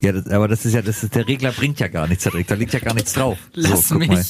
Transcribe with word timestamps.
Ja, 0.00 0.12
das, 0.12 0.28
aber 0.28 0.46
das 0.46 0.64
ist 0.64 0.74
ja, 0.74 0.82
das 0.82 1.02
ist, 1.02 1.14
der 1.14 1.26
Regler 1.26 1.50
bringt 1.52 1.80
ja 1.80 1.88
gar 1.88 2.06
nichts, 2.06 2.22
Cedric. 2.24 2.46
Da 2.46 2.54
liegt 2.54 2.72
ja 2.72 2.78
gar 2.78 2.94
nichts 2.94 3.14
drauf. 3.14 3.36
Lass 3.54 3.88
so, 3.88 3.96
mich. 3.96 4.08
mal. 4.08 4.24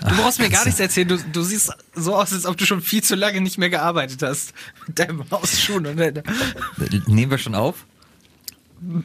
Du 0.00 0.14
brauchst 0.16 0.40
mir 0.40 0.50
gar 0.50 0.64
nichts 0.64 0.80
erzählen. 0.80 1.08
Du, 1.08 1.16
du 1.18 1.42
siehst 1.42 1.72
so 1.94 2.14
aus, 2.16 2.32
als 2.32 2.44
ob 2.46 2.56
du 2.56 2.66
schon 2.66 2.80
viel 2.82 3.02
zu 3.02 3.14
lange 3.14 3.40
nicht 3.40 3.58
mehr 3.58 3.70
gearbeitet 3.70 4.22
hast. 4.22 4.52
Mit 4.86 4.98
deinem 4.98 5.24
Hausschuhen 5.30 5.86
und 5.86 5.96
deiner 5.98 6.22
Nehmen 7.06 7.30
wir 7.30 7.38
schon 7.38 7.54
auf? 7.54 7.86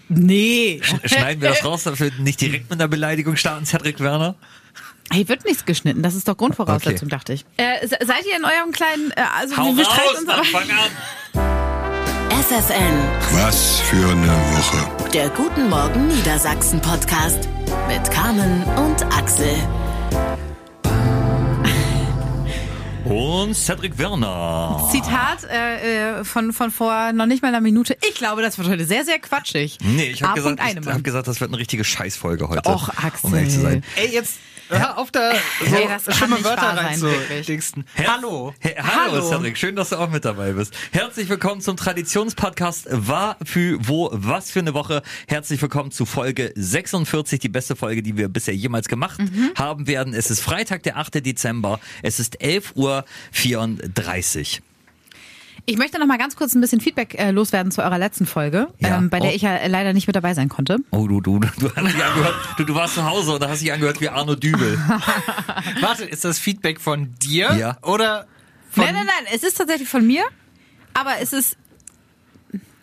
Nee. 0.09 0.81
Schneiden 1.05 1.41
wir 1.41 1.49
das 1.49 1.63
raus, 1.63 1.83
dass 1.83 1.99
wir 1.99 2.11
nicht 2.19 2.41
direkt 2.41 2.69
mit 2.69 2.79
einer 2.81 2.89
Beleidigung 2.89 3.37
starten, 3.37 3.65
Cedric 3.65 3.99
Werner? 4.01 4.35
Hier 5.13 5.27
wird 5.29 5.45
nichts 5.45 5.63
geschnitten. 5.65 6.01
Das 6.01 6.15
ist 6.15 6.27
doch 6.27 6.35
Grundvoraussetzung, 6.37 7.07
Okay. 7.07 7.15
dachte 7.15 7.33
ich. 7.33 7.45
Äh, 7.57 7.87
se- 7.87 7.97
seid 8.05 8.25
ihr 8.25 8.35
in 8.37 8.43
eurem 8.45 8.71
kleinen, 8.71 9.11
äh, 9.11 9.21
also 9.39 9.55
Hau 9.57 9.75
wir 9.77 9.85
streiten 9.85 10.01
raus, 10.07 10.17
uns 10.19 10.29
aber. 10.29 10.37
dann 10.37 10.45
fang 10.45 10.71
an! 10.71 11.47
FFN, 12.51 12.97
Was 13.31 13.79
für 13.79 14.09
eine 14.09 14.27
Woche. 14.27 15.09
der 15.13 15.29
Guten 15.29 15.69
Morgen 15.69 16.09
Niedersachsen 16.09 16.81
Podcast 16.81 17.47
mit 17.87 18.11
Carmen 18.11 18.61
und 18.75 19.05
Axel. 19.05 19.55
Und 23.05 23.53
Cedric 23.55 23.97
Werner. 23.97 24.85
Zitat 24.91 25.45
äh, 25.49 26.19
äh, 26.19 26.25
von, 26.25 26.51
von 26.51 26.71
vor 26.71 27.13
noch 27.13 27.25
nicht 27.25 27.41
mal 27.41 27.47
einer 27.47 27.61
Minute. 27.61 27.95
Ich 28.05 28.15
glaube, 28.15 28.41
das 28.41 28.57
wird 28.57 28.67
heute 28.67 28.83
sehr, 28.83 29.05
sehr 29.05 29.19
quatschig. 29.19 29.77
Nee, 29.81 30.09
ich 30.09 30.21
habe 30.21 30.35
gesagt, 30.35 30.59
ich 30.61 30.87
hab 30.87 31.03
gesagt, 31.05 31.27
das 31.29 31.39
wird 31.39 31.51
eine 31.51 31.57
richtige 31.57 31.85
Scheißfolge 31.85 32.49
heute. 32.49 32.69
Och, 32.69 32.89
Axel. 32.89 33.29
Um 33.29 33.33
ehrlich 33.33 33.53
zu 33.53 33.61
sein. 33.61 33.81
Ey, 33.95 34.09
jetzt 34.13 34.39
hör 34.79 34.97
auf 34.97 35.11
da 35.11 35.33
so 35.67 35.75
Ey, 35.75 35.87
das 35.87 36.05
kann 36.05 36.13
schlimme 36.15 36.43
Wörter 36.43 36.77
rein 36.77 36.97
zu 36.97 37.09
dingsten. 37.47 37.85
Hallo. 38.07 38.53
He 38.59 38.69
Hallo, 38.77 39.13
Hallo. 39.13 39.29
Cedric, 39.29 39.57
schön, 39.57 39.75
dass 39.75 39.89
du 39.89 39.97
auch 39.97 40.09
mit 40.09 40.25
dabei 40.25 40.53
bist. 40.53 40.73
Herzlich 40.91 41.29
willkommen 41.29 41.61
zum 41.61 41.77
Traditionspodcast 41.77 42.87
War 42.89 43.37
für 43.43 43.77
wo 43.87 44.09
was 44.13 44.51
für 44.51 44.59
eine 44.59 44.73
Woche. 44.73 45.01
Herzlich 45.27 45.61
willkommen 45.61 45.91
zu 45.91 46.05
Folge 46.05 46.51
46, 46.55 47.39
die 47.39 47.49
beste 47.49 47.75
Folge, 47.75 48.01
die 48.03 48.17
wir 48.17 48.29
bisher 48.29 48.55
jemals 48.55 48.87
gemacht 48.87 49.19
Mhm. 49.19 49.51
haben 49.55 49.87
werden. 49.87 50.13
Es 50.13 50.31
ist 50.31 50.41
Freitag, 50.41 50.83
der 50.83 50.97
8. 50.97 51.21
Dezember. 51.21 51.79
Es 52.01 52.19
ist 52.19 52.41
11.34 52.41 54.59
Uhr. 54.59 54.63
Ich 55.65 55.77
möchte 55.77 55.99
noch 55.99 56.07
mal 56.07 56.17
ganz 56.17 56.35
kurz 56.35 56.53
ein 56.55 56.61
bisschen 56.61 56.81
Feedback 56.81 57.15
äh, 57.19 57.31
loswerden 57.31 57.71
zu 57.71 57.81
eurer 57.83 57.97
letzten 57.99 58.25
Folge, 58.25 58.67
Ja. 58.79 58.97
ähm, 58.97 59.09
bei 59.09 59.19
der 59.19 59.31
Oh. 59.31 59.33
ich 59.35 59.43
ja 59.43 59.65
leider 59.67 59.93
nicht 59.93 60.07
mit 60.07 60.15
dabei 60.15 60.33
sein 60.33 60.49
konnte. 60.49 60.77
Oh, 60.91 61.07
du, 61.07 61.21
du, 61.21 61.39
du, 61.39 61.67
angehört, 61.75 62.35
du, 62.57 62.63
du 62.65 62.75
warst 62.75 62.95
zu 62.95 63.05
Hause 63.05 63.33
und 63.33 63.41
da 63.41 63.49
hast 63.49 63.61
dich 63.61 63.71
angehört 63.71 64.01
wie 64.01 64.09
Arno 64.09 64.35
Dübel. 64.35 64.77
Warte, 65.81 66.05
ist 66.05 66.25
das 66.25 66.39
Feedback 66.39 66.81
von 66.81 67.13
dir? 67.21 67.53
Ja. 67.53 67.77
Oder 67.83 68.25
von 68.71 68.83
Nein, 68.85 68.95
nein, 68.95 69.05
nein, 69.05 69.33
es 69.35 69.43
ist 69.43 69.57
tatsächlich 69.57 69.87
von 69.87 70.05
mir, 70.05 70.23
aber 70.93 71.19
es 71.21 71.31
ist, 71.33 71.57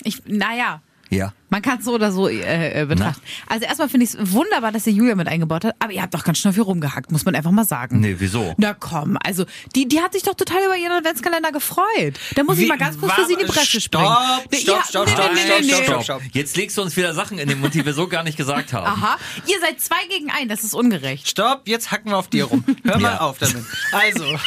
ich, 0.04 0.22
naja, 0.26 0.80
Ja. 1.10 1.32
Man 1.50 1.62
kann 1.62 1.78
es 1.78 1.84
so 1.84 1.94
oder 1.94 2.12
so 2.12 2.28
äh, 2.28 2.82
äh, 2.82 2.86
betrachten. 2.86 3.22
Also 3.46 3.64
erstmal 3.66 3.88
finde 3.88 4.04
ich 4.04 4.14
es 4.14 4.32
wunderbar, 4.32 4.72
dass 4.72 4.86
ihr 4.86 4.92
Julia 4.92 5.14
mit 5.14 5.28
eingebaut 5.28 5.64
hat, 5.64 5.74
aber 5.78 5.92
ihr 5.92 6.02
habt 6.02 6.14
doch 6.14 6.24
ganz 6.24 6.38
schön 6.38 6.52
viel 6.52 6.62
rumgehackt, 6.62 7.10
muss 7.12 7.24
man 7.24 7.34
einfach 7.34 7.50
mal 7.50 7.64
sagen. 7.64 8.00
Nee, 8.00 8.16
wieso? 8.18 8.54
Na 8.58 8.74
komm, 8.74 9.18
also 9.24 9.44
die, 9.74 9.88
die 9.88 10.00
hat 10.00 10.12
sich 10.12 10.22
doch 10.22 10.34
total 10.34 10.64
über 10.64 10.76
ihren 10.76 10.92
Adventskalender 10.92 11.52
gefreut. 11.52 12.18
Da 12.34 12.44
muss 12.44 12.58
ich 12.58 12.64
Wie- 12.64 12.68
mal 12.68 12.78
ganz 12.78 12.98
kurz 12.98 13.12
für 13.14 13.26
sie 13.26 13.34
in 13.34 13.38
die 13.40 13.44
Bresche 13.46 13.80
springen. 13.80 14.04
Stopp, 14.06 14.52
Nee, 14.52 14.58
stopp, 14.58 14.84
stopp, 14.86 15.06
nee, 15.06 15.12
stopp, 15.12 15.32
nee, 15.34 15.40
stopp, 15.40 15.60
nee, 15.60 15.66
nee. 15.78 15.84
stopp, 15.84 16.04
stopp. 16.04 16.22
Jetzt 16.32 16.56
legst 16.56 16.76
du 16.78 16.82
uns 16.82 16.96
wieder 16.96 17.14
Sachen 17.14 17.38
in 17.38 17.48
den 17.48 17.60
Mund, 17.60 17.74
die 17.74 17.84
wir 17.84 17.94
so 17.94 18.08
gar 18.08 18.22
nicht 18.24 18.36
gesagt 18.36 18.72
haben. 18.72 18.86
Aha, 18.86 19.16
ihr 19.46 19.60
seid 19.60 19.80
zwei 19.80 20.06
gegen 20.10 20.30
ein, 20.30 20.48
das 20.48 20.64
ist 20.64 20.74
ungerecht. 20.74 21.28
Stopp, 21.28 21.62
jetzt 21.66 21.90
hacken 21.90 22.10
wir 22.10 22.18
auf 22.18 22.28
dir 22.28 22.44
rum. 22.44 22.64
Hör 22.84 22.98
mal 22.98 23.12
Ja. 23.12 23.20
auf 23.20 23.38
damit. 23.38 23.64
Also, 23.92 24.24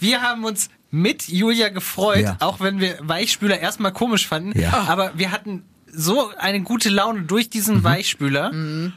wir 0.00 0.22
haben 0.22 0.44
uns 0.44 0.68
mit 0.92 1.26
Julia 1.28 1.70
gefreut, 1.70 2.20
Ja. 2.22 2.36
auch 2.38 2.60
wenn 2.60 2.78
wir 2.78 2.98
Weichspüler 3.00 3.58
erstmal 3.58 3.92
komisch 3.92 4.28
fanden. 4.28 4.56
Ja. 4.58 4.84
Aber 4.88 5.10
wir 5.16 5.32
hatten 5.32 5.64
so 5.92 6.30
eine 6.38 6.60
gute 6.62 6.90
Laune 6.90 7.22
durch 7.22 7.50
diesen 7.50 7.78
Mhm. 7.78 7.84
Weichspüler 7.84 8.50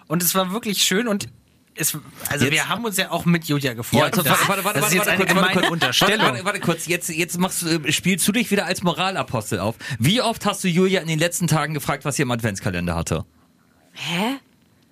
und 0.07 0.21
es 0.21 0.35
war 0.35 0.51
wirklich 0.51 0.83
schön 0.83 1.07
und 1.07 1.27
es, 1.77 1.97
also 2.29 2.45
Jetzt- 2.45 2.53
wir 2.53 2.69
haben 2.69 2.85
uns 2.85 2.95
ja 2.97 3.11
auch 3.11 3.25
mit 3.25 3.45
Julia 3.45 3.71
Ja, 3.71 3.73
gefreut. 3.73 4.17
also, 4.17 4.23
warte, 4.29 4.47
warte, 4.47 4.63
warte, 4.63 4.79
das 4.79 4.91
ist 4.93 4.97
warte, 4.97 5.09
jetzt 5.11 5.19
warte, 5.19 5.31
eine 5.31 5.41
warte, 5.41 5.59
kurz, 5.59 5.69
Unterstellung. 5.71 6.19
Warte, 6.19 6.33
warte, 6.33 6.45
warte 6.45 6.59
kurz, 6.61 6.85
jetzt, 6.87 7.09
jetzt 7.09 7.37
machst, 7.37 7.63
du- 7.63 7.67
äh, 7.67 7.91
spielst 7.91 8.25
du 8.27 8.31
dich 8.31 8.49
wieder 8.51 8.65
als 8.65 8.81
Moralapostel 8.83 9.59
auf. 9.59 9.75
Wie 9.99 10.21
oft 10.21 10.45
hast 10.45 10.63
du 10.63 10.67
Julia 10.69 11.01
in 11.01 11.07
den 11.07 11.19
letzten 11.19 11.47
Tagen 11.47 11.73
gefragt, 11.73 12.05
was 12.05 12.15
sie 12.17 12.21
im 12.21 12.31
Adventskalender 12.31 12.95
hatte? 12.95 13.25
Hä? 13.93 14.37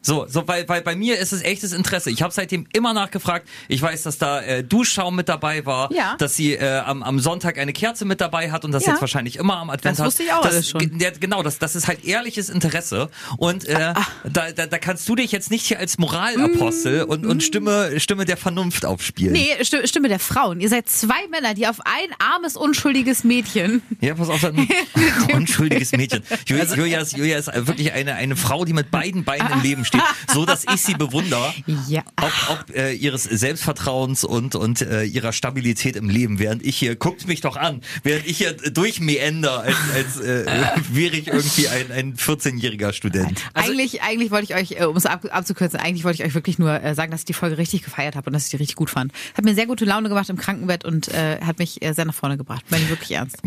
So, 0.06 0.26
so 0.28 0.48
weil, 0.48 0.68
weil 0.68 0.82
bei 0.82 0.96
mir 0.96 1.18
ist 1.18 1.32
es 1.32 1.42
echtes 1.42 1.72
Interesse. 1.72 2.12
Ich 2.12 2.22
habe 2.22 2.34
seitdem 2.34 2.68
immer 2.74 2.94
nachgefragt. 2.94 3.48
Ich 3.70 3.82
weiß, 3.82 4.04
dass 4.04 4.18
da 4.18 4.42
äh, 4.42 4.64
Duschschaum 4.64 5.16
mit 5.16 5.30
dabei 5.30 5.66
war, 5.66 5.92
Ja. 5.94 6.16
dass 6.18 6.36
sie 6.36 6.54
äh, 6.56 6.80
am, 6.80 7.02
am 7.04 7.20
Sonntag 7.20 7.58
eine 7.58 7.72
Kerze 7.74 8.04
mit 8.06 8.20
dabei 8.22 8.52
hat 8.52 8.66
und 8.66 8.72
das 8.74 8.86
Ja. 8.86 8.92
jetzt 8.92 9.02
wahrscheinlich 9.02 9.38
immer 9.38 9.58
am 9.58 9.70
Advent 9.70 9.94
Das 9.94 10.00
hat. 10.00 10.08
wusste 10.08 10.24
ich 10.24 10.34
auch 10.34 10.42
das, 10.42 10.54
alles 10.54 10.70
schon. 10.70 11.00
Ja, 11.00 11.10
genau, 11.18 11.42
das, 11.42 11.58
das 11.58 11.76
ist 11.76 11.88
halt 11.88 12.04
ehrliches 12.04 12.50
Interesse. 12.50 13.10
Und 13.38 13.66
äh, 13.68 13.94
Ah, 13.96 14.06
da, 14.30 14.52
da, 14.52 14.66
da 14.68 14.78
kannst 14.78 15.08
du 15.08 15.16
dich 15.16 15.32
jetzt 15.32 15.50
nicht 15.52 15.66
hier 15.66 15.80
als 15.80 15.98
Moralapostel 15.98 17.04
und, 17.04 17.26
und 17.26 17.42
Stimme, 17.44 18.00
Stimme 18.00 18.26
der 18.26 18.38
Vernunft 18.38 18.86
aufspielen. 18.86 19.32
Mm. 19.32 19.38
Nee, 19.38 19.64
Stimme, 19.64 19.88
Stimme 19.88 20.10
der 20.10 20.20
Frauen. 20.20 20.60
Ihr 20.60 20.70
seid 20.70 20.90
zwei 20.90 21.28
Männer, 21.30 21.54
die 21.54 21.68
auf 21.68 21.80
ein 21.82 22.10
armes, 22.20 22.58
unschuldiges 22.58 23.24
Mädchen. 23.24 23.82
Ja, 24.02 24.16
pass 24.16 24.30
auf, 24.30 24.44
ein 24.44 24.68
unschuldiges 25.34 25.92
Mädchen. 25.94 26.24
Julia, 26.46 26.66
Julia, 26.76 27.00
ist, 27.02 27.16
Julia 27.18 27.38
ist 27.38 27.48
wirklich 27.54 27.94
eine, 27.94 28.16
eine 28.16 28.36
Frau, 28.36 28.66
die 28.66 28.74
mit 28.74 28.92
beiden 28.92 29.24
Beinen 29.24 29.52
im 29.52 29.62
Leben 29.62 29.86
steht, 29.86 29.93
so 30.34 30.46
dass 30.46 30.66
ich 30.72 30.82
sie 30.82 30.94
bewundere. 30.94 31.54
Ja. 31.88 32.04
Ob, 32.22 32.32
ob 32.50 32.76
äh, 32.76 32.94
ihres 32.94 33.24
Selbstvertrauens 33.24 34.24
und, 34.24 34.56
und 34.56 34.82
äh, 34.82 35.04
ihrer 35.04 35.34
Stabilität 35.34 35.96
im 35.96 36.10
Leben, 36.10 36.40
während 36.40 36.66
ich 36.66 36.78
hier, 36.78 36.96
guckt 36.96 37.28
mich 37.28 37.42
doch 37.42 37.58
an, 37.58 37.82
während 38.04 38.28
ich 38.28 38.38
hier 38.38 38.54
durchmeander, 38.54 39.62
als, 39.62 39.76
als 39.96 40.20
äh, 40.20 40.46
wäre 40.92 41.16
ich 41.16 41.28
irgendwie 41.28 41.68
ein, 41.68 41.92
ein 41.92 42.16
14-jähriger 42.16 42.94
Student. 42.94 43.42
eigentlich, 43.54 44.02
eigentlich 44.02 44.32
wollte 44.32 44.46
ich 44.46 44.56
euch, 44.56 44.82
äh, 44.82 44.86
um 44.86 44.96
es 44.96 45.06
ab, 45.06 45.26
abzukürzen, 45.30 45.80
eigentlich 45.80 46.04
wollte 46.04 46.22
ich 46.22 46.28
euch 46.28 46.36
wirklich 46.36 46.60
nur 46.60 46.82
äh, 46.82 46.96
sagen, 46.96 47.12
dass 47.12 47.22
ich 47.22 47.26
die 47.26 47.34
Folge 47.34 47.58
richtig 47.58 47.84
gefeiert 47.84 48.16
habe 48.16 48.28
und 48.28 48.34
dass 48.34 48.46
ich 48.46 48.52
die 48.52 48.58
richtig 48.58 48.76
gut 48.76 48.90
fand. 48.90 49.12
Hat 49.36 49.46
mir 49.46 49.56
sehr 49.56 49.68
gute 49.68 49.86
Laune 49.86 50.10
gemacht 50.10 50.30
im 50.30 50.38
Krankenbett 50.38 50.86
und 50.86 51.08
äh, 51.10 51.40
hat 51.42 51.60
mich 51.60 51.82
äh, 51.82 51.94
sehr 51.94 52.06
nach 52.06 52.14
vorne 52.14 52.38
gebracht. 52.38 52.64
Meine 52.70 52.84
ich 52.84 52.90
wirklich 52.90 53.12
ernst. 53.12 53.38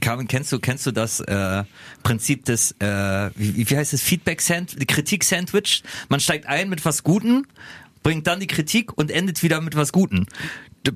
Carmen, 0.00 0.28
kennst 0.28 0.52
du, 0.52 0.58
kennst 0.58 0.86
du 0.86 0.92
das 0.92 1.20
äh, 1.20 1.64
Prinzip 2.02 2.44
des, 2.44 2.72
äh, 2.80 3.30
wie, 3.34 3.68
wie 3.68 3.76
heißt 3.76 3.92
es, 3.92 4.02
Feedback-Sandwich, 4.02 4.86
Kritik-Sandwich? 4.86 5.82
Man 6.08 6.20
steigt 6.20 6.46
ein 6.46 6.68
mit 6.68 6.84
was 6.84 7.02
Guten, 7.02 7.46
bringt 8.02 8.26
dann 8.26 8.40
die 8.40 8.46
Kritik 8.46 8.96
und 8.96 9.10
endet 9.10 9.42
wieder 9.42 9.60
mit 9.60 9.76
was 9.76 9.92
Guten. 9.92 10.26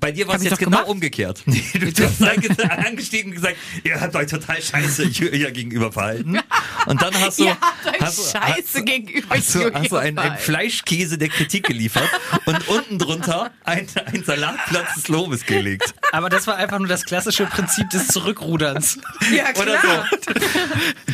Bei 0.01 0.13
dir 0.13 0.29
war 0.29 0.35
es 0.37 0.43
jetzt 0.45 0.59
genau 0.59 0.71
gemacht. 0.79 0.89
umgekehrt. 0.89 1.43
Du, 1.79 1.93
du 1.93 2.05
hast 2.05 2.21
ange- 2.23 2.61
angestiegen 2.87 3.31
und 3.31 3.37
gesagt, 3.37 3.57
ihr 3.85 4.01
habt 4.01 4.15
euch 4.17 4.27
total 4.27 4.61
scheiße 4.61 5.05
Julia 5.05 5.51
gegenüber 5.51 5.91
verhalten. 5.93 6.39
Und 6.87 7.01
dann 7.03 7.15
hast 7.21 7.39
du, 7.39 7.45
Ihr 7.45 7.57
habt 7.61 7.87
euch 7.87 8.01
hast, 8.01 8.19
du- 8.19 8.23
scheiße 8.39 8.55
hast, 8.65 8.75
du- 8.77 8.85
gegenüber 8.85 9.35
hast 9.37 9.55
du, 9.55 9.73
hast 9.73 9.93
du 9.93 9.97
einen, 9.97 10.19
einen. 10.19 10.37
Fleischkäse 10.39 11.17
der 11.19 11.29
Kritik 11.29 11.67
geliefert 11.67 12.09
und 12.47 12.69
unten 12.69 12.99
drunter 12.99 13.51
ein, 13.65 13.87
ein 14.07 14.25
Salatplatz 14.25 14.95
des 14.95 15.09
Lobes 15.09 15.47
gelegt. 15.47 15.95
Aber 16.13 16.29
das 16.29 16.47
war 16.47 16.57
einfach 16.57 16.79
nur 16.79 16.89
das 16.89 17.05
klassische 17.05 17.47
Prinzip 17.47 17.89
des 17.91 18.09
Zurückruderns. 18.09 18.99
Ja, 19.35 19.45
Oder 19.61 19.81
so. 19.81 20.33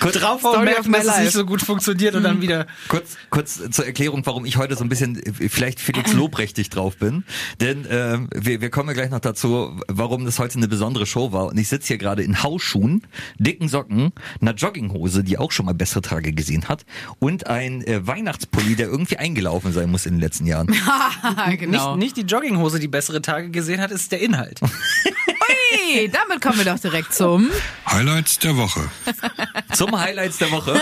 Kurz, 0.00 0.14
Draufhauen, 0.14 0.54
Story 0.54 0.64
merken, 0.66 0.92
dass 0.92 1.06
es 1.06 1.18
nicht 1.18 1.32
so 1.32 1.44
gut 1.46 1.62
funktioniert 1.62 2.14
und 2.14 2.22
dann 2.24 2.40
wieder 2.40 2.66
Kurz, 2.88 3.16
kurz 3.30 3.60
zur 3.70 3.86
Erklärung, 3.86 4.24
warum 4.26 4.44
ich 4.44 4.56
heute 4.56 4.76
so 4.76 4.84
ein 4.84 4.88
bisschen 4.88 5.16
äh, 5.22 5.48
vielleicht 5.48 5.80
Felix 5.80 6.12
Lobrechtlich 6.12 6.70
drauf 6.70 6.96
bin. 6.96 7.24
Denn 7.60 7.86
ähm, 7.90 8.28
wir, 8.34 8.60
wir 8.64 8.70
kommen 8.70 8.88
ja 8.88 8.94
gleich 8.94 9.10
noch 9.10 9.20
dazu, 9.20 9.78
warum 9.88 10.25
das 10.25 10.38
heute 10.38 10.56
eine 10.56 10.69
besondere 10.69 11.04
Show 11.04 11.32
war. 11.32 11.48
Und 11.48 11.58
ich 11.58 11.69
sitze 11.69 11.88
hier 11.88 11.98
gerade 11.98 12.22
in 12.22 12.42
Hausschuhen, 12.42 13.02
dicken 13.38 13.69
Socken, 13.69 14.10
einer 14.41 14.54
Jogginghose, 14.54 15.22
die 15.22 15.36
auch 15.36 15.52
schon 15.52 15.66
mal 15.66 15.75
bessere 15.75 16.00
Tage 16.00 16.32
gesehen 16.32 16.66
hat, 16.66 16.86
und 17.19 17.47
ein 17.47 17.86
äh, 17.86 18.06
Weihnachtspulli, 18.06 18.75
der 18.75 18.86
irgendwie 18.86 19.19
eingelaufen 19.19 19.75
sein 19.75 19.91
muss 19.91 20.06
in 20.06 20.14
den 20.14 20.20
letzten 20.20 20.47
Jahren. 20.47 20.69
genau. 21.58 21.97
nicht, 21.97 22.16
nicht 22.16 22.16
die 22.16 22.32
Jogginghose, 22.32 22.80
die 22.80 22.88
bessere 22.88 23.20
Tage 23.20 23.50
gesehen 23.50 23.82
hat, 23.82 23.91
ist 23.91 24.10
der 24.12 24.22
Inhalt. 24.22 24.62
Ui, 24.62 26.08
damit 26.08 26.41
kommen 26.41 26.56
wir 26.56 26.64
doch 26.64 26.78
direkt 26.78 27.12
zum. 27.12 27.50
Highlights 27.86 28.38
der 28.38 28.56
Woche. 28.56 28.88
Zum 29.75 29.98
Highlights 29.98 30.38
der 30.38 30.50
Woche. 30.52 30.81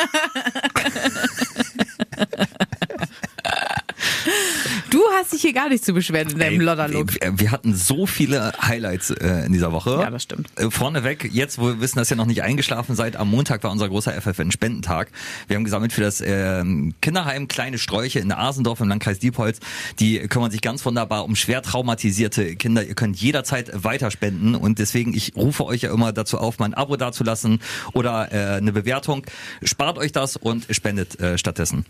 Du 5.12 5.19
hast 5.19 5.32
dich 5.35 5.43
hier 5.43 5.53
gar 5.53 5.69
nicht 5.69 5.85
zu 5.85 5.93
beschweren 5.93 6.31
in 6.31 6.38
deinem 6.38 6.61
Lodderlook. 6.62 7.11
Wir, 7.38 7.50
hatten 7.50 7.75
so 7.75 8.06
viele 8.06 8.55
Highlights 8.62 9.11
äh, 9.11 9.44
in 9.44 9.53
dieser 9.53 9.70
Woche. 9.70 9.91
Ja, 9.91 10.11
das 10.11 10.23
stimmt. 10.23 10.49
Äh, 10.56 10.70
vorneweg, 10.70 11.29
jetzt, 11.31 11.59
wo 11.59 11.67
wir 11.67 11.81
wissen, 11.81 11.99
dass 11.99 12.11
ihr 12.11 12.17
noch 12.17 12.25
nicht 12.25 12.43
eingeschlafen 12.43 12.97
seid, 12.97 13.17
am 13.17 13.31
Montag 13.31 13.62
war 13.62 13.70
unser 13.70 13.91
großer 13.91 14.19
FFN-Spendentag. 14.19 15.11
Wir 15.49 15.56
haben 15.56 15.64
gesammelt 15.64 15.93
für 15.93 16.00
das 16.00 16.23
ähm, 16.25 16.94
Kinderheim 17.03 17.47
Kleine 17.47 17.76
Sträuche 17.76 18.20
in 18.20 18.32
Asendorf 18.32 18.81
im 18.81 18.88
Landkreis 18.88 19.19
Diepholz. 19.19 19.61
Die 19.99 20.19
kümmern 20.29 20.50
sich 20.50 20.62
ganz 20.62 20.85
wunderbar 20.87 21.26
um 21.26 21.37
schwer 21.37 21.61
traumatisierte 21.61 22.56
Kinder. 22.56 22.82
Ihr 22.82 22.94
könnt 22.94 23.20
jederzeit 23.20 23.70
weiterspenden 23.85 24.55
und 24.55 24.79
deswegen, 24.79 25.12
ich 25.12 25.37
rufe 25.37 25.67
euch 25.67 25.82
ja 25.82 25.93
immer 25.93 26.15
dazu 26.15 26.38
auf, 26.38 26.58
mal 26.58 26.65
ein 26.67 26.75
Abo 26.75 26.97
dazulassen 26.97 27.61
oder 27.93 28.32
äh, 28.32 28.56
eine 28.56 28.73
Bewertung. 28.73 29.26
Spart 29.62 29.99
euch 29.99 30.12
das 30.12 30.38
und 30.38 30.67
spendet 30.70 31.20
äh, 31.20 31.37
stattdessen. 31.37 31.85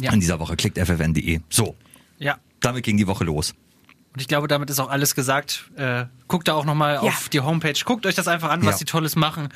Ja. 0.00 0.12
In 0.12 0.18
dieser 0.18 0.40
Woche 0.40 0.56
klickt 0.56 0.78
ffn.de. 0.78 1.40
So, 1.48 1.76
Ja. 2.18 2.38
damit 2.60 2.84
ging 2.84 2.96
die 2.96 3.06
Woche 3.06 3.24
los. 3.24 3.54
Und 4.14 4.20
ich 4.22 4.28
glaube, 4.28 4.48
damit 4.48 4.70
ist 4.70 4.78
auch 4.80 4.88
alles 4.88 5.14
gesagt. 5.14 5.70
Äh, 5.76 6.06
guckt 6.26 6.48
da 6.48 6.54
auch 6.54 6.64
nochmal 6.64 6.94
Ja. 6.94 7.00
auf 7.02 7.28
die 7.28 7.40
Homepage, 7.40 7.74
guckt 7.84 8.06
euch 8.06 8.14
das 8.14 8.28
einfach 8.28 8.48
an, 8.50 8.64
was 8.64 8.76
Ja. 8.76 8.78
die 8.78 8.84
Tolles 8.86 9.14
machen. 9.14 9.50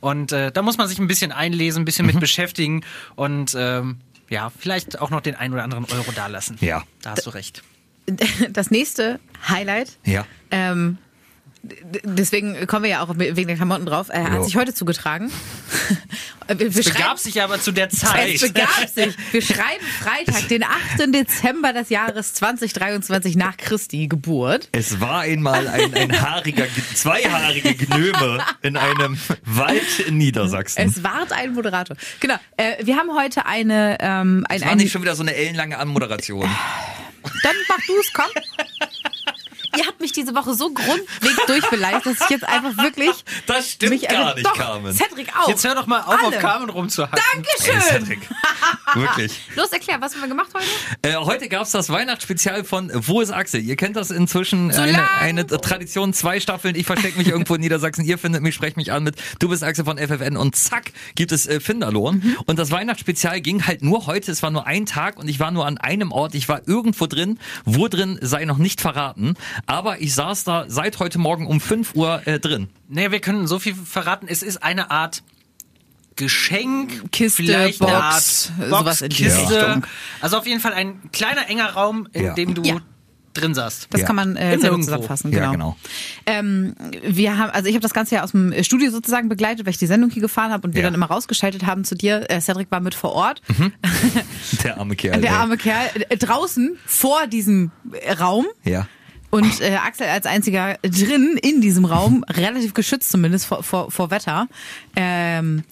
Und 0.00 0.30
äh, 0.32 0.52
da 0.52 0.62
muss 0.62 0.78
man 0.78 0.86
sich 0.86 0.98
ein 1.00 1.08
bisschen 1.08 1.32
einlesen, 1.32 1.82
ein 1.82 1.84
bisschen 1.84 2.06
Mhm. 2.06 2.12
mit 2.12 2.20
beschäftigen 2.20 2.84
und 3.16 3.54
ähm, 3.58 3.98
ja, 4.30 4.50
vielleicht 4.56 5.00
auch 5.00 5.10
noch 5.10 5.20
den 5.20 5.34
einen 5.34 5.52
oder 5.54 5.64
anderen 5.64 5.84
Euro 5.86 6.12
dalassen. 6.12 6.56
Ja. 6.60 6.84
Da 7.02 7.10
hast 7.10 7.26
du 7.26 7.30
recht. 7.30 7.62
Das 8.50 8.70
nächste 8.70 9.18
Highlight, 9.48 9.98
Ja. 10.04 10.26
ähm, 10.50 10.98
d- 10.98 10.98
deswegen 12.04 12.66
kommen 12.66 12.84
wir 12.84 12.90
ja 12.90 13.02
auch 13.02 13.14
wegen 13.16 13.46
der 13.46 13.56
Klamotten 13.56 13.86
drauf, 13.86 14.08
äh, 14.10 14.20
Jo. 14.20 14.30
hat 14.30 14.44
sich 14.44 14.56
heute 14.56 14.74
zugetragen. 14.74 15.30
wir, 16.48 16.74
wir 16.74 16.82
Begab 16.84 17.18
sich 17.18 17.42
aber 17.42 17.60
zu 17.60 17.72
der 17.72 17.88
Es 17.92 17.98
Zeit. 17.98 18.40
begab 18.40 18.88
sich. 18.88 19.14
Wir 19.32 19.42
schreiben 19.42 19.84
Freitag, 20.00 20.48
den 20.48 20.62
8. 20.62 20.70
Dezember 21.14 21.72
des 21.72 21.88
Jahres 21.88 22.34
2023 22.34 23.36
nach 23.36 23.56
Christi 23.56 24.06
Geburt. 24.08 24.68
Es 24.72 25.00
war 25.00 25.20
einmal 25.20 25.66
ein, 25.68 25.94
ein 25.94 26.20
haariger, 26.20 26.66
zweihaarige 26.94 27.74
Gnöme 27.74 28.44
in 28.62 28.76
einem 28.76 29.18
Wald 29.44 30.00
in 30.06 30.18
Niedersachsen. 30.18 30.86
Es 30.88 31.02
ward 31.02 31.32
ein 31.32 31.54
Moderator. 31.54 31.96
Genau. 32.20 32.36
Äh, 32.56 32.84
wir 32.84 32.96
haben 32.96 33.14
heute 33.16 33.46
eine, 33.46 33.96
ähm, 34.00 34.44
ein, 34.48 34.56
Es 34.56 34.62
war 34.64 34.72
ein 34.72 34.78
nicht 34.78 34.92
schon 34.92 35.02
wieder 35.02 35.16
so 35.16 35.22
eine 35.22 35.34
ellenlange 35.34 35.78
Anmoderation. 35.78 36.48
Dann 37.42 37.56
mach 37.68 37.78
du 37.86 37.92
es, 37.98 38.12
komm. 38.12 38.26
Ihr 39.76 39.86
habt 39.86 40.00
mich 40.00 40.12
diese 40.12 40.34
Woche 40.34 40.54
so 40.54 40.70
grundweg 40.70 41.46
durchbeleidigt, 41.46 42.06
dass 42.06 42.20
ich 42.20 42.30
jetzt 42.30 42.48
einfach 42.48 42.76
wirklich. 42.82 43.24
Das 43.46 43.70
stimmt 43.72 43.92
mich, 43.92 44.08
also 44.10 44.22
gar 44.22 44.34
nicht, 44.34 44.46
doch, 44.46 44.54
Carmen. 44.54 44.92
Cedric 44.92 45.36
auch. 45.36 45.48
Jetzt 45.48 45.64
hör 45.64 45.74
doch 45.74 45.86
mal 45.86 46.00
auf, 46.00 46.18
Alle. 46.18 46.28
auf 46.28 46.38
Carmen 46.38 46.70
rumzuhacken. 46.70 47.18
Ey, 47.18 47.42
Dankeschön. 47.42 47.80
Cedric. 47.80 48.28
Wirklich. 48.94 49.40
Los, 49.56 49.70
erklär, 49.70 50.00
was 50.00 50.14
haben 50.14 50.22
wir 50.22 50.28
gemacht 50.28 50.50
heute? 50.54 50.66
Äh, 51.02 51.16
heute 51.16 51.48
gab's 51.48 51.72
das 51.72 51.90
Weihnachtsspezial 51.90 52.64
von 52.64 52.90
Wo 52.94 53.20
ist 53.20 53.30
Axel? 53.30 53.60
Ihr 53.60 53.76
kennt 53.76 53.96
das 53.96 54.10
inzwischen, 54.10 54.70
So 54.72 54.80
eine, 54.80 55.10
eine 55.20 55.46
Tradition, 55.46 56.12
zwei 56.12 56.38
Staffeln. 56.40 56.76
Ich 56.76 56.86
verstecke 56.86 57.18
mich 57.18 57.28
irgendwo 57.28 57.54
in 57.56 57.60
Niedersachsen, 57.60 58.04
ihr 58.04 58.18
findet 58.18 58.42
mich, 58.42 58.54
sprecht 58.54 58.76
mich 58.76 58.92
an 58.92 59.02
mit 59.02 59.16
Du 59.38 59.48
bist 59.48 59.64
Axel 59.64 59.84
von 59.84 59.98
FFN 59.98 60.36
und 60.36 60.54
zack, 60.54 60.92
gibt 61.14 61.32
es 61.32 61.46
äh, 61.46 61.60
Finderlohn. 61.60 62.16
Mhm. 62.16 62.36
Und 62.46 62.58
das 62.58 62.70
Weihnachtsspezial 62.70 63.40
ging 63.40 63.66
halt 63.66 63.82
nur 63.82 64.06
heute, 64.06 64.30
es 64.30 64.42
war 64.42 64.50
nur 64.50 64.66
ein 64.66 64.86
Tag 64.86 65.18
und 65.18 65.28
ich 65.28 65.40
war 65.40 65.50
nur 65.50 65.66
an 65.66 65.78
einem 65.78 66.12
Ort, 66.12 66.34
ich 66.34 66.48
war 66.48 66.66
irgendwo 66.66 67.06
drin, 67.06 67.38
wo 67.64 67.88
drin 67.88 68.18
sei 68.20 68.44
noch 68.44 68.58
nicht 68.58 68.80
verraten, 68.80 69.34
aber 69.66 70.00
ich 70.00 70.14
saß 70.14 70.44
da 70.44 70.64
seit 70.68 70.98
heute 70.98 71.18
Morgen 71.18 71.46
um 71.46 71.60
5 71.60 71.94
Uhr 71.94 72.26
äh, 72.26 72.38
drin. 72.40 72.68
Nee, 72.88 73.10
wir 73.10 73.20
können 73.20 73.46
so 73.46 73.58
viel 73.58 73.74
verraten. 73.74 74.26
Es 74.28 74.42
ist 74.42 74.62
eine 74.62 74.90
Art 74.90 75.22
Geschenk, 76.16 77.10
Kiste, 77.10 77.42
vielleicht 77.42 77.82
eine 77.82 77.90
Box, 77.92 78.52
Art 78.58 78.68
sowas 78.70 78.84
Box, 78.84 79.00
in 79.02 79.08
die 79.08 79.16
Kiste. 79.16 79.82
Also 80.20 80.38
auf 80.38 80.46
jeden 80.46 80.60
Fall 80.60 80.72
ein 80.72 81.00
kleiner 81.12 81.48
enger 81.48 81.70
Raum, 81.70 82.08
in 82.12 82.24
Ja. 82.24 82.34
dem 82.34 82.54
du 82.54 82.62
Ja. 82.62 82.76
drin 83.32 83.52
saßt. 83.52 83.88
Das 83.90 84.02
Ja. 84.02 84.06
kann 84.06 84.14
man 84.14 84.36
äh, 84.36 84.56
sehr 84.60 84.70
gut 84.70 84.84
zusammenfassen. 84.84 85.32
Ja, 85.32 85.50
Genau. 85.50 85.50
genau. 85.50 85.76
Ähm, 86.26 86.76
wir 87.02 87.36
haben, 87.36 87.50
also 87.50 87.68
ich 87.68 87.74
habe 87.74 87.82
das 87.82 87.92
Ganze 87.94 88.14
ja 88.14 88.22
aus 88.22 88.30
dem 88.30 88.54
Studio 88.62 88.92
sozusagen 88.92 89.28
begleitet, 89.28 89.66
weil 89.66 89.72
ich 89.72 89.78
die 89.78 89.88
Sendung 89.88 90.08
hier 90.10 90.22
gefahren 90.22 90.52
habe 90.52 90.68
und 90.68 90.74
wir 90.74 90.82
Ja. 90.82 90.86
dann 90.86 90.94
immer 90.94 91.06
rausgeschaltet 91.06 91.66
haben 91.66 91.82
zu 91.84 91.96
dir. 91.96 92.30
Äh, 92.30 92.40
Cedric 92.40 92.70
war 92.70 92.78
mit 92.78 92.94
vor 92.94 93.10
Ort. 93.12 93.42
Der 94.62 94.78
arme 94.78 94.94
Kerl. 94.94 95.20
Der 95.20 95.32
arme 95.32 95.56
Kerl 95.56 95.88
äh, 96.10 96.16
draußen 96.16 96.78
vor 96.86 97.26
diesem 97.26 97.72
Raum. 98.20 98.46
Ja. 98.62 98.86
Und 99.34 99.60
äh, 99.60 99.74
Axel 99.84 100.06
als 100.06 100.26
einziger 100.26 100.78
drin 100.82 101.36
in 101.42 101.60
diesem 101.60 101.84
Raum, 101.84 102.24
relativ 102.30 102.72
geschützt 102.72 103.10
zumindest 103.10 103.46
vor, 103.46 103.64
vor, 103.64 103.90
vor 103.90 104.12
Wetter. 104.12 104.46
Ähm, 104.94 105.64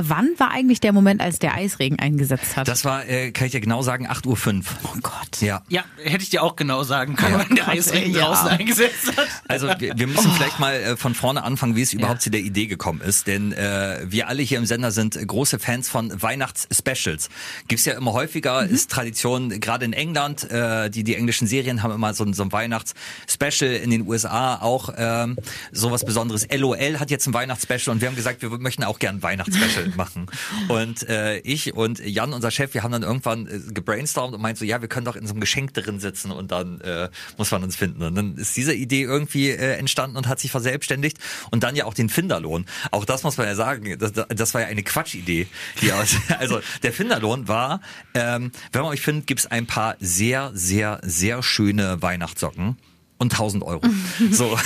wann 0.00 0.30
war 0.38 0.50
eigentlich 0.50 0.80
der 0.80 0.92
Moment, 0.92 1.20
als 1.20 1.38
der 1.38 1.54
Eisregen 1.54 1.98
eingesetzt 1.98 2.56
hat? 2.56 2.68
Das 2.68 2.84
war, 2.84 3.06
äh, 3.08 3.30
kann 3.32 3.46
ich 3.46 3.52
dir 3.52 3.60
genau 3.60 3.82
sagen, 3.82 4.06
8.05 4.08 4.26
Uhr. 4.26 4.62
oh 4.84 4.98
Gott. 5.02 5.40
Ja. 5.40 5.62
Ja, 5.68 5.84
hätte 6.02 6.22
ich 6.22 6.30
dir 6.30 6.42
auch 6.42 6.56
genau 6.56 6.82
sagen 6.84 7.16
können, 7.16 7.38
wenn 7.48 7.56
der 7.56 7.64
Gott, 7.66 7.74
Eisregen 7.74 8.14
ja. 8.14 8.26
draußen 8.26 8.48
eingesetzt 8.48 9.16
hat. 9.16 9.26
Also 9.48 9.68
wir, 9.78 9.96
wir 9.98 10.06
müssen 10.06 10.30
vielleicht 10.32 10.58
mal 10.60 10.74
äh, 10.74 10.96
von 10.96 11.14
vorne 11.14 11.42
anfangen, 11.44 11.76
wie 11.76 11.82
es 11.82 11.92
überhaupt 11.92 12.22
zu 12.22 12.30
der 12.30 12.40
Idee 12.40 12.66
gekommen 12.66 13.00
ist. 13.00 13.26
Denn 13.26 13.52
äh, 13.52 14.00
wir 14.06 14.28
alle 14.28 14.42
hier 14.42 14.58
im 14.58 14.66
Sender 14.66 14.90
sind 14.90 15.18
große 15.26 15.58
Fans 15.58 15.88
von 15.88 16.12
Weihnachtsspecials. 16.20 17.28
Gibt's 17.68 17.84
ja 17.84 17.94
immer 17.94 18.12
häufiger, 18.12 18.64
ist 18.64 18.90
Tradition, 18.90 19.48
gerade 19.60 19.84
in 19.84 19.92
England, 19.92 20.50
äh, 20.50 20.90
die, 20.90 21.04
die 21.04 21.14
englischen 21.16 21.46
Serien 21.46 21.82
haben 21.82 21.92
immer 21.92 22.14
so, 22.14 22.24
ein- 22.24 22.34
so 22.34 22.42
ein 22.42 22.52
Weihnachtsspecial, 22.52 23.70
in 23.72 23.90
den 23.90 24.06
USA 24.06 24.56
auch 24.56 24.90
ähm, 24.96 25.36
sowas 25.72 26.04
Besonderes. 26.04 26.46
LOL 26.54 26.98
hat 26.98 27.10
jetzt 27.10 27.26
ein 27.26 27.34
Weihnachtsspecial 27.34 27.94
und 27.94 28.00
wir 28.00 28.08
haben 28.08 28.16
gesagt, 28.16 28.42
wir 28.42 28.50
möchten 28.58 28.84
auch 28.84 28.98
gern 28.98 29.16
ein 29.16 29.22
Weihnachtsspecial 29.22 29.87
machen. 29.96 30.26
Und 30.68 31.08
äh, 31.08 31.38
ich 31.38 31.74
und 31.74 31.98
Jan, 32.00 32.32
unser 32.32 32.50
Chef, 32.50 32.74
wir 32.74 32.82
haben 32.82 32.92
dann 32.92 33.02
irgendwann 33.02 33.46
äh, 33.46 33.60
gebrainstormt 33.72 34.34
und 34.34 34.40
meint 34.40 34.58
so, 34.58 34.64
ja, 34.64 34.80
wir 34.80 34.88
können 34.88 35.06
doch 35.06 35.16
in 35.16 35.26
so 35.26 35.32
einem 35.32 35.40
Geschenk 35.40 35.74
drin 35.74 36.00
sitzen 36.00 36.30
und 36.30 36.50
dann 36.50 36.80
äh, 36.80 37.08
muss 37.36 37.50
man 37.50 37.62
uns 37.62 37.76
finden. 37.76 38.02
Und 38.02 38.14
dann 38.14 38.36
ist 38.36 38.56
diese 38.56 38.74
Idee 38.74 39.02
irgendwie 39.02 39.50
äh, 39.50 39.76
entstanden 39.76 40.16
und 40.16 40.28
hat 40.28 40.40
sich 40.40 40.50
verselbstständigt. 40.50 41.18
Und 41.50 41.62
dann 41.62 41.76
ja 41.76 41.84
auch 41.84 41.94
den 41.94 42.08
Finderlohn. 42.08 42.66
Auch 42.90 43.04
das 43.04 43.22
muss 43.22 43.36
man 43.36 43.46
ja 43.46 43.54
sagen, 43.54 43.98
das, 43.98 44.12
das 44.12 44.54
war 44.54 44.60
ja 44.62 44.66
eine 44.66 44.82
Quatschidee. 44.82 45.46
Die 45.82 45.92
aus, 45.92 46.16
also 46.38 46.60
der 46.82 46.92
Finderlohn 46.92 47.48
war, 47.48 47.80
ähm, 48.14 48.52
wenn 48.72 48.82
man 48.82 48.92
euch 48.92 49.00
findet, 49.00 49.26
gibt's 49.26 49.46
ein 49.46 49.66
paar 49.66 49.96
sehr, 50.00 50.50
sehr, 50.54 51.00
sehr 51.02 51.42
schöne 51.42 52.02
Weihnachtssocken. 52.02 52.76
Und 53.18 53.32
1000 53.32 53.64
Euro. 53.64 53.82
So. 54.30 54.56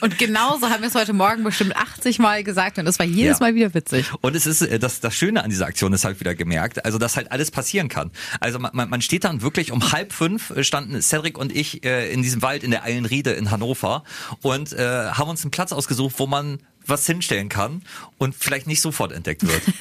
Und 0.00 0.18
genauso 0.18 0.68
haben 0.68 0.82
wir 0.82 0.88
es 0.88 0.94
heute 0.94 1.12
Morgen 1.12 1.44
bestimmt 1.44 1.76
80 1.76 2.18
Mal 2.18 2.42
gesagt 2.44 2.78
und 2.78 2.84
das 2.84 2.98
war 2.98 3.06
jedes 3.06 3.38
Ja. 3.38 3.46
Mal 3.46 3.54
wieder 3.54 3.74
witzig. 3.74 4.10
Und 4.20 4.34
es 4.34 4.46
ist 4.46 4.62
äh, 4.62 4.78
das, 4.78 5.00
das 5.00 5.14
Schöne 5.14 5.42
an 5.44 5.50
dieser 5.50 5.66
Aktion 5.66 5.92
ist 5.92 6.04
halt 6.04 6.18
wieder 6.20 6.34
gemerkt, 6.34 6.84
also 6.84 6.98
dass 6.98 7.16
halt 7.16 7.30
alles 7.30 7.50
passieren 7.50 7.88
kann. 7.88 8.10
Also 8.40 8.58
man, 8.58 8.72
man 8.72 9.02
steht 9.02 9.24
dann 9.24 9.42
wirklich 9.42 9.70
um 9.72 9.92
halb 9.92 10.12
fünf 10.12 10.50
äh, 10.50 10.64
standen 10.64 11.00
Cedric 11.00 11.38
und 11.38 11.54
ich 11.54 11.84
äh, 11.84 12.12
in 12.12 12.22
diesem 12.22 12.42
Wald 12.42 12.64
in 12.64 12.70
der 12.70 12.84
Eilenriede 12.84 13.32
in 13.32 13.50
Hannover 13.50 14.02
und 14.40 14.72
äh, 14.72 15.10
haben 15.10 15.30
uns 15.30 15.42
einen 15.42 15.50
Platz 15.50 15.72
ausgesucht, 15.72 16.14
wo 16.18 16.26
man 16.26 16.58
was 16.86 17.06
hinstellen 17.06 17.48
kann 17.48 17.82
und 18.18 18.34
vielleicht 18.34 18.66
nicht 18.66 18.80
sofort 18.80 19.12
entdeckt 19.12 19.46
wird. 19.46 19.62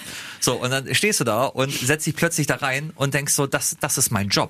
So, 0.43 0.55
und 0.55 0.71
dann 0.71 0.95
stehst 0.95 1.19
du 1.19 1.23
da 1.23 1.45
und 1.45 1.71
setzt 1.71 2.07
dich 2.07 2.15
plötzlich 2.15 2.47
da 2.47 2.55
rein 2.55 2.93
und 2.95 3.13
denkst 3.13 3.33
so, 3.33 3.45
das, 3.45 3.77
das 3.79 3.99
ist 3.99 4.09
mein 4.11 4.29
Job. 4.29 4.49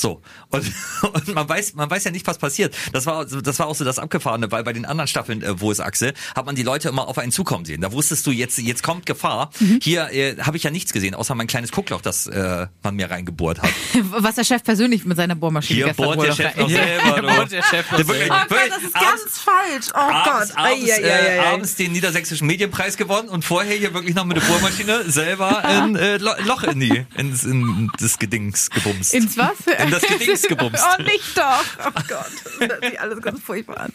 So. 0.00 0.22
Und, 0.50 0.64
und 1.12 1.34
man 1.34 1.48
weiß, 1.48 1.74
man 1.74 1.90
weiß 1.90 2.04
ja 2.04 2.10
nicht, 2.10 2.26
was 2.26 2.38
passiert. 2.38 2.74
Das 2.92 3.06
war, 3.06 3.24
das 3.24 3.58
war 3.58 3.66
auch 3.66 3.74
so 3.74 3.84
das 3.84 3.98
Abgefahrene, 3.98 4.50
weil 4.52 4.62
bei 4.64 4.72
den 4.72 4.84
anderen 4.84 5.08
Staffeln, 5.08 5.42
äh, 5.42 5.60
wo 5.60 5.70
es 5.72 5.80
Axel, 5.80 6.14
hat 6.36 6.46
man 6.46 6.54
die 6.54 6.62
Leute 6.62 6.88
immer 6.88 7.08
auf 7.08 7.18
einen 7.18 7.32
zukommen 7.32 7.64
sehen. 7.64 7.80
Da 7.80 7.90
wusstest 7.92 8.26
du, 8.26 8.30
jetzt, 8.30 8.58
jetzt 8.58 8.82
kommt 8.82 9.06
Gefahr. 9.06 9.50
Hier 9.82 10.10
äh, 10.12 10.36
habe 10.40 10.56
ich 10.56 10.62
ja 10.62 10.70
nichts 10.70 10.92
gesehen, 10.92 11.14
außer 11.14 11.34
mein 11.34 11.46
kleines 11.48 11.72
Guckloch, 11.72 12.00
das 12.00 12.26
äh, 12.28 12.66
man 12.82 12.94
mir 12.94 13.10
reingebohrt 13.10 13.60
hat. 13.62 13.70
Was 14.10 14.36
der 14.36 14.44
Chef 14.44 14.62
persönlich 14.62 15.04
mit 15.04 15.16
seiner 15.16 15.34
Bohrmaschine 15.34 15.76
Hier 15.78 15.86
gestern 15.86 16.04
bohrt 16.06 16.22
der 16.26 16.32
Chef 16.32 16.56
noch 16.56 16.68
selber. 16.70 17.20
du. 17.22 17.26
bohrt 17.36 17.52
der 17.52 17.62
Chef 17.62 17.90
noch 17.90 17.96
Der 17.98 18.08
wirklich- 18.08 18.28
selber. 18.28 18.46
Oh 18.50 18.54
Gott, 18.54 18.70
das 18.70 18.82
ist 18.82 18.94
ganz 18.94 19.38
falsch. 19.38 19.86
Oh 19.94 19.98
abends, 19.98 20.54
Gott. 20.54 20.64
abends, 20.64 20.90
Ei, 20.90 21.02
ei, 21.02 21.04
ei, 21.04 21.36
äh, 21.36 21.38
abends 21.40 21.74
den 21.76 21.92
niedersächsischen 21.92 22.46
Medienpreis 22.46 22.96
gewonnen 22.96 23.28
und 23.28 23.44
vorher 23.44 23.76
hier 23.76 23.92
wirklich 23.94 24.14
noch 24.14 24.24
mit 24.24 24.36
der 24.36 24.42
Bohrmaschine 24.42 25.10
selber 25.10 25.64
ein 25.64 25.96
äh, 25.96 26.16
Lo- 26.18 26.32
Loch 26.44 26.62
in 26.64 26.80
die, 26.80 27.04
ins, 27.16 27.44
in 27.44 27.90
das 27.98 28.18
Gedings 28.18 28.70
gebumst. 28.70 29.14
Ins 29.14 29.36
was? 29.36 29.56
In 29.88 30.00
das 30.00 30.02
Gedings 30.02 30.42
gebumst. 30.48 30.82
Oh, 30.98 31.02
nicht 31.02 31.36
doch. 31.36 31.64
Oh 31.86 32.00
Gott. 32.08 32.26
Das 32.60 32.68
hört 32.68 32.84
sich 32.84 33.00
alles 33.00 33.20
ganz 33.22 33.40
furchtbar 33.40 33.80
an. 33.80 33.92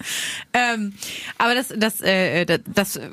Ähm, 0.53 0.93
aber 1.37 1.55
das, 1.55 1.73
das, 1.75 2.01
äh, 2.01 2.45
das, 2.45 2.59
das, 2.65 2.95
äh, 2.97 3.09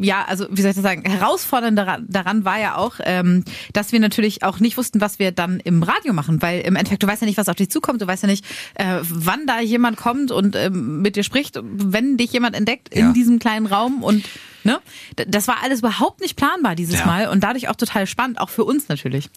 ja, 0.00 0.24
also 0.26 0.46
wie 0.50 0.60
soll 0.62 0.70
ich 0.70 0.76
das 0.76 0.82
sagen, 0.82 1.02
herausfordernd 1.08 1.76
daran, 1.78 2.06
daran 2.08 2.44
war 2.44 2.58
ja 2.58 2.76
auch, 2.76 2.94
ähm, 3.04 3.44
dass 3.72 3.92
wir 3.92 4.00
natürlich 4.00 4.42
auch 4.42 4.58
nicht 4.60 4.76
wussten, 4.76 5.00
was 5.00 5.18
wir 5.18 5.32
dann 5.32 5.60
im 5.60 5.82
Radio 5.82 6.12
machen, 6.12 6.42
weil 6.42 6.60
im 6.62 6.76
Endeffekt, 6.76 7.02
du 7.02 7.06
weißt 7.06 7.22
ja 7.22 7.26
nicht, 7.26 7.38
was 7.38 7.48
auf 7.48 7.56
dich 7.56 7.70
zukommt, 7.70 8.00
du 8.02 8.06
weißt 8.06 8.22
ja 8.24 8.28
nicht, 8.28 8.44
äh, 8.74 8.98
wann 9.02 9.46
da 9.46 9.60
jemand 9.60 9.96
kommt 9.96 10.30
und 10.30 10.56
ähm, 10.56 11.02
mit 11.02 11.16
dir 11.16 11.24
spricht, 11.24 11.58
wenn 11.62 12.16
dich 12.16 12.32
jemand 12.32 12.56
entdeckt 12.56 12.94
Ja. 12.94 13.00
in 13.06 13.14
diesem 13.14 13.38
kleinen 13.38 13.66
Raum 13.66 14.02
und 14.02 14.24
ne, 14.64 14.80
das 15.26 15.48
war 15.48 15.62
alles 15.62 15.80
überhaupt 15.80 16.20
nicht 16.20 16.36
planbar 16.36 16.74
dieses 16.74 17.00
Ja. 17.00 17.06
Mal 17.06 17.28
und 17.28 17.40
dadurch 17.44 17.68
auch 17.68 17.76
total 17.76 18.06
spannend, 18.06 18.40
auch 18.40 18.50
für 18.50 18.64
uns 18.64 18.88
natürlich. 18.88 19.28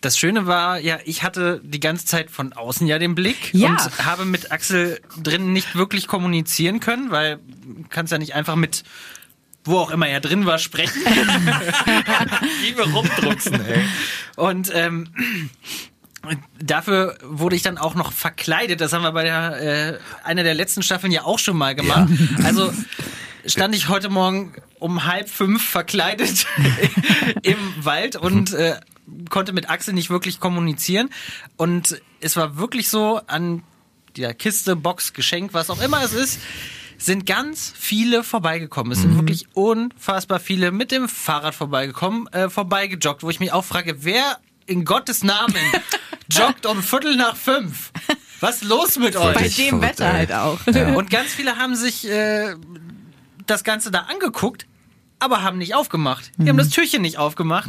Das 0.00 0.16
Schöne 0.18 0.46
war, 0.46 0.78
ja, 0.78 0.98
ich 1.04 1.22
hatte 1.22 1.60
die 1.62 1.80
ganze 1.80 2.06
Zeit 2.06 2.30
von 2.30 2.52
außen 2.54 2.86
ja 2.86 2.98
den 2.98 3.14
Blick 3.14 3.52
Ja. 3.52 3.68
und 3.68 4.04
habe 4.06 4.24
mit 4.24 4.50
Axel 4.50 5.00
drin 5.22 5.52
nicht 5.52 5.74
wirklich 5.76 6.06
kommunizieren 6.06 6.80
können, 6.80 7.10
weil 7.10 7.36
du 7.36 7.84
kannst 7.90 8.10
ja 8.12 8.18
nicht 8.18 8.34
einfach 8.34 8.56
mit 8.56 8.82
wo 9.64 9.76
auch 9.76 9.90
immer 9.90 10.08
er 10.08 10.20
drin 10.20 10.46
war, 10.46 10.58
sprechen. 10.58 11.02
Wie 12.62 12.74
wir 12.78 12.84
rumdrucksen, 12.84 13.60
ey. 13.60 13.84
Und 14.36 14.70
ähm, 14.74 15.08
dafür 16.58 17.18
wurde 17.22 17.56
ich 17.56 17.62
dann 17.62 17.76
auch 17.76 17.94
noch 17.94 18.10
verkleidet. 18.12 18.80
Das 18.80 18.94
haben 18.94 19.02
wir 19.02 19.12
bei 19.12 19.24
der 19.24 19.60
äh, 19.92 19.98
einer 20.24 20.44
der 20.44 20.54
letzten 20.54 20.82
Staffeln 20.82 21.12
ja 21.12 21.24
auch 21.24 21.38
schon 21.38 21.58
mal 21.58 21.74
gemacht. 21.74 22.08
Also 22.42 22.72
stand 23.44 23.74
ich 23.74 23.88
heute 23.88 24.08
Morgen 24.08 24.54
um 24.80 25.04
halb 25.04 25.28
fünf 25.28 25.62
verkleidet 25.62 26.46
im 27.42 27.58
Wald 27.80 28.16
und 28.16 28.52
äh, 28.52 28.80
konnte 29.28 29.52
mit 29.52 29.70
Axel 29.70 29.94
nicht 29.94 30.10
wirklich 30.10 30.40
kommunizieren. 30.40 31.10
Und 31.56 32.00
es 32.20 32.36
war 32.36 32.56
wirklich 32.56 32.88
so 32.88 33.20
an 33.26 33.62
der 34.16 34.34
Kiste, 34.34 34.76
Box, 34.76 35.12
Geschenk, 35.12 35.54
was 35.54 35.70
auch 35.70 35.80
immer 35.80 36.02
es 36.02 36.12
ist, 36.12 36.40
sind 36.98 37.24
ganz 37.24 37.72
viele 37.76 38.22
vorbeigekommen. 38.22 38.92
Es 38.92 39.00
sind 39.00 39.16
wirklich 39.16 39.46
unfassbar 39.54 40.38
viele 40.38 40.70
mit 40.70 40.90
dem 40.90 41.08
Fahrrad 41.08 41.54
vorbeigekommen, 41.54 42.26
äh, 42.28 42.50
vorbeigejoggt, 42.50 43.22
wo 43.22 43.30
ich 43.30 43.40
mich 43.40 43.52
auch 43.52 43.64
frage, 43.64 44.04
wer 44.04 44.38
in 44.66 44.84
Gottes 44.84 45.24
Namen 45.24 45.56
joggt 46.30 46.66
um 46.66 46.82
Viertel 46.82 47.16
nach 47.16 47.36
fünf 47.36 47.90
Was 48.40 48.62
ist 48.62 48.68
los 48.68 48.98
mit 48.98 49.14
Bei 49.14 49.20
euch? 49.20 49.34
Wirklich 49.34 49.56
dem 49.56 49.80
Wetter 49.80 50.12
halt 50.12 50.32
auch. 50.32 50.66
Und 50.66 51.10
ganz 51.10 51.32
viele 51.32 51.56
haben 51.56 51.74
sich 51.74 52.06
äh, 52.08 52.54
das 53.46 53.64
Ganze 53.64 53.90
da 53.90 54.00
angeguckt, 54.00 54.66
aber 55.20 55.42
haben 55.42 55.58
nicht 55.58 55.74
aufgemacht. 55.74 56.32
Die 56.36 56.48
haben 56.48 56.56
das 56.56 56.70
Türchen 56.70 57.02
nicht 57.02 57.18
aufgemacht. 57.18 57.68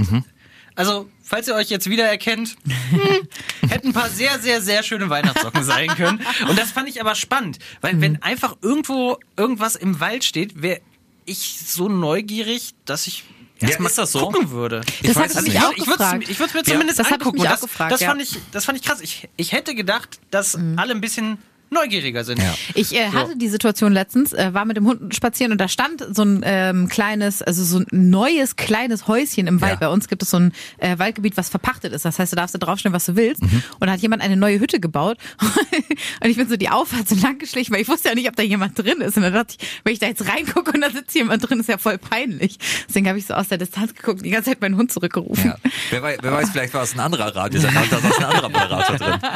Also, 0.76 1.10
falls 1.22 1.48
ihr 1.50 1.56
euch 1.56 1.70
jetzt 1.70 1.90
wiedererkennt, 1.90 2.56
hm, 2.92 3.70
hätten 3.70 3.88
ein 3.90 3.94
paar 3.94 4.10
sehr, 4.10 4.40
sehr, 4.40 4.62
sehr 4.62 4.84
schöne 4.84 5.10
Weihnachtssocken 5.10 5.64
sein 5.64 5.90
können. 5.90 6.22
Und 6.48 6.58
das 6.58 6.72
fand 6.72 6.88
ich 6.88 7.02
aber 7.02 7.14
spannend, 7.16 7.60
weil 7.82 8.00
wenn 8.00 8.22
einfach 8.24 8.56
irgendwo 8.62 9.18
irgendwas 9.36 9.76
im 9.76 10.00
Wald 10.00 10.24
steht, 10.24 10.62
wäre 10.62 10.80
ich 11.26 11.60
so 11.66 11.90
neugierig, 11.90 12.74
dass 12.86 13.06
ich 13.06 13.26
Ja, 13.60 13.68
erstmal 13.68 13.90
ist 13.90 13.98
das 13.98 14.14
so? 14.14 14.20
gucken 14.22 14.50
würde. 14.52 14.82
Das 15.04 15.16
weiß 15.18 15.36
es 15.36 15.42
mich 15.44 15.54
nicht. 15.54 15.64
auch 15.64 15.72
ich 15.74 15.86
würde 15.86 15.98
gefragt. 15.98 16.30
ich 16.30 16.40
würd's 16.40 16.54
mir 16.54 16.60
Ja, 16.62 16.66
zumindest 16.72 17.00
das 17.00 17.08
ich 17.08 17.14
angucken. 17.14 17.40
mich 17.42 17.50
das, 17.50 17.62
gefragt, 17.62 17.92
das, 17.92 18.00
ja. 18.02 18.08
fand 18.10 18.22
ich, 18.22 18.38
das 18.54 18.66
fand 18.66 18.78
ich 18.80 18.84
krass. 18.86 19.02
Ich, 19.02 19.28
ich 19.36 19.52
hätte 19.52 19.76
gedacht, 19.76 20.20
dass 20.32 20.56
alle 20.78 20.94
ein 20.94 21.02
bisschen 21.02 21.38
neugieriger 21.72 22.24
sind. 22.24 22.40
Ja. 22.40 22.54
Ich 22.76 22.94
äh, 22.94 23.10
hatte 23.12 23.38
die 23.38 23.48
Situation 23.48 23.94
letztens, 23.94 24.34
äh, 24.34 24.54
war 24.54 24.66
mit 24.66 24.78
dem 24.78 24.86
Hund 24.86 25.16
spazieren 25.16 25.52
und 25.52 25.58
da 25.58 25.68
stand 25.68 26.06
so 26.12 26.24
ein 26.24 26.42
ähm, 26.44 26.90
kleines, 26.90 27.42
also 27.42 27.64
so 27.64 27.80
ein 27.80 28.10
neues 28.10 28.58
kleines 28.58 29.08
Häuschen 29.08 29.48
im 29.48 29.62
Wald. 29.62 29.74
Ja. 29.74 29.88
Bei 29.88 29.90
uns 29.90 30.08
gibt 30.08 30.22
es 30.22 30.30
so 30.30 30.38
ein 30.38 30.52
äh, 30.78 31.00
Waldgebiet, 31.00 31.38
was 31.38 31.50
verpachtet 31.50 31.94
ist. 31.94 32.04
Das 32.06 32.20
heißt, 32.20 32.34
du 32.34 32.36
darfst 32.36 32.54
da 32.56 32.60
draufstellen, 32.60 32.94
was 32.94 33.06
du 33.06 33.16
willst. 33.16 33.42
Mhm. 33.42 33.64
Und 33.80 33.88
da 33.88 33.94
hat 33.94 34.02
jemand 34.02 34.22
eine 34.22 34.36
neue 34.36 34.60
Hütte 34.60 34.80
gebaut. 34.80 35.18
und 36.22 36.30
ich 36.30 36.38
bin 36.38 36.50
so 36.50 36.58
die 36.58 36.70
Auffahrt 36.70 37.08
so 37.08 37.16
lang 37.16 37.40
geschlichen, 37.40 37.74
weil 37.74 37.82
ich 37.82 37.88
wusste 37.88 38.10
ja 38.10 38.16
nicht, 38.16 38.28
ob 38.28 38.36
da 38.36 38.44
jemand 38.44 38.78
drin 38.78 39.00
ist. 39.02 39.16
Und 39.16 39.24
dann 39.24 39.34
dachte 39.34 39.56
ich, 39.60 39.68
wenn 39.84 39.94
ich 39.94 40.00
da 40.00 40.08
jetzt 40.08 40.28
reingucke 40.28 40.72
und 40.74 40.82
da 40.82 40.90
sitzt 40.90 41.16
jemand 41.16 41.48
drin, 41.48 41.60
ist 41.62 41.70
ja 41.70 41.78
voll 41.78 41.98
peinlich. 41.98 42.58
Deswegen 42.88 43.08
habe 43.08 43.18
ich 43.18 43.26
so 43.26 43.34
aus 43.34 43.48
der 43.48 43.58
Distanz 43.58 43.94
geguckt 43.94 44.18
und 44.18 44.26
die 44.26 44.32
ganze 44.32 44.50
Zeit 44.50 44.62
meinen 44.62 44.76
Hund 44.76 44.92
zurückgerufen. 44.92 45.46
Ja. 45.46 45.58
Wer, 45.90 46.02
weiß, 46.02 46.18
wer 46.22 46.32
weiß, 46.34 46.50
vielleicht 46.50 46.74
war 46.74 46.84
es 46.84 46.94
ein 46.94 47.00
anderer 47.00 47.28
und 47.28 47.54
da 47.54 48.00
saß 48.00 48.18
ein 48.18 48.26
anderer 48.26 48.50
Moderator 48.50 48.98
drin. 48.98 49.20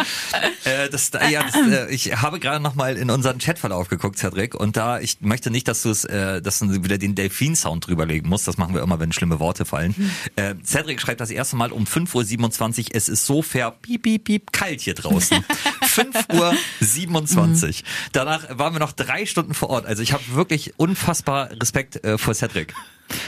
Äh, 0.66 0.90
das, 0.90 1.12
ja, 1.30 1.44
das, 1.44 1.56
äh, 1.56 1.94
ich 1.94 2.16
habe 2.26 2.40
gerade 2.40 2.62
noch 2.62 2.74
mal 2.74 2.98
in 2.98 3.12
unseren 3.12 3.38
Chatverlauf 3.38 3.88
geguckt, 3.88 4.18
Cedric, 4.18 4.56
und 4.56 4.76
da, 4.76 5.00
ich 5.00 5.22
möchte 5.22 5.52
nicht, 5.52 5.68
dass 5.68 5.84
du 5.84 5.92
es, 5.92 6.06
äh, 6.06 6.42
dass 6.42 6.58
du 6.58 6.84
wieder 6.84 6.98
den 6.98 7.14
Delfin-Sound 7.14 7.86
drüberlegen 7.86 8.28
musst. 8.28 8.48
Das 8.48 8.58
machen 8.58 8.74
wir 8.74 8.82
immer, 8.82 9.00
wenn 9.00 9.12
schlimme 9.12 9.40
Worte 9.40 9.64
fallen. 9.64 10.12
Äh, 10.36 10.56
Cedric 10.64 11.00
schreibt 11.00 11.22
das 11.22 11.30
erste 11.30 11.56
Mal 11.56 11.72
um 11.72 11.84
5.27 11.86 12.80
Uhr, 12.80 12.86
es 12.94 13.10
ist 13.10 13.28
so 13.28 13.44
fair, 13.44 13.70
piep, 13.70 14.02
piep, 14.02 14.24
piep, 14.24 14.52
kalt 14.52 14.82
hier 14.82 14.96
draußen. 14.96 15.46
5.27 15.84 17.68
Uhr. 17.68 17.74
Danach 18.12 18.58
waren 18.58 18.74
wir 18.74 18.80
noch 18.80 18.92
drei 18.92 19.28
Stunden 19.28 19.54
vor 19.54 19.70
Ort. 19.70 19.86
Also 19.86 20.02
ich 20.02 20.12
habe 20.12 20.24
wirklich 20.30 20.74
unfassbar 20.78 21.52
Respekt 21.52 22.04
äh, 22.04 22.18
vor 22.18 22.34
Cedric. 22.34 22.74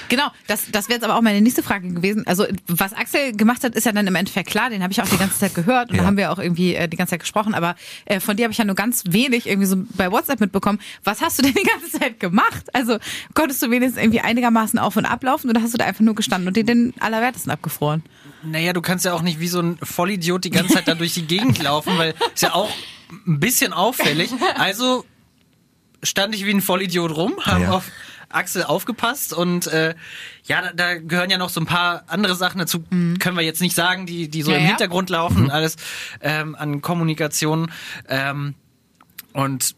Genau, 0.09 0.29
das, 0.47 0.71
das 0.71 0.87
wäre 0.89 0.95
jetzt 0.97 1.03
aber 1.03 1.15
auch 1.15 1.21
meine 1.21 1.39
nächste 1.41 1.61
Frage 1.61 1.87
gewesen. 1.89 2.25
Also 2.25 2.45
was 2.67 2.93
Axel 2.93 3.33
gemacht 3.33 3.63
hat, 3.63 3.75
ist 3.75 3.85
ja 3.85 3.91
dann 3.91 4.07
im 4.07 4.15
Endeffekt 4.15 4.49
klar, 4.49 4.69
den 4.71 4.81
habe 4.81 4.91
ich 4.91 5.01
auch 5.01 5.07
die 5.07 5.17
ganze 5.17 5.37
Zeit 5.37 5.53
gehört 5.53 5.89
und 5.91 5.95
Ja. 5.97 6.01
da 6.01 6.07
haben 6.07 6.17
wir 6.17 6.31
auch 6.31 6.39
irgendwie 6.39 6.73
äh, 6.75 6.87
die 6.87 6.97
ganze 6.97 7.11
Zeit 7.11 7.19
gesprochen, 7.19 7.53
aber 7.53 7.75
äh, 8.05 8.19
von 8.19 8.35
dir 8.35 8.43
habe 8.45 8.51
ich 8.53 8.57
ja 8.57 8.65
nur 8.65 8.75
ganz 8.75 9.03
wenig 9.09 9.45
irgendwie 9.47 9.67
so 9.67 9.75
bei 9.95 10.11
WhatsApp 10.11 10.39
mitbekommen. 10.39 10.79
Was 11.03 11.21
hast 11.21 11.37
du 11.37 11.43
denn 11.43 11.53
die 11.53 11.63
ganze 11.63 11.91
Zeit 11.99 12.19
gemacht? 12.19 12.73
Also 12.73 12.97
konntest 13.35 13.61
du 13.61 13.69
wenigstens 13.69 14.01
irgendwie 14.01 14.21
einigermaßen 14.21 14.79
auf 14.79 14.95
und 14.95 15.05
ablaufen 15.05 15.49
oder 15.49 15.61
hast 15.61 15.73
du 15.73 15.77
da 15.77 15.85
einfach 15.85 16.01
nur 16.01 16.15
gestanden 16.15 16.47
und 16.47 16.57
dir 16.57 16.63
den 16.63 16.93
Allerwertesten 16.99 17.51
abgefroren? 17.51 18.01
Naja, 18.43 18.73
du 18.73 18.81
kannst 18.81 19.05
ja 19.05 19.13
auch 19.13 19.21
nicht 19.21 19.39
wie 19.39 19.47
so 19.47 19.59
ein 19.61 19.77
Vollidiot 19.83 20.43
die 20.43 20.49
ganze 20.49 20.73
Zeit 20.75 20.87
da 20.87 20.95
durch 20.95 21.13
die 21.13 21.27
Gegend 21.27 21.61
laufen, 21.61 21.97
weil 21.97 22.15
ist 22.33 22.41
ja 22.41 22.53
auch 22.55 22.69
ein 23.27 23.39
bisschen 23.39 23.73
auffällig. 23.73 24.31
Also 24.57 25.05
stand 26.03 26.33
ich 26.35 26.45
wie 26.45 26.51
ein 26.51 26.61
Vollidiot 26.61 27.15
rum, 27.15 27.33
haben 27.45 27.63
Ja. 27.63 27.71
auf 27.71 27.85
Axel 28.29 28.63
aufgepasst 28.63 29.33
und 29.33 29.67
äh, 29.67 29.95
ja, 30.45 30.61
da, 30.61 30.71
da 30.73 30.93
gehören 30.95 31.29
ja 31.29 31.37
noch 31.37 31.49
so 31.49 31.61
ein 31.61 31.65
paar 31.65 32.03
andere 32.07 32.35
Sachen 32.35 32.59
dazu, 32.59 32.81
können 32.81 33.37
wir 33.37 33.43
jetzt 33.43 33.61
nicht 33.61 33.75
sagen, 33.75 34.05
die, 34.05 34.29
die 34.29 34.41
so 34.41 34.51
Ja, 34.51 34.57
im 34.57 34.63
ja. 34.63 34.69
Hintergrund 34.69 35.09
laufen, 35.09 35.51
alles 35.51 35.75
ähm, 36.21 36.55
an 36.55 36.81
Kommunikation. 36.81 37.71
Ähm, 38.07 38.55
und 39.33 39.75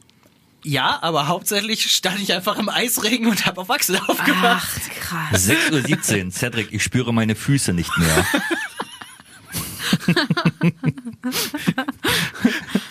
ja, 0.64 1.00
aber 1.02 1.28
hauptsächlich 1.28 1.90
stand 1.92 2.20
ich 2.20 2.34
einfach 2.34 2.58
im 2.58 2.70
Eisregen 2.70 3.28
und 3.28 3.46
habe 3.46 3.62
auf 3.62 3.70
Axel 3.70 3.98
aufgepasst. 4.08 4.82
Ach, 4.86 5.30
krass. 5.32 5.50
6.17 5.50 6.26
Uhr, 6.26 6.32
Cedric, 6.32 6.74
ich 6.74 6.84
spüre 6.84 7.14
meine 7.14 7.36
Füße 7.36 7.74
nicht 7.74 7.96
mehr. 7.98 8.26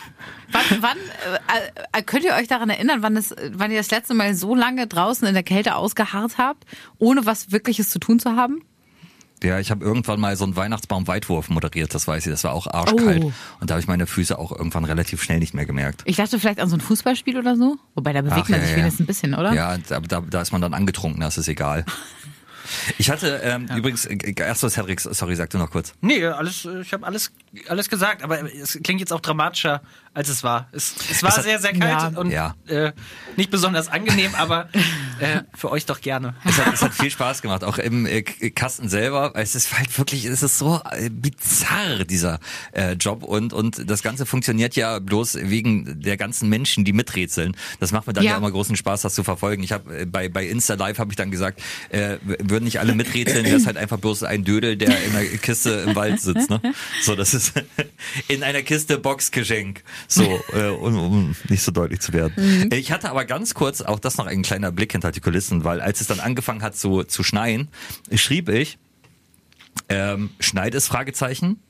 Wann, 0.51 0.65
wann 0.81 0.97
äh, 0.97 1.99
äh, 1.99 2.03
könnt 2.03 2.25
ihr 2.25 2.35
euch 2.35 2.49
daran 2.49 2.71
erinnern, 2.71 3.03
wann, 3.03 3.17
es, 3.17 3.35
wann 3.53 3.71
ihr 3.71 3.79
das 3.79 3.91
letzte 3.91 4.15
Mal 4.15 4.35
so 4.35 4.55
lange 4.55 4.87
draußen 4.87 5.27
in 5.27 5.35
der 5.35 5.43
Kälte 5.43 5.77
ausgeharrt 5.77 6.39
habt, 6.39 6.65
ohne 6.99 7.27
was 7.27 7.53
Wirkliches 7.53 7.91
zu 7.91 7.99
tun 7.99 8.19
zu 8.19 8.37
haben? 8.37 8.63
Ja, 9.43 9.61
ich 9.61 9.71
habe 9.71 9.85
irgendwann 9.85 10.19
mal 10.19 10.37
so 10.37 10.45
einen 10.45 10.57
Weihnachtsbaum-Weitwurf 10.57 11.49
moderiert, 11.49 11.95
das 11.95 12.09
weiß 12.09 12.27
ich, 12.27 12.33
das 12.33 12.43
war 12.45 12.53
auch 12.53 12.67
arschkalt. 12.67 13.23
Oh. 13.23 13.33
Und 13.61 13.71
da 13.71 13.75
habe 13.75 13.81
ich 13.81 13.87
meine 13.87 14.07
Füße 14.07 14.37
auch 14.37 14.51
irgendwann 14.51 14.85
relativ 14.85 15.23
schnell 15.23 15.39
nicht 15.39 15.55
mehr 15.55 15.67
gemerkt. 15.67 16.03
Ich 16.07 16.17
dachte 16.17 16.41
vielleicht 16.41 16.61
an 16.61 16.69
so 16.69 16.77
ein 16.77 16.81
Fußballspiel 16.81 17.39
oder 17.39 17.57
so. 17.57 17.77
Wobei, 17.95 18.13
da 18.13 18.23
bewegt 18.23 18.43
Ach, 18.45 18.49
man 18.49 18.61
ja, 18.61 18.67
sich 18.67 18.73
ja. 18.73 18.79
wenigstens 18.79 19.05
ein 19.05 19.07
bisschen, 19.07 19.35
oder? 19.35 19.53
Ja, 19.53 19.79
da, 19.79 20.01
da, 20.01 20.21
da 20.23 20.43
ist 20.43 20.51
man 20.51 20.61
dann 20.61 20.75
angetrunken, 20.75 21.21
das 21.21 21.39
ist 21.39 21.49
egal. 21.49 21.85
Ich 22.99 23.11
hatte 23.11 23.41
ähm, 23.43 23.67
übrigens, 23.75 24.05
äh, 24.05 24.35
erst 24.37 24.61
so 24.61 24.69
Cedric, 24.69 25.01
sorry, 25.01 25.37
sag 25.37 25.51
du 25.51 25.59
noch 25.59 25.71
kurz. 25.71 25.95
Nee, 26.01 26.25
alles, 26.27 26.67
ich 26.83 26.93
habe 26.93 27.07
alles, 27.07 27.33
alles 27.69 27.89
gesagt, 27.89 28.23
aber 28.23 28.43
es 28.55 28.79
klingt 28.83 29.01
jetzt 29.01 29.13
auch 29.13 29.21
dramatischer, 29.21 29.81
als 30.19 30.29
es 30.29 30.43
war. 30.43 30.69
Es, 30.73 30.95
es 31.11 31.23
war 31.23 31.31
Es 31.31 31.37
hat- 31.39 31.45
sehr, 31.45 31.61
sehr 31.61 31.73
kalt 31.75 32.13
Ja. 32.15 32.21
und 32.21 32.31
Ja. 32.33 32.55
Äh, 32.67 32.93
nicht 33.37 33.51
besonders 33.53 33.87
angenehm, 33.89 34.35
aber 34.35 34.69
äh, 35.21 35.43
für 35.55 35.71
euch 35.71 35.87
doch 35.87 36.01
gerne. 36.01 36.35
Es 36.45 36.59
hat, 36.59 36.75
es 36.75 36.83
hat 36.83 36.93
viel 36.93 37.11
Spaß 37.11 37.41
gemacht, 37.41 37.63
auch 37.63 37.79
im 37.79 38.05
äh, 38.05 38.23
Kasten 38.23 38.89
selber. 38.89 39.31
Es 39.37 39.55
ist 39.55 39.79
halt 39.79 39.97
wirklich, 39.97 40.25
es 40.25 40.43
ist 40.43 40.59
so 40.59 40.81
äh, 40.91 41.09
bizarr, 41.09 42.05
dieser 42.05 42.41
äh, 42.73 42.95
Job. 42.95 43.23
Und, 43.23 43.53
und 43.53 43.89
das 43.89 44.03
Ganze 44.03 44.27
funktioniert 44.27 44.75
ja 44.75 44.99
bloß 44.99 45.37
wegen 45.41 46.01
der 46.03 46.17
ganzen 46.17 46.49
Menschen, 46.49 46.85
die 46.85 46.93
miträtseln. 46.93 47.57
Das 47.79 47.93
macht 47.93 48.09
mir 48.09 48.13
dann 48.13 48.25
ja, 48.25 48.33
Ja. 48.33 48.37
immer 48.39 48.51
großen 48.51 48.75
Spaß, 48.77 49.03
das 49.03 49.15
zu 49.15 49.23
verfolgen. 49.23 49.63
Ich 49.63 49.71
habe 49.71 50.01
äh, 50.01 50.05
bei, 50.05 50.29
bei 50.29 50.45
Insta 50.47 50.75
Live 50.75 50.99
habe 50.99 51.13
ich 51.13 51.17
dann 51.17 51.31
gesagt, 51.31 51.63
äh, 51.91 52.17
würden 52.27 52.65
nicht 52.65 52.81
alle 52.81 52.95
miträtseln, 52.97 53.45
wäre 53.47 53.57
es 53.57 53.67
halt 53.67 53.77
einfach 53.77 53.99
bloß 53.99 54.25
ein 54.25 54.43
Dödel, 54.43 54.77
der 54.77 55.01
in 55.05 55.15
einer 55.15 55.25
Kiste 55.29 55.85
im 55.87 55.95
Wald 55.95 56.21
sitzt. 56.21 56.51
Ne? 56.51 56.61
So, 57.03 57.15
das 57.15 57.35
ist 57.35 57.53
in 58.29 58.43
einer 58.43 58.63
Kiste 58.63 58.99
Boxgeschenk. 58.99 59.85
So, 60.11 60.23
äh, 60.55 60.69
um, 60.71 60.99
um 60.99 61.37
nicht 61.51 61.63
so 61.63 61.71
deutlich 61.71 62.01
zu 62.01 62.15
werden. 62.15 62.71
Ich 62.73 62.91
hatte 62.91 63.11
aber 63.11 63.27
ganz 63.27 63.53
kurz, 63.53 63.83
auch 63.83 63.99
das 63.99 64.17
noch 64.17 64.27
ein 64.27 64.43
kleiner 64.43 64.73
Blick 64.73 64.93
hinter 64.93 65.13
die 65.13 65.21
Kulissen, 65.21 65.65
weil 65.65 65.83
als 65.83 66.01
es 66.01 66.07
dann 66.07 66.19
angefangen 66.19 66.63
hat 66.63 66.77
zu, 66.77 67.05
zu 67.05 67.23
schneien, 67.23 67.69
schrieb 68.15 68.49
ich, 68.49 68.79
ähm, 69.91 70.31
schneit 70.41 70.75
es 70.75 70.89
Fragezeichen? 70.89 71.61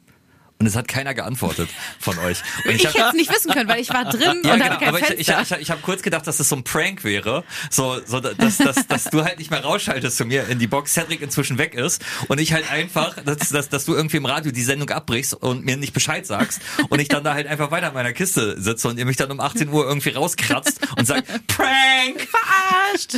Und 0.60 0.66
es 0.66 0.74
hat 0.74 0.88
keiner 0.88 1.14
geantwortet 1.14 1.68
von 2.00 2.18
euch. 2.18 2.38
Und 2.64 2.74
Ich 2.74 2.84
hab- 2.84 2.92
hätte 2.94 3.06
es 3.10 3.14
nicht 3.14 3.30
wissen 3.32 3.52
können, 3.52 3.68
weil 3.68 3.80
ich 3.80 3.90
war 3.90 4.04
drin 4.06 4.20
ja, 4.44 4.54
und 4.54 4.58
genau, 4.58 4.64
hatte 4.64 4.78
kein 4.78 4.88
aber 4.88 4.98
ich, 4.98 5.06
Fenster. 5.06 5.40
ich, 5.42 5.50
ich, 5.52 5.58
ich 5.58 5.70
habe 5.70 5.80
kurz 5.82 6.02
gedacht, 6.02 6.26
dass 6.26 6.38
das 6.38 6.48
so 6.48 6.56
ein 6.56 6.64
Prank 6.64 7.04
wäre, 7.04 7.44
so, 7.70 8.00
so 8.04 8.18
dass, 8.18 8.58
dass, 8.58 8.86
dass 8.88 9.04
du 9.04 9.22
halt 9.22 9.38
nicht 9.38 9.52
mehr 9.52 9.62
rausschaltest 9.62 10.16
zu 10.16 10.24
mir 10.24 10.48
in 10.48 10.58
die 10.58 10.66
Box, 10.66 10.94
Cedric 10.94 11.22
inzwischen 11.22 11.58
weg 11.58 11.74
ist 11.74 12.04
und 12.26 12.40
ich 12.40 12.52
halt 12.52 12.68
einfach, 12.72 13.14
dass, 13.24 13.50
dass, 13.50 13.68
dass 13.68 13.84
du 13.84 13.94
irgendwie 13.94 14.16
im 14.16 14.26
Radio 14.26 14.50
die 14.50 14.62
Sendung 14.64 14.90
abbrichst 14.90 15.34
und 15.34 15.64
mir 15.64 15.76
nicht 15.76 15.92
Bescheid 15.92 16.26
sagst 16.26 16.60
und 16.88 16.98
ich 17.00 17.06
dann 17.08 17.22
da 17.22 17.34
halt 17.34 17.46
einfach 17.46 17.70
weiter 17.70 17.88
in 17.88 17.94
meiner 17.94 18.12
Kiste 18.12 18.60
sitze 18.60 18.88
und 18.88 18.98
ihr 18.98 19.04
mich 19.06 19.16
dann 19.16 19.30
um 19.30 19.38
18 19.40 19.68
Uhr 19.68 19.86
irgendwie 19.86 20.10
rauskratzt 20.10 20.80
und 20.96 21.06
sagt, 21.06 21.28
Prank! 21.46 22.26
Verarscht. 22.28 23.12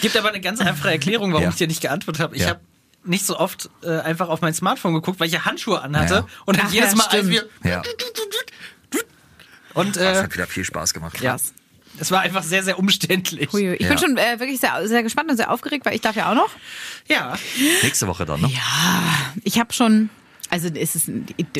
Gibt 0.00 0.16
aber 0.16 0.28
eine 0.28 0.40
ganz 0.40 0.60
einfache 0.60 0.90
Erklärung, 0.92 1.32
warum 1.32 1.42
Ja. 1.44 1.50
ich 1.50 1.56
dir 1.56 1.66
nicht 1.66 1.80
geantwortet 1.80 2.22
habe. 2.22 2.36
Ich 2.36 2.42
Ja. 2.42 2.50
habe 2.50 2.60
nicht 3.04 3.26
so 3.26 3.38
oft 3.38 3.70
äh, 3.82 3.98
einfach 4.00 4.28
auf 4.28 4.40
mein 4.40 4.54
Smartphone 4.54 4.94
geguckt, 4.94 5.20
weil 5.20 5.26
ich 5.28 5.32
ja 5.34 5.44
Handschuhe 5.44 5.80
anhatte 5.82 6.14
Ja. 6.14 6.26
und 6.46 6.58
dann 6.58 6.66
Ach 6.68 6.72
jedes 6.72 6.90
ja, 6.90 6.96
Mal 6.96 7.06
als 7.06 7.28
wir 7.28 7.48
Ja, 7.62 7.82
und 9.74 9.96
das 9.96 10.18
äh, 10.18 10.22
hat 10.22 10.34
wieder 10.34 10.46
viel 10.46 10.64
Spaß 10.64 10.94
gemacht. 10.94 11.20
ja, 11.20 11.36
es 11.98 12.10
war 12.10 12.20
einfach 12.20 12.42
sehr 12.42 12.62
sehr 12.62 12.78
umständlich. 12.78 13.52
Hui, 13.52 13.72
Ich 13.74 13.80
Ja. 13.82 13.88
bin 13.88 13.98
schon 13.98 14.16
äh, 14.16 14.38
wirklich 14.40 14.60
sehr, 14.60 14.86
sehr 14.88 15.02
gespannt 15.02 15.30
und 15.30 15.36
sehr 15.36 15.50
aufgeregt, 15.50 15.84
weil 15.86 15.94
ich 15.94 16.00
darf 16.00 16.16
ja 16.16 16.30
auch 16.30 16.34
noch. 16.34 16.50
Ja, 17.08 17.36
Nächste 17.82 18.06
Woche 18.06 18.24
dann, 18.24 18.40
ne? 18.40 18.50
Ich 19.44 19.58
habe 19.60 19.72
schon, 19.72 20.10
also 20.50 20.68
es 20.68 20.94
ist, 20.96 21.10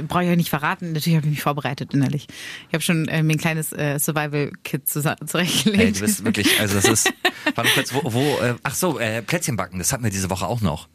brauche 0.08 0.24
ich 0.24 0.30
euch 0.30 0.36
nicht 0.36 0.50
verraten, 0.50 0.92
natürlich 0.92 1.16
habe 1.16 1.26
ich 1.26 1.32
mich 1.34 1.42
vorbereitet 1.42 1.92
innerlich. 1.94 2.26
Ich 2.68 2.74
habe 2.74 2.82
schon 2.82 3.06
äh, 3.08 3.22
mir 3.22 3.34
ein 3.34 3.38
kleines 3.38 3.72
äh, 3.72 3.98
Survival-Kit 3.98 4.86
zusa- 4.88 5.16
Ey, 5.20 5.26
zurechtgelegt. 5.26 5.96
du 5.96 6.00
bist 6.00 6.24
wirklich, 6.24 6.58
also 6.60 6.76
das 6.76 6.84
ist, 6.86 7.12
warte 7.54 7.70
kurz, 7.74 7.92
wo, 7.94 8.00
wo 8.12 8.38
äh, 8.38 8.54
ach 8.62 8.74
so, 8.74 8.98
äh, 8.98 9.22
Plätzchen 9.22 9.56
backen, 9.56 9.78
das 9.78 9.92
hatten 9.92 10.04
wir 10.04 10.10
diese 10.10 10.30
Woche 10.30 10.46
auch 10.46 10.60
noch. 10.60 10.88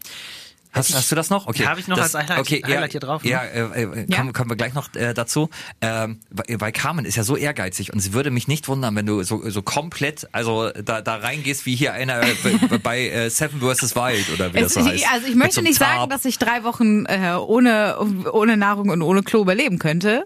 Hast, 0.71 0.89
ich- 0.91 0.95
hast 0.95 1.11
du 1.11 1.15
das 1.15 1.29
noch? 1.31 1.47
Okay. 1.47 1.65
Hab 1.65 1.79
ich 1.79 1.87
noch 1.87 1.97
das, 1.97 2.13
als 2.13 2.25
Highlight- 2.29 2.39
okay, 2.39 2.61
Highlight 2.63 2.81
ja, 2.81 2.91
hier 2.91 2.99
drauf, 2.99 3.23
ne? 3.23 3.29
Ja, 3.31 3.41
äh, 3.43 3.83
äh, 3.83 4.05
Ja. 4.07 4.17
Kommen, 4.17 4.33
kommen 4.33 4.49
wir 4.51 4.55
gleich 4.55 4.73
noch 4.75 4.93
äh, 4.95 5.13
dazu. 5.15 5.49
Ähm, 5.81 6.19
weil, 6.29 6.61
weil 6.61 6.71
Carmen 6.71 7.05
ist 7.05 7.15
ja 7.15 7.23
so 7.23 7.35
ehrgeizig 7.35 7.91
und 7.91 7.99
sie 7.99 8.13
würde 8.13 8.29
mich 8.29 8.47
nicht 8.47 8.67
wundern, 8.67 8.95
wenn 8.95 9.05
du 9.07 9.23
so, 9.23 9.49
so 9.49 9.61
komplett, 9.63 10.27
also 10.31 10.69
da, 10.69 11.01
da 11.01 11.15
reingehst 11.15 11.65
wie 11.65 11.75
hier 11.75 11.93
einer 11.93 12.21
äh, 12.21 12.35
bei, 12.69 12.77
bei 12.77 13.09
äh, 13.09 13.29
Seven 13.29 13.59
vs. 13.61 13.95
Wild 13.95 14.29
oder 14.33 14.53
wie 14.53 14.59
das 14.59 14.75
Es, 14.75 14.83
so 14.83 14.85
heißt. 14.89 15.05
also 15.11 15.27
ich 15.27 15.35
möchte 15.35 15.55
so 15.55 15.61
nicht 15.61 15.79
sagen, 15.79 15.97
Tarp. 15.97 16.09
dass 16.11 16.25
ich 16.25 16.37
drei 16.37 16.63
Wochen 16.63 17.05
äh, 17.07 17.33
ohne, 17.39 17.97
ohne 18.31 18.55
Nahrung 18.55 18.89
und 18.89 19.01
ohne 19.01 19.23
Klo 19.23 19.41
überleben 19.41 19.79
könnte. 19.79 20.25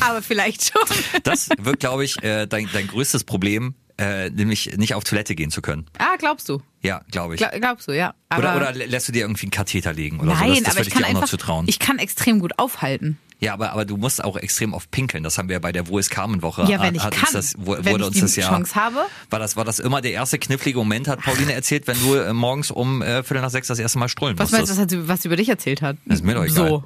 Aber 0.00 0.22
vielleicht 0.22 0.72
schon. 0.72 0.82
Das 1.24 1.50
wird, 1.58 1.78
glaube 1.78 2.04
ich, 2.04 2.20
äh, 2.22 2.46
dein, 2.46 2.68
dein 2.72 2.88
größtes 2.88 3.24
Problem, 3.24 3.74
äh, 3.98 4.30
nämlich 4.30 4.76
nicht 4.76 4.94
auf 4.94 5.04
Toilette 5.04 5.34
gehen 5.34 5.50
zu 5.50 5.62
können. 5.62 5.86
Ah, 5.98 6.16
glaubst 6.18 6.48
du? 6.48 6.60
Ja, 6.82 7.00
glaube 7.10 7.34
ich. 7.34 7.38
Gla 7.38 7.50
glaubst 7.58 7.88
du, 7.88 7.92
ja. 7.92 8.14
Aber 8.28 8.42
oder, 8.42 8.56
oder 8.56 8.70
lä- 8.72 8.86
lässt 8.86 9.08
du 9.08 9.12
dir 9.12 9.20
irgendwie 9.22 9.44
einen 9.46 9.50
Katheter 9.52 9.92
legen 9.92 10.18
oder 10.20 10.34
so? 10.34 10.40
nein, 10.40 10.48
Das, 10.54 10.58
das 10.62 10.66
aber 10.68 10.76
würde 10.80 10.88
ich 10.88 10.94
kann 10.94 11.02
dir 11.02 11.08
auch 11.08 11.12
noch 11.12 11.20
einfach, 11.22 11.30
zutrauen. 11.30 11.64
ich 11.68 11.78
kann 11.78 11.98
extrem 11.98 12.40
gut 12.40 12.58
aufhalten. 12.58 13.18
Ja, 13.44 13.52
aber, 13.54 13.72
aber 13.72 13.84
du 13.84 13.96
musst 13.96 14.22
auch 14.24 14.36
extrem 14.36 14.72
oft 14.72 14.90
pinkeln. 14.90 15.22
Das 15.22 15.38
haben 15.38 15.48
wir 15.48 15.60
bei 15.60 15.72
der 15.72 15.88
Wo 15.88 15.98
ist 15.98 16.10
Carmen-Woche. 16.10 16.66
Ja, 16.68 16.80
wenn 16.80 16.94
ich 16.94 17.02
hat 17.02 17.14
kann. 17.14 17.22
Uns 17.24 17.32
das, 17.32 17.54
wo, 17.58 17.72
Wenn 17.72 17.84
wurde 17.86 18.02
ich 18.02 18.06
uns 18.06 18.14
die 18.16 18.20
das 18.22 18.36
ja, 18.36 18.48
Chance 18.48 18.74
habe. 18.74 19.06
War 19.30 19.38
das, 19.38 19.56
war 19.56 19.64
das 19.64 19.78
immer 19.78 20.00
der 20.00 20.12
erste 20.12 20.38
knifflige 20.38 20.78
Moment, 20.78 21.08
hat 21.08 21.20
Pauline 21.20 21.52
erzählt, 21.54 21.86
wenn 21.86 21.98
du 22.00 22.14
äh, 22.14 22.32
morgens 22.32 22.70
um 22.70 23.02
äh, 23.02 23.22
Viertel 23.22 23.42
nach 23.42 23.50
sechs 23.50 23.68
das 23.68 23.78
erste 23.78 23.98
Mal 23.98 24.08
strollen 24.08 24.38
Was 24.38 24.50
meinst 24.50 24.70
du, 24.70 24.74
musstest? 24.74 24.78
was, 24.78 24.82
hat 24.82 24.90
sie, 24.90 25.08
was 25.08 25.22
sie 25.22 25.28
über 25.28 25.36
dich 25.36 25.48
erzählt 25.48 25.82
hat? 25.82 25.96
Das 26.06 26.20
ist 26.20 26.24
mir 26.24 26.34
doch 26.34 26.44
egal. 26.44 26.54
So. 26.64 26.84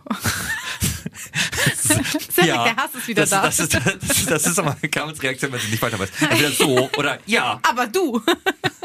Cedric, 1.77 2.35
der 2.37 2.77
Hass 2.77 2.95
ist 2.95 3.09
wieder 3.09 3.23
das, 3.23 3.31
da. 3.31 3.43
Das 3.43 3.59
ist, 3.59 3.75
das, 3.75 3.87
ist, 3.87 4.31
das 4.31 4.47
ist 4.47 4.59
aber 4.59 4.77
Carmens 4.91 5.23
Reaktion, 5.23 5.53
wenn 5.53 5.61
sie 5.61 5.71
nicht 5.71 5.83
weiter 5.83 5.99
weiß. 5.99 6.11
Entweder 6.21 6.50
so 6.50 6.91
oder 6.97 7.19
ja. 7.27 7.59
Aber 7.62 7.87
du. 7.87 8.21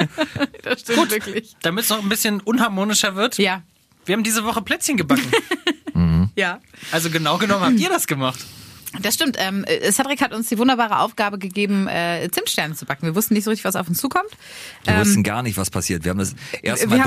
das 0.64 0.82
stimmt 0.82 1.12
wirklich. 1.12 1.56
Damit 1.62 1.84
es 1.84 1.90
noch 1.90 2.02
ein 2.02 2.10
bisschen 2.10 2.40
unharmonischer 2.42 3.16
wird, 3.16 3.38
Ja. 3.38 3.62
Wir 4.06 4.14
haben 4.14 4.24
diese 4.24 4.44
Woche 4.44 4.62
Plätzchen 4.62 4.98
gebacken. 4.98 5.32
Ja. 6.36 6.60
Also 6.92 7.12
genau 7.12 7.38
genommen 7.38 7.64
habt 7.64 7.80
ihr 7.80 7.90
das 7.90 8.08
gemacht. 8.08 8.40
Das 9.02 9.14
stimmt. 9.16 9.38
Ähm, 9.40 9.64
äh, 9.66 9.92
Cedric 9.92 10.22
hat 10.22 10.34
uns 10.34 10.50
die 10.50 10.58
wunderbare 10.58 11.00
Aufgabe 11.00 11.38
gegeben, 11.40 11.88
äh, 11.88 12.28
Zimtsterne 12.32 12.74
zu 12.76 12.86
backen. 12.86 13.06
Wir 13.06 13.16
wussten 13.16 13.34
nicht 13.36 13.44
so 13.44 13.50
richtig, 13.52 13.66
was 13.66 13.76
auf 13.76 13.88
uns 13.88 14.00
zukommt. 14.00 14.30
Wir 14.84 14.94
Ähm, 14.96 15.00
wussten 15.02 15.24
gar 15.24 15.44
nicht, 15.44 15.58
was 15.58 15.70
passiert. 15.70 16.04
Wir 16.04 16.10
haben 16.12 16.18
das 16.20 16.36
erstmal- 16.62 17.00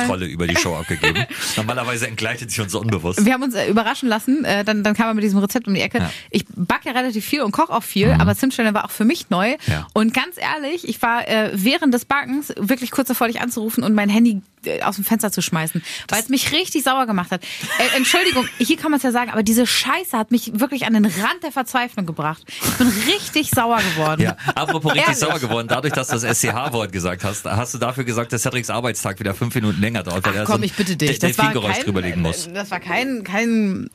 Kontrolle 0.00 0.26
über 0.26 0.46
die 0.48 0.56
Show 0.56 0.74
abgegeben. 0.80 1.24
Normalerweise 1.56 2.06
entgleitet 2.08 2.50
sich 2.50 2.60
uns 2.60 2.74
unbewusst. 2.74 3.24
Wir 3.24 3.32
haben 3.32 3.42
uns 3.42 3.54
äh, 3.54 3.68
überraschen 3.68 4.08
lassen. 4.08 4.44
Äh, 4.44 4.64
dann, 4.64 4.82
dann 4.84 4.94
kam 4.94 5.08
er 5.08 5.14
mit 5.14 5.22
diesem 5.24 5.38
Rezept 5.38 5.66
um 5.68 5.74
die 5.74 5.80
Ecke. 5.80 5.98
Ja. 5.98 6.10
Ich 6.30 6.44
backe 6.54 6.86
ja 6.88 6.92
relativ 6.92 7.24
viel 7.24 7.42
und 7.42 7.52
koche 7.52 7.72
auch 7.72 7.82
viel, 7.84 8.10
aber 8.10 8.34
Zimtsterne 8.36 8.74
war 8.74 8.84
auch 8.84 8.90
für 8.92 9.04
mich 9.04 9.30
neu. 9.30 9.56
Ja. 9.66 9.86
Und 9.92 10.14
ganz 10.14 10.36
ehrlich, 10.36 10.88
ich 10.88 11.00
war 11.02 11.26
äh, 11.28 11.50
während 11.54 11.94
des 11.94 12.04
Backens 12.04 12.52
wirklich 12.56 12.90
kurz 12.92 13.08
davor, 13.08 13.26
dich 13.28 13.40
anzurufen 13.40 13.82
und 13.84 13.94
mein 13.94 14.08
Handy 14.08 14.40
aus 14.82 14.96
dem 14.96 15.04
Fenster 15.04 15.30
zu 15.32 15.42
schmeißen, 15.42 15.82
weil 16.08 16.20
es 16.20 16.28
mich 16.28 16.52
richtig 16.52 16.82
sauer 16.84 17.06
gemacht 17.06 17.30
hat. 17.30 17.42
Äh, 17.78 17.96
Entschuldigung, 17.96 18.46
hier 18.58 18.76
kann 18.76 18.90
man 18.90 18.98
es 18.98 19.04
ja 19.04 19.12
sagen, 19.12 19.30
aber 19.30 19.42
diese 19.42 19.66
Scheiße 19.66 20.16
hat 20.16 20.30
mich 20.30 20.58
wirklich 20.60 20.86
an 20.86 20.94
den 20.94 21.04
Rand 21.04 21.42
der 21.42 21.52
Verzweiflung 21.52 22.06
gebracht. 22.06 22.42
Ich 22.48 22.72
bin 22.78 22.88
richtig 23.06 23.50
sauer 23.50 23.78
geworden. 23.94 24.22
Ja, 24.22 24.36
apropos 24.54 24.92
richtig 24.92 25.06
Ehrlich. 25.08 25.18
sauer 25.18 25.38
geworden, 25.38 25.68
dadurch, 25.68 25.92
dass 25.94 26.08
du 26.08 26.18
das 26.18 26.38
SCH-Wort 26.38 26.92
gesagt 26.92 27.24
hast, 27.24 27.44
hast 27.44 27.74
du 27.74 27.78
dafür 27.78 28.04
gesagt, 28.04 28.32
dass 28.32 28.42
Cedrics 28.42 28.70
Arbeitstag 28.70 29.18
wieder 29.20 29.34
fünf 29.34 29.54
Minuten 29.54 29.80
länger 29.80 30.02
dauert, 30.02 30.24
weil 30.26 30.32
Ach 30.34 30.38
er 30.40 30.44
komm, 30.44 30.58
so 30.58 30.62
ich 30.64 30.74
bitte 30.74 30.96
dich. 30.96 31.18
Das 31.18 31.36
war 31.38 31.52
kein, 31.52 31.82
drüberlegen 31.84 32.22
muss. 32.22 32.46
äh, 32.46 32.52
Das 32.52 32.70
war 32.70 32.80
kein, 32.80 33.24
kein 33.24 33.90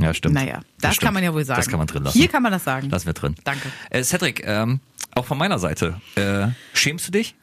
Ja, 0.00 0.14
stimmt. 0.14 0.34
Naja, 0.34 0.60
das, 0.80 0.94
stimmt. 0.94 1.04
kann 1.06 1.14
man 1.14 1.22
ja 1.24 1.32
wohl 1.34 1.44
sagen. 1.44 1.58
Das 1.60 1.68
kann 1.68 1.78
man 1.78 1.86
drin 1.86 2.04
lassen. 2.04 2.18
Hier 2.18 2.28
kann 2.28 2.42
man 2.42 2.52
das 2.52 2.64
sagen. 2.64 2.88
Lassen 2.90 3.06
wir 3.06 3.12
drin. 3.14 3.34
Danke. 3.44 3.70
Äh, 3.90 4.02
Cedric, 4.02 4.42
ähm, 4.46 4.80
auch 5.14 5.24
von 5.24 5.38
meiner 5.38 5.58
Seite, 5.58 6.00
äh, 6.14 6.48
schämst 6.74 7.08
du 7.08 7.12
dich? 7.12 7.34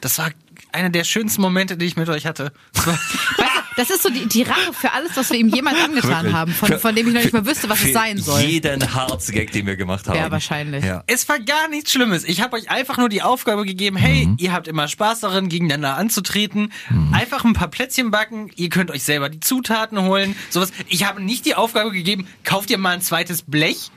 Das 0.00 0.18
war 0.18 0.30
einer 0.74 0.90
der 0.90 1.04
schönsten 1.04 1.40
Momente, 1.42 1.76
die 1.76 1.86
ich 1.86 1.96
mit 1.96 2.08
euch 2.08 2.26
hatte. 2.26 2.52
Das 2.72 2.86
war- 2.86 2.94
Weißt 3.36 3.50
du, 3.56 3.60
das 3.76 3.90
ist 3.90 4.02
so 4.04 4.08
die, 4.08 4.26
die 4.28 4.42
Rache 4.42 4.72
für 4.72 4.92
alles, 4.92 5.16
was 5.16 5.30
wir 5.30 5.38
ihm 5.38 5.48
jemals 5.48 5.76
angetan 5.82 6.10
Wirklich. 6.10 6.32
haben, 6.32 6.52
von, 6.52 6.78
von 6.78 6.94
dem 6.94 7.08
ich 7.08 7.14
noch 7.14 7.22
nicht 7.22 7.32
mal 7.32 7.44
wüsste, 7.44 7.68
was 7.68 7.80
für 7.80 7.88
es 7.88 7.92
sein 7.94 8.18
soll. 8.18 8.40
jeden 8.42 8.94
Harzgag, 8.94 9.50
den 9.50 9.66
wir 9.66 9.74
gemacht 9.76 10.06
haben. 10.06 10.16
Ja, 10.16 10.30
wahrscheinlich. 10.30 10.84
Ja. 10.84 11.02
Es 11.08 11.28
war 11.28 11.40
gar 11.40 11.66
nichts 11.68 11.90
Schlimmes. 11.90 12.22
Ich 12.24 12.40
habe 12.40 12.56
euch 12.56 12.70
einfach 12.70 12.98
nur 12.98 13.08
die 13.08 13.22
Aufgabe 13.22 13.64
gegeben, 13.64 13.96
hey, 13.96 14.28
ihr 14.38 14.52
habt 14.52 14.68
immer 14.68 14.86
Spaß 14.86 15.20
darin, 15.20 15.48
gegeneinander 15.48 15.96
anzutreten. 15.96 16.72
Einfach 17.10 17.44
ein 17.44 17.54
paar 17.54 17.66
Plätzchen 17.68 18.12
backen, 18.12 18.50
ihr 18.54 18.68
könnt 18.68 18.92
euch 18.92 19.02
selber 19.02 19.28
die 19.28 19.40
Zutaten 19.40 20.00
holen, 20.02 20.36
sowas. 20.50 20.70
Ich 20.86 21.04
habe 21.04 21.20
nicht 21.20 21.44
die 21.44 21.56
Aufgabe 21.56 21.90
gegeben, 21.90 22.28
kauft 22.44 22.70
ihr 22.70 22.78
mal 22.78 22.90
ein 22.90 23.00
zweites 23.02 23.42
Blech, 23.42 23.90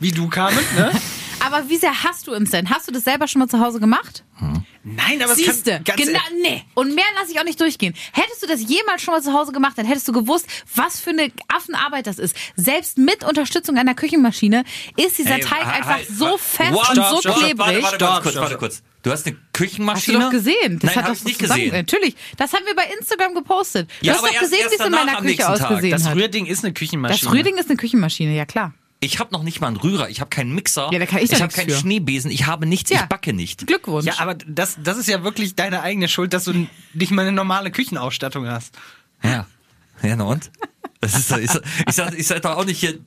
wie 0.00 0.12
du 0.12 0.28
Carmen, 0.28 0.58
ne? 0.76 0.90
Aber 1.40 1.68
wie 1.68 1.76
sehr 1.76 2.02
hast 2.04 2.26
du 2.26 2.34
uns 2.34 2.50
denn? 2.50 2.68
Hast 2.70 2.88
du 2.88 2.92
das 2.92 3.04
selber 3.04 3.28
schon 3.28 3.40
mal 3.40 3.48
zu 3.48 3.60
Hause 3.60 3.80
gemacht? 3.80 4.24
Nein, 4.84 5.20
aber 5.22 5.32
es 5.32 5.38
Siehste, 5.38 5.72
kann 5.72 5.84
ganz 5.84 6.00
genau, 6.02 6.18
nee. 6.42 6.62
Und 6.74 6.94
mehr 6.94 7.04
lasse 7.18 7.32
ich 7.32 7.38
auch 7.40 7.44
nicht 7.44 7.60
durchgehen. 7.60 7.94
Hättest 8.12 8.42
du 8.42 8.46
das 8.46 8.60
jemals 8.62 9.02
schon 9.02 9.12
mal 9.12 9.22
zu 9.22 9.32
Hause 9.32 9.52
gemacht, 9.52 9.76
dann 9.76 9.86
hättest 9.86 10.08
du 10.08 10.12
gewusst, 10.12 10.46
was 10.74 10.98
für 11.00 11.10
eine 11.10 11.30
Affenarbeit 11.48 12.06
das 12.06 12.18
ist. 12.18 12.34
Selbst 12.56 12.96
mit 12.98 13.22
Unterstützung 13.24 13.76
einer 13.76 13.94
Küchenmaschine 13.94 14.64
ist 14.96 15.18
dieser 15.18 15.36
Ey, 15.36 15.40
Teig 15.40 15.64
halt, 15.64 15.76
einfach 15.76 15.90
halt, 15.96 16.08
so 16.08 16.38
fest 16.38 16.72
What? 16.72 16.88
und 16.88 16.94
Stopp, 16.96 17.10
so 17.10 17.20
stopp, 17.20 17.36
klebrig. 17.36 17.58
Warte, 17.58 17.82
warte, 17.82 18.04
warte 18.04 18.22
kurz, 18.22 18.36
warte 18.36 18.56
kurz. 18.58 18.82
Du 19.02 19.10
hast 19.12 19.26
eine 19.26 19.36
Hast 19.36 19.42
du 19.44 19.58
Küchenmaschine? 19.64 20.18
doch 20.20 20.30
gesehen? 20.30 20.78
Das 20.78 20.82
Nein, 20.82 20.96
hat 20.96 21.04
hab 21.04 21.12
doch 21.12 21.18
ich 21.18 21.24
nicht 21.24 21.40
zusammen- 21.40 21.60
gesehen. 21.64 21.76
Natürlich. 21.76 22.16
Das 22.36 22.52
haben 22.52 22.64
wir 22.66 22.74
bei 22.74 22.84
Instagram 22.98 23.34
gepostet. 23.34 23.90
Du 24.00 24.06
Ja, 24.06 24.12
hast 24.14 24.18
aber 24.20 24.28
doch 24.28 24.34
erst- 24.34 24.50
gesehen, 24.50 24.66
wie 24.70 24.74
es 24.74 24.86
in 24.86 24.92
meiner 24.92 25.20
Küche 25.20 25.48
ausgesehen 25.48 25.90
Das 25.92 26.04
hat. 26.06 26.16
Rührding 26.16 26.46
ist 26.46 26.64
eine 26.64 26.72
Das 26.72 26.78
Küchenmaschine. 26.78 27.32
Rührding 27.32 27.56
ist 27.58 27.68
eine 27.68 27.76
Küchenmaschine, 27.76 28.34
ja 28.34 28.46
klar. 28.46 28.72
Ich 29.00 29.20
habe 29.20 29.32
noch 29.32 29.42
nicht 29.44 29.60
mal 29.60 29.68
einen 29.68 29.76
Rührer, 29.76 30.08
ich 30.08 30.20
habe 30.20 30.28
keinen 30.28 30.54
Mixer, 30.54 30.90
Ja, 30.92 30.98
da 30.98 31.06
kann 31.06 31.20
ich 31.22 31.30
ich 31.30 31.40
habe 31.40 31.52
keinen 31.52 31.70
für. 31.70 31.76
Schneebesen, 31.76 32.30
ich 32.32 32.46
habe 32.46 32.66
nichts, 32.66 32.90
Ja. 32.90 33.02
ich 33.02 33.06
backe 33.06 33.32
nicht. 33.32 33.66
Glückwunsch. 33.66 34.06
Ja, 34.06 34.14
aber 34.18 34.34
das, 34.34 34.76
das 34.82 34.98
ist 34.98 35.06
ja 35.08 35.22
wirklich 35.22 35.54
deine 35.54 35.82
eigene 35.82 36.08
Schuld, 36.08 36.32
dass 36.32 36.44
du 36.44 36.66
nicht 36.94 37.12
mal 37.12 37.22
eine 37.22 37.32
normale 37.32 37.70
Küchenausstattung 37.70 38.46
hast. 38.48 38.74
Ja. 39.22 39.46
Ja, 40.02 40.16
na 40.16 40.24
und? 40.24 40.50
Das 41.00 41.14
ist, 41.16 41.30
ich, 41.30 41.48
sag- 41.50 41.62
ich, 41.88 41.94
sag, 41.94 42.18
ich 42.18 42.26
sag 42.26 42.42
doch 42.42 42.56
auch 42.56 42.64
nicht 42.64 42.80
hier, 42.80 42.98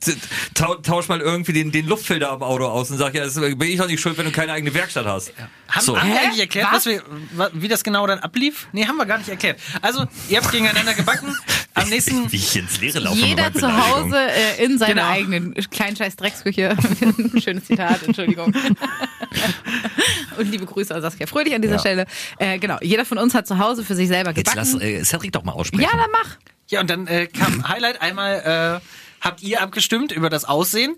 tausch 0.54 1.08
mal 1.08 1.20
irgendwie 1.20 1.52
den, 1.52 1.72
den 1.72 1.86
Luftfilter 1.86 2.30
am 2.30 2.42
Auto 2.42 2.64
aus 2.66 2.90
und 2.90 2.96
sag, 2.96 3.14
ja, 3.14 3.24
das 3.24 3.34
bin 3.34 3.60
ich 3.62 3.76
doch 3.76 3.86
nicht 3.86 4.00
schuld, 4.00 4.16
wenn 4.16 4.24
du 4.24 4.32
keine 4.32 4.52
eigene 4.52 4.72
Werkstatt 4.72 5.04
hast. 5.04 5.32
Haben, 5.68 5.84
so. 5.84 6.00
haben 6.00 6.08
wir 6.10 6.20
eigentlich 6.20 6.40
erklärt, 6.40 6.68
Was? 6.72 6.86
was 6.86 6.86
wir, 6.86 7.50
wie 7.52 7.68
das 7.68 7.84
genau 7.84 8.06
dann 8.06 8.18
ablief? 8.20 8.68
Nee, 8.72 8.86
haben 8.86 8.96
wir 8.96 9.04
gar 9.04 9.18
nicht 9.18 9.28
erklärt. 9.28 9.60
Also, 9.82 10.06
ihr 10.30 10.38
habt 10.38 10.50
gegeneinander 10.50 10.94
gebacken. 10.94 11.36
Am 11.74 11.88
nächsten, 11.90 12.30
Wie 12.32 12.36
ich 12.36 12.56
ins 12.56 12.80
Leere 12.80 12.98
laufe 12.98 13.16
Jeder 13.18 13.52
zu. 13.52 13.66
Hause 13.70 14.16
äh, 14.58 14.64
in 14.64 14.78
seiner 14.78 14.94
Genau. 14.94 15.08
eigenen 15.10 15.54
kleinen 15.70 15.96
scheiß 15.96 16.16
Drecksküche. 16.16 16.76
Schönes 17.42 17.64
Zitat, 17.64 18.02
Entschuldigung. 18.04 18.54
Und 20.38 20.50
liebe 20.50 20.66
Grüße 20.66 20.94
an 20.94 21.02
Saskia 21.02 21.26
Fröhlich 21.26 21.54
an 21.54 21.62
dieser 21.62 21.74
Ja. 21.74 21.80
Stelle. 21.80 22.06
Äh, 22.38 22.58
genau, 22.58 22.78
jeder 22.82 23.04
von 23.04 23.18
uns 23.18 23.34
hat 23.34 23.46
zu 23.46 23.58
Hause 23.58 23.84
für 23.84 23.94
sich 23.94 24.08
selber 24.08 24.30
Jetzt 24.32 24.50
gebacken. 24.50 24.70
lass 24.72 24.82
äh, 24.82 25.02
Cedric 25.04 25.32
doch 25.32 25.44
mal 25.44 25.52
aussprechen. 25.52 25.82
ja, 25.84 25.90
dann 25.96 26.10
mach. 26.10 26.36
Ja, 26.72 26.80
und 26.80 26.90
dann 26.90 27.06
äh, 27.06 27.26
kam 27.26 27.68
Highlight 27.68 28.00
einmal, 28.02 28.80
äh, 28.82 28.86
habt 29.20 29.42
ihr 29.42 29.62
abgestimmt 29.62 30.10
über 30.10 30.28
das 30.30 30.44
Aussehen. 30.44 30.96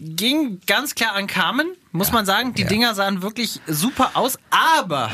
Ging 0.00 0.60
ganz 0.66 0.94
klar 0.94 1.12
an 1.14 1.26
Carmen, 1.26 1.66
muss 1.92 2.12
man 2.12 2.24
sagen. 2.24 2.54
Die 2.54 2.62
ja. 2.62 2.68
Dinger 2.68 2.94
sahen 2.94 3.20
wirklich 3.22 3.60
super 3.66 4.12
aus, 4.14 4.38
aber, 4.50 5.10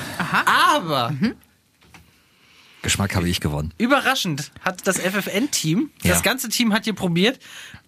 aber, 0.76 1.12
Geschmack 2.82 3.14
habe 3.14 3.28
ich 3.28 3.40
gewonnen. 3.40 3.72
überraschend 3.78 4.50
hat 4.64 4.86
das 4.86 4.98
FFN-Team, 4.98 5.90
Ja. 6.02 6.10
das 6.10 6.22
ganze 6.22 6.48
Team 6.48 6.72
hat 6.72 6.84
hier 6.84 6.94
probiert 6.94 7.38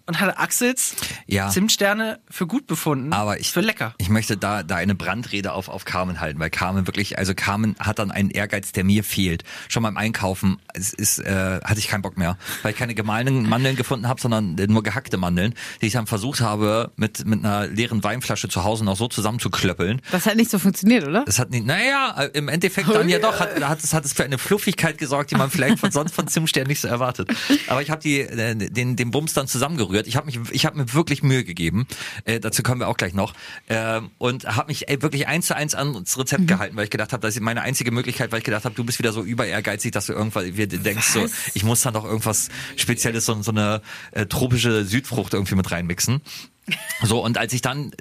und 0.07 0.19
hat 0.19 0.37
Axels 0.37 0.95
Ja. 1.27 1.49
Zimtsterne 1.49 2.19
für 2.29 2.47
gut 2.47 2.67
befunden. 2.67 3.13
Aber 3.13 3.39
ich, 3.39 3.51
für 3.51 3.61
lecker. 3.61 3.93
ich 3.97 4.09
möchte 4.09 4.37
da, 4.37 4.63
da 4.63 4.75
eine 4.75 4.95
Brandrede 4.95 5.53
auf, 5.53 5.69
auf 5.69 5.85
Carmen 5.85 6.19
halten, 6.19 6.39
weil 6.39 6.49
Carmen 6.49 6.87
wirklich, 6.87 7.17
also 7.17 7.33
Carmen 7.33 7.75
hat 7.79 7.99
dann 7.99 8.11
einen 8.11 8.29
Ehrgeiz, 8.29 8.71
der 8.71 8.83
mir 8.83 9.03
fehlt. 9.03 9.43
Schon 9.67 9.83
beim 9.83 9.97
Einkaufen 9.97 10.59
es 10.73 10.93
ist, 10.93 11.19
äh, 11.19 11.59
hatte 11.63 11.79
ich 11.79 11.87
keinen 11.87 12.01
Bock 12.01 12.17
mehr, 12.17 12.37
weil 12.61 12.71
ich 12.73 12.77
keine 12.77 12.95
gemahlenen 12.95 13.47
Mandeln 13.47 13.75
gefunden 13.75 14.07
habe, 14.07 14.21
sondern 14.21 14.55
nur 14.55 14.83
gehackte 14.83 15.17
Mandeln, 15.17 15.53
die 15.81 15.87
ich 15.87 15.93
dann 15.93 16.07
versucht 16.07 16.41
habe, 16.41 16.91
mit, 16.95 17.25
mit 17.25 17.43
einer 17.43 17.67
leeren 17.67 18.03
Weinflasche 18.03 18.49
zu 18.49 18.63
Hause 18.63 18.85
noch 18.85 18.97
so 18.97 19.07
zusammenzuklöppeln. 19.07 20.01
Das 20.11 20.25
hat 20.25 20.35
nicht 20.35 20.51
so 20.51 20.59
funktioniert, 20.59 21.07
oder? 21.07 21.23
Das 21.25 21.39
hat 21.39 21.49
nicht, 21.49 21.65
naja, 21.65 22.29
im 22.33 22.47
Endeffekt 22.47 22.89
dann 22.89 23.09
ja 23.09 23.19
doch, 23.19 23.39
hat, 23.39 23.59
hat, 23.61 23.83
es, 23.83 23.93
hat 23.93 24.05
es 24.05 24.13
für 24.13 24.23
eine 24.23 24.37
Fluffigkeit 24.37 24.97
gesorgt, 24.97 25.31
die 25.31 25.35
man 25.35 25.49
vielleicht 25.49 25.79
von 25.79 25.91
sonst 25.91 26.13
von 26.13 26.27
Zimtstern 26.27 26.67
nicht 26.67 26.81
so 26.81 26.87
erwartet. 26.87 27.29
Aber 27.67 27.81
ich 27.81 27.89
habe 27.89 28.01
die 28.01 28.19
äh, 28.21 28.55
den 28.55 28.95
den 28.95 29.11
Bums 29.11 29.33
dann 29.33 29.47
zusammengerührt. 29.47 29.94
Ich 30.07 30.15
habe 30.15 30.25
mich 30.25 30.39
ich 30.51 30.65
habe 30.65 30.77
mir 30.77 30.93
wirklich 30.93 31.23
Mühe 31.23 31.43
gegeben. 31.43 31.87
Äh, 32.25 32.39
dazu 32.39 32.63
kommen 32.63 32.81
wir 32.81 32.87
auch 32.87 32.97
gleich 32.97 33.13
noch. 33.13 33.33
Ähm, 33.69 34.11
und 34.17 34.45
habe 34.45 34.67
mich 34.67 34.87
ey, 34.89 35.01
wirklich 35.01 35.27
eins 35.27 35.47
zu 35.47 35.55
eins 35.55 35.75
ans 35.75 36.17
Rezept 36.17 36.47
gehalten, 36.47 36.75
weil 36.75 36.85
ich 36.85 36.89
gedacht 36.91 37.13
habe, 37.13 37.21
das 37.21 37.35
ist 37.35 37.41
meine 37.41 37.61
einzige 37.61 37.91
Möglichkeit, 37.91 38.31
weil 38.31 38.39
ich 38.39 38.45
gedacht 38.45 38.65
habe, 38.65 38.75
du 38.75 38.83
bist 38.83 38.99
wieder 38.99 39.13
so 39.13 39.23
über 39.23 39.45
ehrgeizig, 39.45 39.91
dass 39.91 40.07
du 40.07 40.13
irgendwann 40.13 40.55
wir 40.55 40.67
denkst 40.67 41.07
so, 41.07 41.25
ich 41.53 41.63
muss 41.63 41.81
dann 41.81 41.93
doch 41.93 42.05
irgendwas 42.05 42.49
Spezielles 42.75 43.25
so, 43.25 43.41
so 43.41 43.51
eine 43.51 43.81
äh, 44.11 44.25
tropische 44.25 44.85
Südfrucht 44.85 45.33
irgendwie 45.33 45.55
mit 45.55 45.71
reinmixen. 45.71 46.21
So 47.03 47.23
und 47.23 47.37
als 47.37 47.53
ich 47.53 47.61
dann 47.61 47.91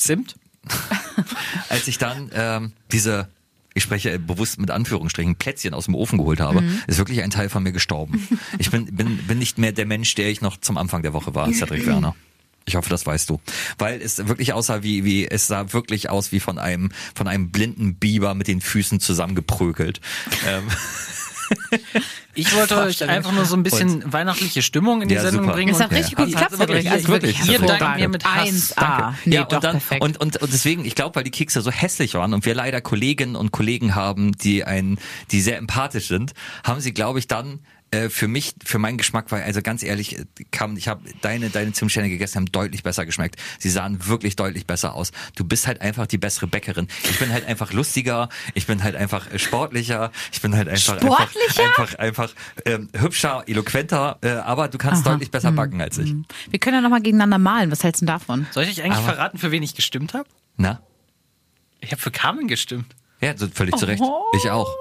Zimt? 0.00 0.36
als 1.68 1.88
ich 1.88 1.98
dann 1.98 2.30
ähm, 2.32 2.72
diese, 2.90 3.28
ich 3.74 3.82
spreche 3.82 4.18
bewusst 4.18 4.58
mit 4.58 4.70
Anführungsstrichen, 4.70 5.36
Plätzchen 5.36 5.74
aus 5.74 5.84
dem 5.84 5.94
Ofen 5.94 6.18
geholt 6.18 6.40
habe, 6.40 6.62
ist 6.86 6.98
wirklich 6.98 7.22
ein 7.22 7.30
Teil 7.30 7.48
von 7.48 7.62
mir 7.62 7.72
gestorben. 7.72 8.26
Ich 8.58 8.70
bin, 8.70 8.86
bin, 8.86 9.16
bin 9.18 9.38
nicht 9.38 9.58
mehr 9.58 9.72
der 9.72 9.86
Mensch, 9.86 10.14
der 10.14 10.28
ich 10.28 10.40
noch 10.40 10.56
zum 10.56 10.76
Anfang 10.76 11.02
der 11.02 11.12
Woche 11.12 11.34
war, 11.34 11.52
Cedric 11.52 11.86
Werner. 11.86 12.14
Ich 12.66 12.76
hoffe, 12.76 12.90
das 12.90 13.06
weißt 13.06 13.30
du. 13.30 13.40
Weil 13.78 14.00
es 14.00 14.28
wirklich 14.28 14.52
aussah 14.52 14.82
wie, 14.82 15.04
wie, 15.04 15.26
es 15.26 15.46
sah 15.46 15.72
wirklich 15.72 16.10
aus 16.10 16.30
wie 16.30 16.40
von 16.40 16.58
einem, 16.58 16.90
von 17.14 17.26
einem 17.26 17.50
blinden 17.50 17.96
Biber 17.96 18.34
mit 18.34 18.48
den 18.48 18.60
Füßen 18.60 19.00
zusammengeprügelt. 19.00 20.00
Ähm, 20.46 20.64
Ich 22.34 22.54
wollte 22.54 22.76
euch 22.78 23.02
einfach 23.08 23.32
nur 23.32 23.44
so 23.44 23.56
ein 23.56 23.62
bisschen 23.62 24.12
weihnachtliche 24.12 24.62
Stimmung 24.62 25.02
in 25.02 25.08
die 25.08 25.16
Ja, 25.16 25.22
Sendung 25.22 25.44
super. 25.44 25.54
bringen. 25.56 25.74
Es 25.74 25.80
hat 25.80 25.90
und- 25.90 25.96
richtig 25.96 26.18
Ja. 26.18 26.24
gut 26.24 26.32
geklappt, 26.34 26.58
wirklich-. 26.58 26.90
Also 26.90 27.08
wirklich, 27.08 27.38
wirklich 27.46 27.58
Cedric. 27.58 27.78
dankt 27.80 27.98
mir 28.00 28.08
mit 28.08 28.24
Hass. 28.24 28.76
1A. 28.76 29.14
Nee, 29.24 29.34
ja, 29.36 29.42
und, 29.44 29.64
dann, 29.64 29.80
und, 30.00 30.18
und, 30.20 30.36
und 30.36 30.52
deswegen, 30.52 30.84
ich 30.84 30.94
glaube, 30.94 31.16
weil 31.16 31.24
die 31.24 31.30
Kekse 31.30 31.60
so 31.60 31.70
hässlich 31.70 32.14
waren 32.14 32.32
und 32.34 32.44
wir 32.46 32.54
leider 32.54 32.80
Kolleginnen 32.80 33.36
und 33.36 33.50
Kollegen 33.50 33.94
haben, 33.94 34.32
die 34.32 34.64
ein, 34.64 34.98
die 35.32 35.40
sehr 35.40 35.58
empathisch 35.58 36.08
sind, 36.08 36.32
haben 36.64 36.80
sie, 36.80 36.92
glaube 36.94 37.18
ich, 37.18 37.26
dann 37.26 37.60
äh, 37.92 38.08
für 38.08 38.28
mich, 38.28 38.54
für 38.64 38.78
meinen 38.78 38.98
Geschmack 38.98 39.32
war, 39.32 39.40
also 39.42 39.62
ganz 39.62 39.82
ehrlich, 39.82 40.18
äh, 40.18 40.24
kam, 40.50 40.76
ich 40.76 40.86
habe 40.88 41.02
deine, 41.22 41.50
deine 41.50 41.72
Zimtsterne 41.72 42.08
gegessen, 42.08 42.36
haben 42.36 42.52
deutlich 42.52 42.82
besser 42.82 43.04
geschmeckt. 43.06 43.36
Sie 43.58 43.68
sahen 43.70 44.06
wirklich 44.06 44.36
deutlich 44.36 44.66
besser 44.66 44.94
aus. 44.94 45.10
Du 45.34 45.44
bist 45.44 45.66
halt 45.66 45.80
einfach 45.80 46.06
die 46.06 46.18
bessere 46.18 46.46
Bäckerin. 46.46 46.86
Ich 47.04 47.18
bin 47.18 47.32
halt 47.32 47.46
einfach 47.46 47.72
lustiger, 47.72 48.28
ich 48.54 48.66
bin 48.66 48.82
halt 48.84 48.94
einfach 48.96 49.30
äh, 49.32 49.38
sportlicher, 49.38 50.12
ich 50.32 50.40
bin 50.40 50.54
halt 50.56 50.68
einfach 50.68 51.00
Sportlicher? 51.00 51.64
einfach 51.64 51.94
einfach, 51.98 51.98
einfach 51.98 52.34
ähm, 52.64 52.88
hübscher, 52.96 53.42
eloquenter, 53.46 54.18
äh, 54.22 54.30
aber 54.30 54.68
du 54.68 54.78
kannst 54.78 55.04
Aha. 55.06 55.12
deutlich 55.14 55.30
besser 55.30 55.52
backen 55.52 55.80
als 55.80 55.98
ich. 55.98 56.14
Wir 56.50 56.58
können 56.60 56.76
ja 56.76 56.80
nochmal 56.80 57.00
gegeneinander 57.02 57.38
malen. 57.38 57.70
Was 57.70 57.82
hältst 57.82 58.02
du 58.02 58.06
denn 58.06 58.12
davon? 58.14 58.46
Soll 58.52 58.64
ich 58.64 58.70
euch 58.70 58.82
eigentlich 58.84 58.98
Aber- 58.98 59.14
verraten, 59.14 59.38
für 59.38 59.50
wen 59.50 59.62
ich 59.62 59.74
gestimmt 59.74 60.14
habe? 60.14 60.28
Na? 60.56 60.80
Ich 61.80 61.90
habe 61.92 62.00
für 62.00 62.10
Carmen 62.10 62.46
gestimmt. 62.46 62.94
Ja, 63.20 63.36
so 63.36 63.48
völlig 63.48 63.76
zu 63.76 63.86
Recht. 63.86 64.02
Ich 64.34 64.50
auch. 64.50 64.74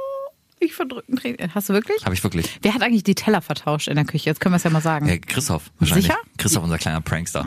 Ich 0.60 0.74
verdrückten 0.74 1.16
Tränen. 1.16 1.54
Hast 1.56 1.70
du 1.70 1.74
wirklich? 1.74 2.04
Habe 2.04 2.14
ich 2.14 2.24
wirklich. 2.24 2.60
Wer 2.62 2.74
hat 2.74 2.82
eigentlich 2.82 3.04
die 3.04 3.16
Teller 3.16 3.42
vertauscht 3.42 3.88
in 3.88 3.96
der 3.96 4.06
Küche? 4.06 4.30
Jetzt 4.30 4.42
können 4.42 4.54
wir 4.54 4.58
es 4.58 4.64
ja 4.64 4.70
mal 4.70 4.82
sagen. 4.82 5.08
Äh, 5.08 5.20
Christoph, 5.20 5.72
wahrscheinlich. 5.80 6.08
Sicher? 6.08 6.18
Christoph, 6.38 6.64
unser 6.64 6.78
kleiner 6.78 7.02
Prankster. 7.02 7.46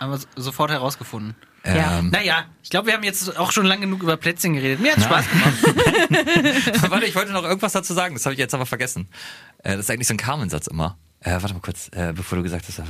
Haben 0.00 0.12
wir 0.12 0.20
sofort 0.36 0.70
herausgefunden. 0.70 1.36
Ja. 1.64 1.98
Ähm, 1.98 2.10
Naja, 2.10 2.46
ich 2.62 2.70
glaube, 2.70 2.86
wir 2.86 2.94
haben 2.94 3.02
jetzt 3.02 3.36
auch 3.38 3.52
schon 3.52 3.66
lange 3.66 3.82
genug 3.82 4.02
über 4.02 4.16
Plätzchen 4.16 4.54
geredet. 4.54 4.80
Mir 4.80 4.96
hat 4.96 5.02
Spaß 5.02 5.24
gemacht. 5.28 6.82
warte, 6.90 7.06
ich 7.06 7.14
wollte 7.14 7.32
noch 7.32 7.44
irgendwas 7.44 7.72
dazu 7.72 7.94
sagen, 7.94 8.14
das 8.14 8.24
habe 8.26 8.32
ich 8.34 8.38
jetzt 8.38 8.54
aber 8.54 8.66
vergessen. 8.66 9.08
Äh, 9.58 9.72
das 9.76 9.80
ist 9.80 9.90
eigentlich 9.90 10.08
so 10.08 10.14
ein 10.14 10.18
Carmen-Satz 10.18 10.66
immer. 10.66 10.96
Äh, 11.20 11.32
warte 11.32 11.52
mal 11.52 11.60
kurz, 11.60 11.88
äh, 11.92 12.12
bevor 12.14 12.36
du 12.36 12.44
gesagt 12.44 12.64
hast, 12.68 12.80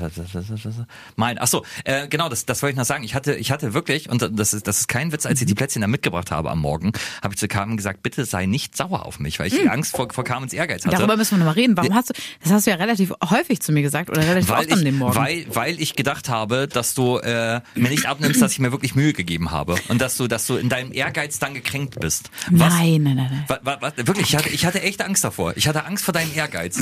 mein, 1.16 1.38
ach 1.38 1.46
so, 1.46 1.64
äh, 1.84 2.08
genau, 2.08 2.28
das, 2.28 2.44
das 2.44 2.62
wollte 2.62 2.72
ich 2.72 2.76
noch 2.76 2.84
sagen. 2.84 3.02
Ich 3.02 3.14
hatte, 3.14 3.34
ich 3.34 3.50
hatte 3.50 3.72
wirklich, 3.72 4.10
und 4.10 4.20
das 4.38 4.52
ist, 4.52 4.66
das 4.66 4.80
ist 4.80 4.88
kein 4.88 5.12
Witz, 5.12 5.24
als 5.24 5.40
ich 5.40 5.46
die 5.46 5.54
Plätzchen 5.54 5.80
da 5.80 5.88
mitgebracht 5.88 6.30
habe 6.30 6.50
am 6.50 6.60
Morgen, 6.60 6.92
habe 7.22 7.32
ich 7.32 7.40
zu 7.40 7.48
Carmen 7.48 7.78
gesagt, 7.78 8.02
bitte 8.02 8.26
sei 8.26 8.44
nicht 8.44 8.76
sauer 8.76 9.06
auf 9.06 9.18
mich, 9.18 9.38
weil 9.38 9.46
ich 9.46 9.70
Angst 9.70 9.96
vor, 9.96 10.12
vor 10.12 10.24
Carmens 10.24 10.52
Ehrgeiz 10.52 10.84
hatte. 10.84 10.94
Darüber 10.94 11.16
müssen 11.16 11.32
wir 11.32 11.38
nochmal 11.38 11.54
reden. 11.54 11.74
Warum 11.76 11.94
hast 11.94 12.10
du, 12.10 12.14
das 12.42 12.52
hast 12.52 12.66
du 12.66 12.70
ja 12.70 12.76
relativ 12.76 13.14
häufig 13.30 13.60
zu 13.60 13.72
mir 13.72 13.80
gesagt 13.80 14.10
oder 14.10 14.20
relativ 14.20 14.50
weil 14.50 14.58
oft 14.58 14.72
an 14.72 14.78
ich, 14.78 14.84
dem 14.84 14.98
Morgen. 14.98 15.16
weil, 15.16 15.46
weil 15.54 15.80
ich 15.80 15.96
gedacht 15.96 16.28
habe, 16.28 16.68
dass 16.68 16.94
du 16.94 17.16
äh, 17.16 17.62
mir 17.76 17.88
nicht 17.88 18.06
abnimmst, 18.06 18.42
dass 18.42 18.52
ich 18.52 18.58
mir 18.58 18.72
wirklich 18.72 18.94
Mühe 18.94 19.14
gegeben 19.14 19.52
habe 19.52 19.76
und 19.88 20.02
dass 20.02 20.18
du, 20.18 20.28
dass 20.28 20.46
du 20.46 20.56
in 20.56 20.68
deinem 20.68 20.92
Ehrgeiz 20.92 21.38
dann 21.38 21.54
gekränkt 21.54 21.98
bist. 21.98 22.30
Was, 22.50 22.74
nein, 22.74 23.02
nein, 23.04 23.16
nein, 23.16 23.28
nein. 23.30 23.44
wa, 23.48 23.58
wa, 23.62 23.78
wa, 23.80 23.92
wirklich, 23.96 24.28
ich 24.28 24.36
hatte, 24.36 24.50
ich 24.50 24.66
hatte 24.66 24.82
echt 24.82 25.00
Angst 25.00 25.24
davor. 25.24 25.56
Ich 25.56 25.66
hatte 25.66 25.86
Angst 25.86 26.04
vor 26.04 26.12
deinem 26.12 26.34
Ehrgeiz. 26.34 26.78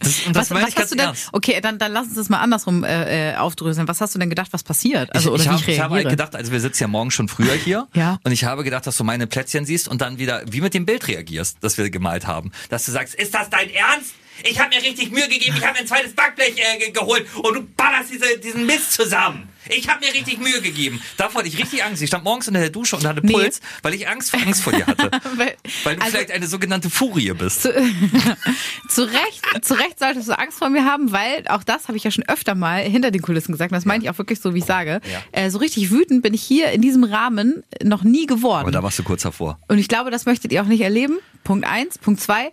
Das, 0.00 0.26
und 0.26 0.34
das 0.34 0.50
Was, 0.50 0.50
meine 0.50 0.68
ich 0.68 0.74
ganz 0.74 0.87
hast 0.90 0.92
du 0.92 0.96
denn? 0.96 1.06
ernst. 1.06 1.28
Okay, 1.32 1.60
dann, 1.60 1.78
dann 1.78 1.92
lass 1.92 2.06
uns 2.06 2.14
das 2.16 2.28
mal 2.28 2.38
andersrum 2.40 2.84
äh, 2.84 3.32
äh, 3.32 3.36
aufdröseln. 3.36 3.88
Was 3.88 4.00
hast 4.00 4.14
du 4.14 4.18
denn 4.18 4.30
gedacht, 4.30 4.48
was 4.52 4.62
passiert? 4.62 5.14
Also 5.14 5.34
ich, 5.34 5.34
oder 5.34 5.42
ich, 5.42 5.48
wie 5.48 5.52
hab, 5.54 5.60
ich 5.62 5.68
ich 5.74 5.80
habe 5.80 5.94
halt 5.96 6.08
gedacht, 6.08 6.34
also 6.36 6.52
wir 6.52 6.60
sitzen 6.60 6.82
ja 6.84 6.88
morgen 6.88 7.10
schon 7.10 7.28
früher 7.28 7.54
hier 7.54 7.86
Ja. 7.94 8.18
und 8.24 8.32
ich 8.32 8.44
habe 8.44 8.64
gedacht, 8.64 8.86
dass 8.86 8.96
du 8.96 9.04
meine 9.04 9.26
Plätzchen 9.26 9.64
siehst 9.64 9.88
und 9.88 10.00
dann 10.00 10.18
wieder 10.18 10.42
wie 10.50 10.60
mit 10.60 10.74
dem 10.74 10.86
Bild 10.86 11.06
reagierst, 11.08 11.58
das 11.60 11.78
wir 11.78 11.88
gemalt 11.90 12.26
haben. 12.26 12.52
Dass 12.68 12.84
du 12.86 12.92
sagst, 12.92 13.14
ist 13.14 13.34
das 13.34 13.48
dein 13.50 13.70
Ernst? 13.70 14.14
Ich 14.44 14.60
habe 14.60 14.68
mir 14.74 14.80
richtig 14.82 15.10
Mühe 15.10 15.26
gegeben, 15.28 15.56
ich 15.58 15.64
habe 15.64 15.72
mir 15.74 15.80
ein 15.80 15.86
zweites 15.88 16.14
Backblech 16.14 16.54
äh, 16.56 16.78
ge- 16.78 16.90
geholt 16.92 17.26
und 17.42 17.54
du 17.54 17.62
ballerst 17.76 18.12
diese, 18.12 18.38
diesen 18.38 18.66
Mist 18.66 18.92
zusammen. 18.92 19.48
Ich 19.70 19.88
habe 19.88 20.04
mir 20.04 20.12
richtig 20.12 20.38
Mühe 20.38 20.60
gegeben. 20.60 21.00
Davor 21.16 21.40
hatte 21.40 21.48
ich 21.48 21.58
richtig 21.58 21.84
Angst. 21.84 22.02
Ich 22.02 22.08
stand 22.08 22.24
morgens 22.24 22.48
unter 22.48 22.60
der 22.60 22.70
Dusche 22.70 22.96
und 22.96 23.06
hatte 23.06 23.20
Nee. 23.24 23.32
Puls, 23.32 23.60
weil 23.82 23.94
ich 23.94 24.08
Angst, 24.08 24.34
Angst 24.34 24.62
vor 24.62 24.72
dir 24.72 24.86
hatte. 24.86 25.10
Weil- 25.36 25.56
Weil 25.84 25.96
du 25.96 26.02
also- 26.02 26.16
vielleicht 26.16 26.30
eine 26.30 26.46
sogenannte 26.46 26.90
Furie 26.90 27.32
bist. 27.32 27.62
zu 28.88 29.02
Recht, 29.04 29.64
zu 29.64 29.74
Recht 29.74 29.98
solltest 29.98 30.28
du 30.28 30.38
Angst 30.38 30.58
vor 30.58 30.68
mir 30.70 30.84
haben, 30.84 31.12
weil 31.12 31.44
auch 31.48 31.62
das 31.64 31.88
habe 31.88 31.96
ich 31.96 32.04
ja 32.04 32.10
schon 32.10 32.24
öfter 32.28 32.54
mal 32.54 32.82
hinter 32.82 33.10
den 33.10 33.22
Kulissen 33.22 33.52
gesagt. 33.52 33.72
Und 33.72 33.76
das 33.76 33.84
meine 33.84 34.02
ich 34.04 34.10
auch 34.10 34.18
wirklich 34.18 34.40
so, 34.40 34.54
wie 34.54 34.58
ich 34.58 34.64
sage. 34.64 35.00
Ja. 35.10 35.20
Äh, 35.40 35.50
so 35.50 35.58
richtig 35.58 35.90
wütend 35.90 36.22
bin 36.22 36.34
ich 36.34 36.42
hier 36.42 36.70
in 36.70 36.80
diesem 36.82 37.04
Rahmen 37.04 37.62
noch 37.82 38.02
nie 38.04 38.26
geworden. 38.26 38.62
Aber 38.62 38.70
da 38.70 38.82
warst 38.82 38.98
du 38.98 39.02
kurz 39.02 39.22
davor. 39.22 39.58
Und 39.68 39.78
ich 39.78 39.88
glaube, 39.88 40.10
das 40.10 40.26
möchtet 40.26 40.52
ihr 40.52 40.62
auch 40.62 40.66
nicht 40.66 40.80
erleben. 40.80 41.18
Punkt 41.44 41.66
eins. 41.66 41.98
Punkt 41.98 42.20
zwei. 42.20 42.46
Äh, 42.46 42.50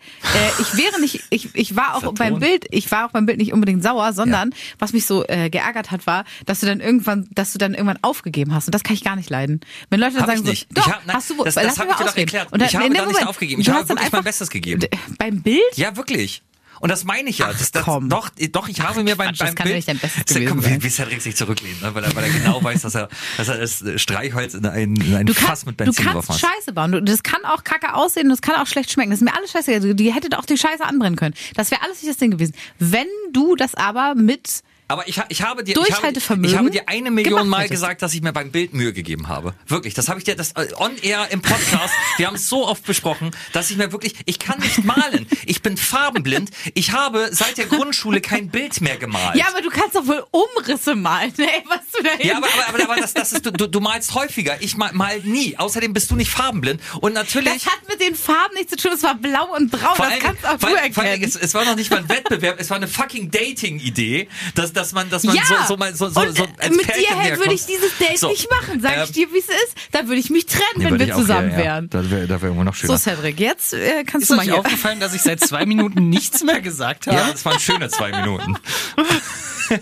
ich 0.60 0.78
wäre 0.78 1.02
nicht, 1.02 1.22
ich, 1.30 1.50
ich 1.54 1.76
war 1.76 1.96
auch 1.96 2.14
beim 2.14 2.40
Bild, 2.40 2.66
ich 2.72 2.90
war 2.92 3.08
auch 3.08 3.12
beim 3.12 3.26
Bild 3.26 3.40
nicht 3.40 3.52
unbedingt 3.52 3.84
sauer, 3.84 4.14
sondern 4.14 4.54
was 4.80 4.94
mich 4.94 5.06
so 5.06 5.26
äh, 5.28 5.50
geärgert 5.50 5.92
hat, 5.92 6.08
war, 6.08 6.24
dass 6.46 6.60
du 6.62 6.66
dann 6.68 6.80
irgendwann, 7.08 7.28
dass 7.34 7.52
du 7.54 7.58
dann 7.58 7.74
irgendwann 7.74 8.00
aufgegeben 8.02 8.54
hast. 8.54 8.68
Und 8.68 8.76
das 8.76 8.84
kann 8.84 8.94
ich 8.96 9.04
gar 9.04 9.16
nicht 9.16 9.30
leiden. 9.30 9.62
Wenn 9.90 10.00
Leute 10.00 10.14
dann 10.14 10.24
Hab 10.24 10.30
sagen 10.30 10.44
nicht. 10.44 10.68
so, 10.70 10.76
doch, 10.82 10.88
Ich 10.88 10.94
hab- 10.94 11.06
nein, 11.06 11.16
hast 11.16 11.30
du, 11.30 11.44
das- 11.44 11.56
lass 11.56 11.64
das 11.66 11.78
mich 11.78 11.86
mal 11.86 11.92
ich 11.92 11.98
doch 11.98 12.06
ausreden. 12.08 12.20
erklärt. 12.20 12.52
Und 12.52 12.62
dann, 12.62 12.70
Ich 12.70 12.76
habe 12.76 12.86
da 12.86 12.90
nee, 12.94 13.00
nicht 13.00 13.08
Moment. 13.14 13.28
aufgegeben. 13.28 13.62
Ich 13.62 13.68
Du 13.68 13.74
habe 13.74 13.90
wirklich 13.90 14.12
mein 14.12 14.24
Bestes 14.24 14.50
gegeben. 14.50 14.82
Beim 15.18 15.42
Bild? 15.42 15.62
Ja, 15.76 15.96
wirklich. 15.96 16.42
Und 16.82 16.90
das 16.90 17.06
meine 17.06 17.30
ich 17.30 17.38
ja. 17.38 17.48
Das, 17.54 17.72
das, 17.72 17.84
komm. 17.86 18.10
Doch, 18.10 18.30
doch, 18.52 18.68
ich 18.68 18.82
habe 18.82 19.02
mir 19.02 19.16
beim, 19.16 19.30
Quatsch, 19.30 19.40
das 19.40 19.48
beim 19.48 19.56
kann 19.56 19.64
Bild... 19.64 19.76
nicht 19.78 19.88
dein 19.88 19.98
Bestes 19.98 20.50
Komm, 20.50 20.64
wie, 20.66 20.84
wie 20.84 20.90
Cedric 20.90 21.22
sich 21.22 21.34
zurücklehnt, 21.36 21.82
ne? 21.82 21.96
weil, 21.96 22.04
er, 22.04 22.14
weil 22.16 22.26
er 22.26 22.30
genau 22.32 22.62
weiß, 22.62 22.82
dass 22.82 22.96
er, 22.96 23.08
dass 23.38 23.48
er 23.48 23.58
das 23.60 23.82
Streichholz 23.96 24.54
in 24.56 24.66
ein, 24.66 24.94
in 24.98 25.16
ein 25.16 25.26
Du 25.26 25.34
Fass 25.34 25.46
kannst, 25.48 25.66
mit 25.68 25.80
du 25.80 25.86
Benzin 25.86 26.04
kannst 26.06 26.28
geworfen 26.28 26.44
hat. 26.44 26.52
Scheiße 26.58 26.74
bauen. 26.74 26.92
Du, 26.92 27.02
das 27.02 27.24
kann 27.24 27.46
auch 27.46 27.64
kacke 27.64 27.94
aussehen 27.94 28.24
und 28.24 28.32
das 28.32 28.42
kann 28.42 28.56
auch 28.56 28.68
schlecht 28.68 28.92
schmecken. 28.92 29.12
Das 29.12 29.20
ist 29.22 29.24
mir 29.26 29.34
alles 29.34 29.52
scheiße. 29.52 29.74
Also, 29.74 29.94
die 29.94 30.14
hättet 30.14 30.36
auch 30.36 30.46
die 30.46 30.58
Scheiße 30.58 30.84
anbrennen 30.84 31.16
können. 31.16 31.34
Das 31.56 31.72
wäre 31.72 31.82
alles 31.82 32.02
nicht 32.02 32.10
das 32.12 32.18
Ding 32.18 32.32
gewesen. 32.32 32.54
Wenn 32.78 33.08
du 33.32 33.56
das 33.56 33.74
aber 33.76 34.14
mit 34.16 34.62
Aber 34.88 35.08
ich, 35.08 35.20
ich 35.30 35.42
habe 35.42 35.64
dir, 35.64 35.76
ich 35.76 35.94
habe, 36.04 36.14
ich 36.46 36.56
habe 36.58 36.70
dir 36.70 36.88
eine 36.88 37.10
Million 37.10 37.48
Mal 37.48 37.60
hättest. 37.60 37.72
gesagt, 37.72 38.02
dass 38.04 38.14
ich 38.14 38.22
mir 38.22 38.34
beim 38.34 38.52
Bild 38.52 38.74
Mühe 38.74 38.94
gegeben 38.94 39.28
habe. 39.28 39.56
Wirklich, 39.68 39.96
das 39.96 40.10
habe 40.10 40.20
ich 40.20 40.26
dir, 40.26 40.36
das 40.36 40.52
äh, 40.52 40.68
on 40.78 40.96
air 41.02 41.28
im 41.32 41.42
Podcast. 41.42 41.94
wir 42.18 42.28
haben 42.28 42.36
es 42.36 42.48
so 42.48 42.68
oft 42.68 42.86
besprochen, 42.86 43.32
dass 43.52 43.72
ich 43.72 43.78
mir 43.78 43.92
wirklich, 43.92 44.14
ich 44.26 44.38
kann 44.38 44.60
nicht 44.60 44.84
malen. 44.84 45.26
Ich 45.48 45.64
bin 45.64 45.76
farbenblind. 45.78 46.52
Ich 46.76 46.92
habe 46.92 47.30
seit 47.32 47.58
der 47.58 47.66
Grundschule 47.66 48.22
kein 48.22 48.50
Bild 48.50 48.80
mehr 48.82 48.98
gemalt. 48.98 49.36
Ja, 49.36 49.48
aber 49.50 49.62
du 49.62 49.70
kannst 49.72 49.96
doch 49.96 50.06
wohl 50.06 50.24
Umrisse 50.30 50.94
malen, 50.96 51.34
ey, 51.38 51.64
was 51.68 51.80
du 51.98 52.04
da 52.04 52.24
Ja, 52.24 52.38
aber, 52.38 52.48
aber, 52.48 52.84
aber, 52.84 52.92
aber 52.92 53.02
das, 53.02 53.14
das 53.16 53.34
ist, 53.34 53.46
du, 53.46 53.52
du, 53.52 53.68
du 53.68 53.80
malst 53.80 54.14
häufiger. 54.14 54.62
Ich 54.62 54.78
mal, 54.78 54.94
mal 54.94 55.20
nie. 55.22 55.58
Außerdem 55.58 55.94
bist 55.94 56.12
du 56.12 56.16
nicht 56.16 56.30
farbenblind. 56.30 56.80
Und 57.02 57.14
natürlich. 57.14 57.54
Das 57.64 57.66
hat 57.74 57.80
mit 57.90 58.00
den 58.02 58.14
Farben 58.14 58.54
nichts 58.54 58.72
zu 58.72 58.78
tun. 58.78 58.92
Es 58.94 59.02
war 59.04 59.16
blau 59.16 59.56
und 59.56 59.72
braun. 59.72 59.96
Vor 59.96 60.06
Das 60.06 60.14
allem- 60.14 60.20
kannst 60.22 60.46
auch 60.46 60.50
vor 60.60 60.60
du 60.60 60.68
vor 60.68 60.78
allem, 60.78 60.94
erkennen. 60.94 61.24
Es, 61.24 61.36
es 61.36 61.54
war 61.56 61.66
noch 61.66 61.76
nicht 61.76 61.90
mal 61.90 61.98
ein 61.98 62.10
Wettbewerb, 62.10 62.60
es 62.60 62.70
war 62.70 62.78
eine 62.78 62.88
fucking 62.88 63.32
Dating-Idee, 63.32 64.28
dass, 64.54 64.74
dass 64.76 64.94
man, 64.94 65.10
dass 65.10 65.24
man 65.24 65.36
ja, 65.36 65.44
so, 65.46 65.56
so 65.68 65.78
mal 65.78 65.96
so, 65.96 66.10
so, 66.10 66.22
und 66.22 66.38
so 66.38 66.44
mit 66.44 66.88
Pärchen 66.88 67.24
dir 67.24 67.38
würde 67.38 67.54
ich 67.54 67.66
dieses 67.66 67.98
Date 67.98 68.18
So, 68.18 68.30
nicht 68.30 68.50
machen. 68.50 68.82
Sag 68.82 68.98
ähm, 68.98 69.04
ich 69.06 69.12
dir, 69.12 69.32
wie 69.32 69.40
es 69.40 69.48
ist. 69.48 69.76
Dann 69.92 70.08
würde 70.08 70.20
ich 70.20 70.30
mich 70.30 70.46
trennen, 70.46 70.64
nee, 70.78 70.86
wenn 70.86 71.00
wir 71.00 71.14
zusammen 71.14 71.52
ja, 71.52 71.58
ja. 71.58 71.64
wären. 71.64 71.90
Das 71.90 72.10
wäre 72.10 72.28
das 72.28 72.42
wär 72.42 72.50
immer 72.50 72.64
noch 72.64 72.76
schöner. 72.76 72.98
So, 72.98 73.10
Cedric, 73.10 73.40
jetzt 73.40 73.74
äh, 73.74 74.04
kannst 74.04 74.24
Ist 74.24 74.32
du 74.32 74.36
mal 74.36 74.42
euch 74.42 74.48
hier. 74.50 74.60
aufgefallen, 74.60 75.00
dass 75.00 75.14
ich 75.14 75.22
seit 75.22 75.40
zwei 75.40 75.66
Minuten 75.66 76.10
nichts 76.10 76.44
mehr 76.44 76.62
gesagt 76.62 77.08
habe? 77.08 77.18
ja, 77.18 77.32
das 77.32 77.46
waren 77.46 77.60
schöne 77.60 77.90
zwei 77.90 78.12
Minuten. 78.12 78.58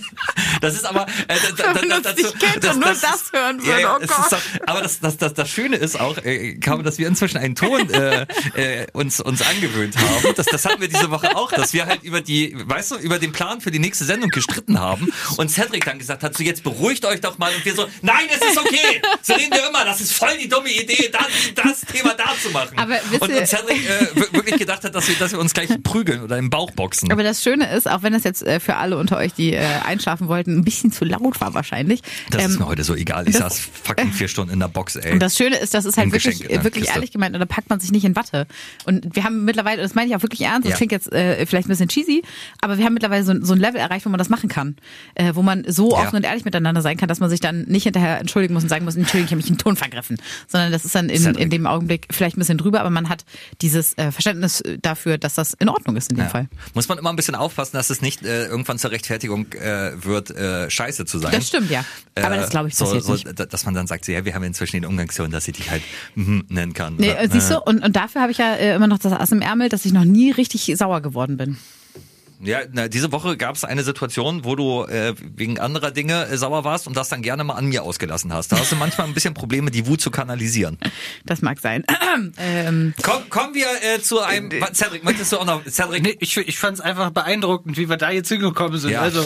Das 0.62 0.76
ist 0.76 0.86
aber 0.86 1.06
äh, 1.28 1.36
da, 1.58 1.74
da, 1.74 1.82
da, 1.82 2.00
dazu, 2.00 2.32
kennt 2.40 2.66
und 2.66 2.80
nur 2.80 2.90
das 2.94 3.32
hören 3.34 3.60
ja, 3.60 3.66
würde, 3.66 3.82
ja, 3.82 3.96
oh 3.96 4.00
Gott. 4.00 4.32
doch, 4.32 4.42
aber 4.68 4.82
das, 4.82 5.00
das, 5.00 5.18
das, 5.18 5.34
das 5.34 5.50
Schöne 5.50 5.76
ist 5.76 6.00
auch, 6.00 6.18
äh, 6.20 6.56
Carmen, 6.56 6.84
dass 6.86 6.98
wir 6.98 7.08
inzwischen 7.08 7.38
einen 7.38 7.56
Ton 7.56 7.90
äh, 7.90 8.26
äh, 8.56 8.88
uns 8.94 9.20
uns 9.20 9.42
angewöhnt 9.42 9.96
haben. 9.98 10.34
Das, 10.36 10.46
das 10.46 10.66
hatten 10.66 10.80
wir 10.82 10.88
diese 10.88 11.12
Woche 11.12 11.36
auch, 11.36 11.52
dass 11.52 11.74
wir 11.74 11.86
halt 11.86 12.04
über 12.04 12.22
die, 12.22 12.56
weißt 12.58 12.92
du, 12.92 12.96
über 12.98 13.20
den 13.20 13.32
Plan 13.34 13.60
für 13.62 13.72
die 13.72 13.80
nächste 13.80 14.06
Sendung 14.06 14.30
gestritten 14.30 14.80
haben 14.80 15.12
und 15.38 15.50
Cedric 15.50 15.84
dann 15.86 16.00
gesagt 16.00 16.24
hat, 16.24 16.36
so 16.38 16.44
jetzt 16.44 16.64
beruhigt 16.64 17.06
euch 17.06 17.20
doch 17.22 17.38
mal 17.38 17.54
und 17.54 17.66
wir 17.66 17.76
so, 17.76 17.88
nein, 18.02 18.26
es 18.30 18.48
ist 18.50 18.58
okay. 18.58 19.02
So 19.22 19.34
reden 19.34 19.52
wir 19.52 19.68
immer, 19.68 19.84
das 19.86 20.00
ist 20.02 20.14
voll 20.14 20.38
die 20.42 20.48
dumme 20.48 20.70
Idee, 20.72 21.12
das, 21.12 21.28
das 21.56 21.82
Thema 21.82 22.14
da 22.14 22.32
zu 22.42 22.50
machen. 22.52 22.78
Aber 22.78 23.00
und, 23.12 23.22
und 23.22 23.48
Cedric 23.48 23.90
äh, 23.90 24.08
wir- 24.16 24.34
wirklich 24.34 24.58
gedacht 24.58 24.84
hat, 24.84 24.96
dass 24.96 25.08
wir, 25.08 25.16
dass 25.16 25.32
wir 25.32 25.40
uns 25.40 25.54
gleich 25.54 25.70
prügeln 25.84 26.24
oder 26.24 26.38
im 26.38 26.50
Bauch 26.50 26.72
boxen. 26.72 27.12
Aber 27.12 27.24
das 27.24 27.44
Schöne 27.44 27.72
ist, 27.76 27.90
auch 27.90 28.02
wenn 28.04 28.14
das 28.14 28.24
jetzt 28.24 28.44
äh, 28.44 28.60
für 28.60 28.76
alle 28.78 28.98
unter 28.98 29.18
euch, 29.18 29.34
die 29.34 29.54
äh, 29.54 29.73
einschlafen 29.82 30.28
wollten, 30.28 30.58
ein 30.58 30.64
bisschen 30.64 30.92
zu 30.92 31.06
laut 31.06 31.42
war 31.42 31.54
wahrscheinlich. 31.54 32.02
Das 32.30 32.46
ist 32.46 32.54
ähm, 32.54 32.60
mir 32.60 32.68
heute 32.68 32.84
so 32.84 32.96
egal. 32.96 33.28
Ich 33.28 33.38
saß 33.38 33.60
fucking 33.84 34.12
vier 34.12 34.28
Stunden 34.28 34.54
in 34.54 34.60
der 34.60 34.68
Box, 34.68 34.96
ey. 34.96 35.14
Und 35.14 35.20
das 35.20 35.36
Schöne 35.38 35.58
ist, 35.58 35.74
das 35.74 35.86
ist 35.86 35.98
halt 35.98 36.12
wirklich, 36.12 36.40
Geschenk 36.40 36.50
der 36.50 36.64
wirklich 36.64 36.90
ehrlich 36.90 37.12
gemeint, 37.12 37.34
und 37.36 37.40
da 37.40 37.46
packt 37.46 37.70
man 37.70 37.80
sich 37.80 37.92
nicht 37.92 38.06
in 38.06 38.16
Watte. 38.16 38.48
Und 38.86 39.16
wir 39.16 39.24
haben 39.24 39.46
mittlerweile, 39.46 39.82
das 39.82 39.96
meine 39.96 40.10
ich 40.10 40.16
auch 40.16 40.22
wirklich 40.22 40.42
ernst, 40.42 40.66
das 40.66 40.72
Ja. 40.72 40.78
klingt 40.78 40.92
jetzt 40.92 41.12
äh, 41.12 41.46
vielleicht 41.46 41.68
ein 41.68 41.70
bisschen 41.70 41.88
cheesy, 41.90 42.24
aber 42.62 42.78
wir 42.78 42.86
haben 42.86 42.94
mittlerweile 42.94 43.24
so, 43.24 43.34
so 43.44 43.54
ein 43.54 43.60
Level 43.60 43.80
erreicht, 43.80 44.06
wo 44.06 44.10
man 44.10 44.18
das 44.18 44.30
machen 44.30 44.50
kann. 44.50 44.76
Äh, 45.16 45.32
wo 45.36 45.42
man 45.42 45.64
so 45.68 45.92
Ja. 45.92 46.04
offen 46.04 46.16
und 46.18 46.24
ehrlich 46.26 46.46
miteinander 46.46 46.82
sein 46.82 46.98
kann, 46.98 47.08
dass 47.10 47.20
man 47.20 47.30
sich 47.30 47.40
dann 47.40 47.64
nicht 47.64 47.84
hinterher 47.84 48.20
entschuldigen 48.20 48.54
muss 48.54 48.64
und 48.64 48.70
sagen 48.70 48.86
muss, 48.86 48.96
Entschuldigung, 48.96 49.26
ich 49.26 49.32
habe 49.32 49.38
mich 49.38 49.48
in 49.50 49.54
den 49.56 49.60
Ton 49.60 49.76
vergriffen. 49.76 50.18
Sondern 50.48 50.72
das 50.72 50.86
ist 50.86 50.96
dann 50.96 51.10
in, 51.10 51.24
in 51.36 51.50
dem 51.50 51.66
Augenblick 51.68 52.08
vielleicht 52.12 52.38
ein 52.38 52.40
bisschen 52.40 52.58
drüber, 52.58 52.80
aber 52.82 52.90
man 52.90 53.10
hat 53.10 53.26
dieses 53.62 53.98
äh, 53.98 54.12
Verständnis 54.12 54.64
dafür, 54.82 55.18
dass 55.18 55.36
das 55.36 55.54
in 55.54 55.70
Ordnung 55.70 55.96
ist 55.96 56.10
in 56.12 56.18
dem 56.18 56.24
Ja. 56.26 56.30
Fall. 56.30 56.48
Muss 56.74 56.88
man 56.88 56.98
immer 56.98 57.10
ein 57.10 57.16
bisschen 57.16 57.36
aufpassen, 57.36 57.78
dass 57.78 57.90
es 57.90 58.02
nicht 58.02 58.24
äh, 58.24 58.46
irgendwann 58.48 58.78
zur 58.80 58.92
Rechtfertigung 58.92 59.48
äh, 59.64 59.92
wird, 60.04 60.30
äh, 60.32 60.70
scheiße 60.70 61.06
zu 61.06 61.20
sein. 61.20 61.32
Das 61.32 61.48
stimmt, 61.48 61.72
ja. 61.72 61.84
Aber 62.16 62.36
das, 62.36 62.50
glaube 62.50 62.68
ich, 62.68 62.76
so, 62.76 62.86
passiert 62.86 63.04
so, 63.04 63.14
nicht. 63.14 63.40
da- 63.40 63.46
Dass 63.46 63.66
man 63.66 63.74
dann 63.74 63.88
sagt, 63.88 64.06
so, 64.06 64.12
ja, 64.12 64.24
wir 64.26 64.36
haben 64.36 64.44
inzwischen 64.44 64.76
den 64.76 64.86
Umgangston, 64.86 65.32
dass 65.32 65.48
ich 65.48 65.56
dich 65.56 65.72
halt 65.72 65.82
mhm 66.16 66.46
nennen 66.50 66.74
kann. 66.74 66.96
Nee, 66.98 67.12
oder, 67.12 67.22
äh, 67.22 67.30
siehst 67.32 67.50
äh, 67.50 67.56
du, 67.56 67.62
und, 67.62 67.84
und 67.84 67.96
dafür 67.96 68.22
habe 68.22 68.32
ich 68.32 68.38
ja 68.38 68.54
äh, 68.56 68.76
immer 68.76 68.88
noch 68.88 69.00
das 69.00 69.14
Ass 69.14 69.32
im 69.32 69.42
Ärmel, 69.42 69.70
dass 69.70 69.86
ich 69.86 69.94
noch 69.94 70.06
nie 70.06 70.32
richtig 70.32 70.72
sauer 70.78 71.02
geworden 71.02 71.38
bin. 71.38 71.58
Ja, 72.44 72.60
na, 72.72 72.88
diese 72.88 73.12
Woche 73.12 73.38
gab 73.38 73.56
es 73.56 73.64
eine 73.64 73.84
Situation, 73.84 74.44
wo 74.46 74.56
du 74.56 74.84
äh, 74.86 75.14
wegen 75.18 75.60
anderer 75.60 75.92
Dinge 75.92 76.28
äh, 76.28 76.38
sauer 76.38 76.64
warst 76.64 76.88
und 76.88 76.96
das 76.98 77.10
dann 77.10 77.22
gerne 77.22 77.44
mal 77.44 77.54
an 77.56 77.66
mir 77.68 77.84
ausgelassen 77.84 78.34
hast. 78.34 78.52
Da 78.52 78.60
hast 78.60 78.72
du 78.72 78.76
manchmal 78.76 79.08
ein 79.08 79.14
bisschen 79.14 79.34
Probleme, 79.34 79.72
die 79.72 79.88
Wut 79.88 80.02
zu 80.02 80.12
kanalisieren. 80.12 80.78
Das 81.26 81.42
mag 81.42 81.60
sein. 81.60 81.84
ähm, 82.38 82.94
Komm, 83.02 83.30
kommen 83.30 83.54
wir 83.56 83.66
äh, 83.96 84.02
zu 84.02 84.20
einem. 84.22 84.50
Cedric, 84.74 85.04
möchtest 85.04 85.32
du 85.32 85.38
auch 85.38 85.46
noch. 85.46 85.64
Cedric, 85.66 86.04
Nee, 86.04 86.18
ich, 86.20 86.36
ich 86.38 86.60
fand 86.60 86.78
es 86.78 86.82
einfach 86.84 87.12
beeindruckend, 87.12 87.78
wie 87.78 87.90
wir 87.90 87.98
da 87.98 88.12
jetzt 88.12 88.28
hingekommen 88.30 88.78
sind. 88.80 88.92
Ja. 88.92 89.02
Also, 89.02 89.26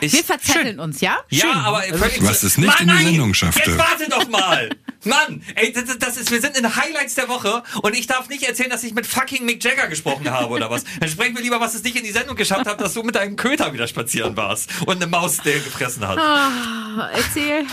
Ich- 0.00 0.12
Wir 0.14 0.24
verzetteln 0.24 0.80
uns, 0.80 1.00
ja? 1.00 1.18
Ja, 1.28 1.52
aber 1.64 1.82
völlig 1.82 2.22
Was 2.22 2.42
es 2.42 2.56
nicht 2.56 2.80
in 2.80 2.88
die 2.88 3.04
Sendung 3.04 3.34
schaffte. 3.34 3.70
Jetzt 3.70 3.78
warte 3.78 4.08
doch 4.10 4.28
mal. 4.28 4.70
Mann, 5.04 5.42
ey, 5.54 5.72
das, 5.72 5.98
das 5.98 6.16
ist, 6.16 6.30
wir 6.30 6.40
sind 6.40 6.56
in 6.58 6.76
Highlights 6.76 7.14
der 7.14 7.28
Woche 7.28 7.62
und 7.82 7.96
ich 7.96 8.06
darf 8.06 8.28
nicht 8.28 8.42
erzählen, 8.42 8.70
dass 8.70 8.82
ich 8.82 8.94
mit 8.94 9.06
fucking 9.06 9.44
Mick 9.44 9.62
Jagger 9.62 9.86
gesprochen 9.88 10.30
habe 10.30 10.52
oder 10.52 10.70
was. 10.70 10.84
Dann 11.00 11.08
sprechen 11.08 11.36
wir 11.36 11.42
lieber, 11.42 11.60
was 11.60 11.74
es 11.74 11.82
nicht 11.82 11.96
in 11.96 12.04
die 12.04 12.10
Sendung 12.10 12.36
geschafft 12.36 12.66
hat, 12.66 12.80
dass 12.80 12.94
du 12.94 13.02
mit 13.02 13.14
deinem 13.14 13.36
Köter 13.36 13.72
wieder 13.72 13.86
spazieren 13.86 14.36
warst 14.36 14.70
und 14.86 14.96
eine 14.96 15.06
Maus, 15.06 15.38
der 15.38 15.60
gefressen 15.60 16.06
hat. 16.06 16.18
Ah, 16.18 17.10
erzähl. 17.12 17.64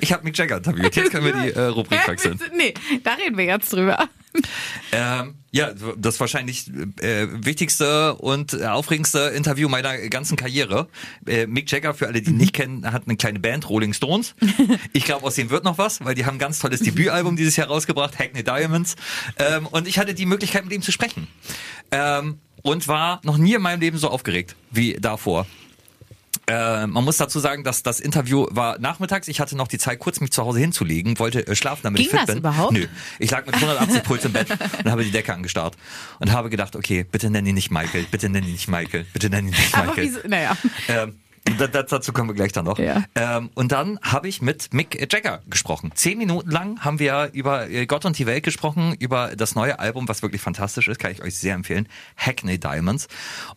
Ich 0.00 0.12
habe 0.12 0.24
Mick 0.24 0.36
Jagger 0.36 0.56
interviewt. 0.56 0.96
Jetzt 0.96 1.10
können 1.10 1.24
wir 1.24 1.32
die 1.32 1.50
äh, 1.52 1.66
Rubrik 1.66 2.06
wechseln. 2.08 2.40
nee, 2.54 2.74
da 3.04 3.14
reden 3.14 3.36
wir 3.36 3.44
jetzt 3.44 3.72
drüber. 3.72 4.08
Ähm, 4.94 5.36
ja, 5.52 5.70
das 5.96 6.20
wahrscheinlich 6.20 6.70
äh, 7.00 7.26
wichtigste 7.30 8.14
und 8.16 8.62
aufregendste 8.62 9.32
Interview 9.34 9.70
meiner 9.70 9.96
ganzen 10.08 10.36
Karriere. 10.36 10.88
Äh, 11.26 11.46
Mick 11.46 11.70
Jagger, 11.70 11.94
für 11.94 12.08
alle, 12.08 12.20
die 12.20 12.30
ihn 12.30 12.36
nicht 12.36 12.52
kennen, 12.52 12.92
hat 12.92 13.04
eine 13.06 13.16
kleine 13.16 13.38
Band, 13.38 13.68
Rolling 13.68 13.94
Stones. 13.94 14.34
Ich 14.92 15.04
glaube, 15.04 15.26
aus 15.26 15.34
denen 15.36 15.48
wird 15.48 15.64
noch 15.64 15.78
was, 15.78 16.04
weil 16.04 16.14
die 16.14 16.26
haben 16.26 16.36
ein 16.36 16.38
ganz 16.38 16.58
tolles 16.58 16.80
Debütalbum 16.80 17.36
dieses 17.36 17.56
Jahr 17.56 17.68
rausgebracht, 17.68 18.18
Hackney 18.18 18.44
Diamonds. 18.44 18.96
Ähm, 19.38 19.66
und 19.66 19.88
ich 19.88 19.98
hatte 19.98 20.12
die 20.12 20.26
Möglichkeit, 20.26 20.64
mit 20.64 20.72
ihm 20.74 20.82
zu 20.82 20.92
sprechen. 20.92 21.26
Ähm, 21.90 22.38
und 22.62 22.88
war 22.88 23.20
noch 23.24 23.38
nie 23.38 23.54
in 23.54 23.62
meinem 23.62 23.80
Leben 23.80 23.98
so 23.98 24.08
aufgeregt 24.08 24.56
wie 24.70 24.94
davor. 24.94 25.46
Äh, 26.48 26.86
man 26.88 27.04
muss 27.04 27.16
dazu 27.18 27.38
sagen, 27.38 27.62
dass 27.62 27.82
das 27.84 28.00
Interview 28.00 28.46
war 28.50 28.78
nachmittags. 28.80 29.28
Ich 29.28 29.38
hatte 29.40 29.56
noch 29.56 29.68
die 29.68 29.78
Zeit, 29.78 30.00
kurz 30.00 30.20
mich 30.20 30.32
zu 30.32 30.42
Hause 30.44 30.58
hinzulegen, 30.58 31.18
wollte 31.20 31.46
äh, 31.46 31.54
schlafen, 31.54 31.82
damit 31.84 31.98
Ging 31.98 32.06
ich 32.06 32.10
fit 32.10 32.20
das 32.20 32.26
bin. 32.26 32.38
überhaupt? 32.38 32.72
Nö. 32.72 32.86
Ich 33.20 33.30
lag 33.30 33.46
mit 33.46 33.54
180 33.54 34.02
Puls 34.02 34.24
im 34.24 34.32
Bett 34.32 34.48
und 34.50 34.90
habe 34.90 35.04
die 35.04 35.12
Decke 35.12 35.32
angestarrt 35.32 35.76
und 36.18 36.32
habe 36.32 36.50
gedacht, 36.50 36.74
okay, 36.74 37.04
bitte 37.04 37.30
nenn 37.30 37.46
ihn 37.46 37.54
nicht 37.54 37.70
Michael, 37.70 38.06
bitte 38.10 38.28
nenn 38.28 38.42
ihn 38.44 38.52
nicht 38.52 38.68
Michael, 38.68 39.06
bitte 39.12 39.30
nenn 39.30 39.46
ihn 39.46 39.50
nicht 39.50 39.72
Aber 39.74 39.86
Michael. 39.86 40.04
wieso, 40.04 40.20
naja. 40.28 40.56
Ähm, 40.88 41.14
da, 41.44 41.66
da, 41.66 41.82
dazu 41.82 42.12
kommen 42.12 42.28
wir 42.28 42.34
gleich 42.34 42.52
dann 42.52 42.64
noch. 42.64 42.78
Ja. 42.78 43.04
Ähm, 43.14 43.50
und 43.54 43.72
dann 43.72 43.98
habe 44.00 44.28
ich 44.28 44.42
mit 44.42 44.72
Mick 44.72 45.12
Jagger 45.12 45.42
gesprochen. 45.48 45.90
Zehn 45.94 46.18
Minuten 46.18 46.50
lang 46.50 46.80
haben 46.80 46.98
wir 46.98 47.30
über 47.32 47.68
äh, 47.68 47.86
Gott 47.86 48.04
und 48.04 48.18
die 48.18 48.26
Welt 48.26 48.44
gesprochen, 48.44 48.94
über 48.98 49.34
das 49.36 49.54
neue 49.54 49.78
Album, 49.78 50.08
was 50.08 50.22
wirklich 50.22 50.40
fantastisch 50.40 50.88
ist, 50.88 50.98
kann 51.00 51.10
ich 51.10 51.22
euch 51.22 51.36
sehr 51.36 51.54
empfehlen. 51.54 51.88
Hackney 52.16 52.58
Diamonds. 52.58 53.08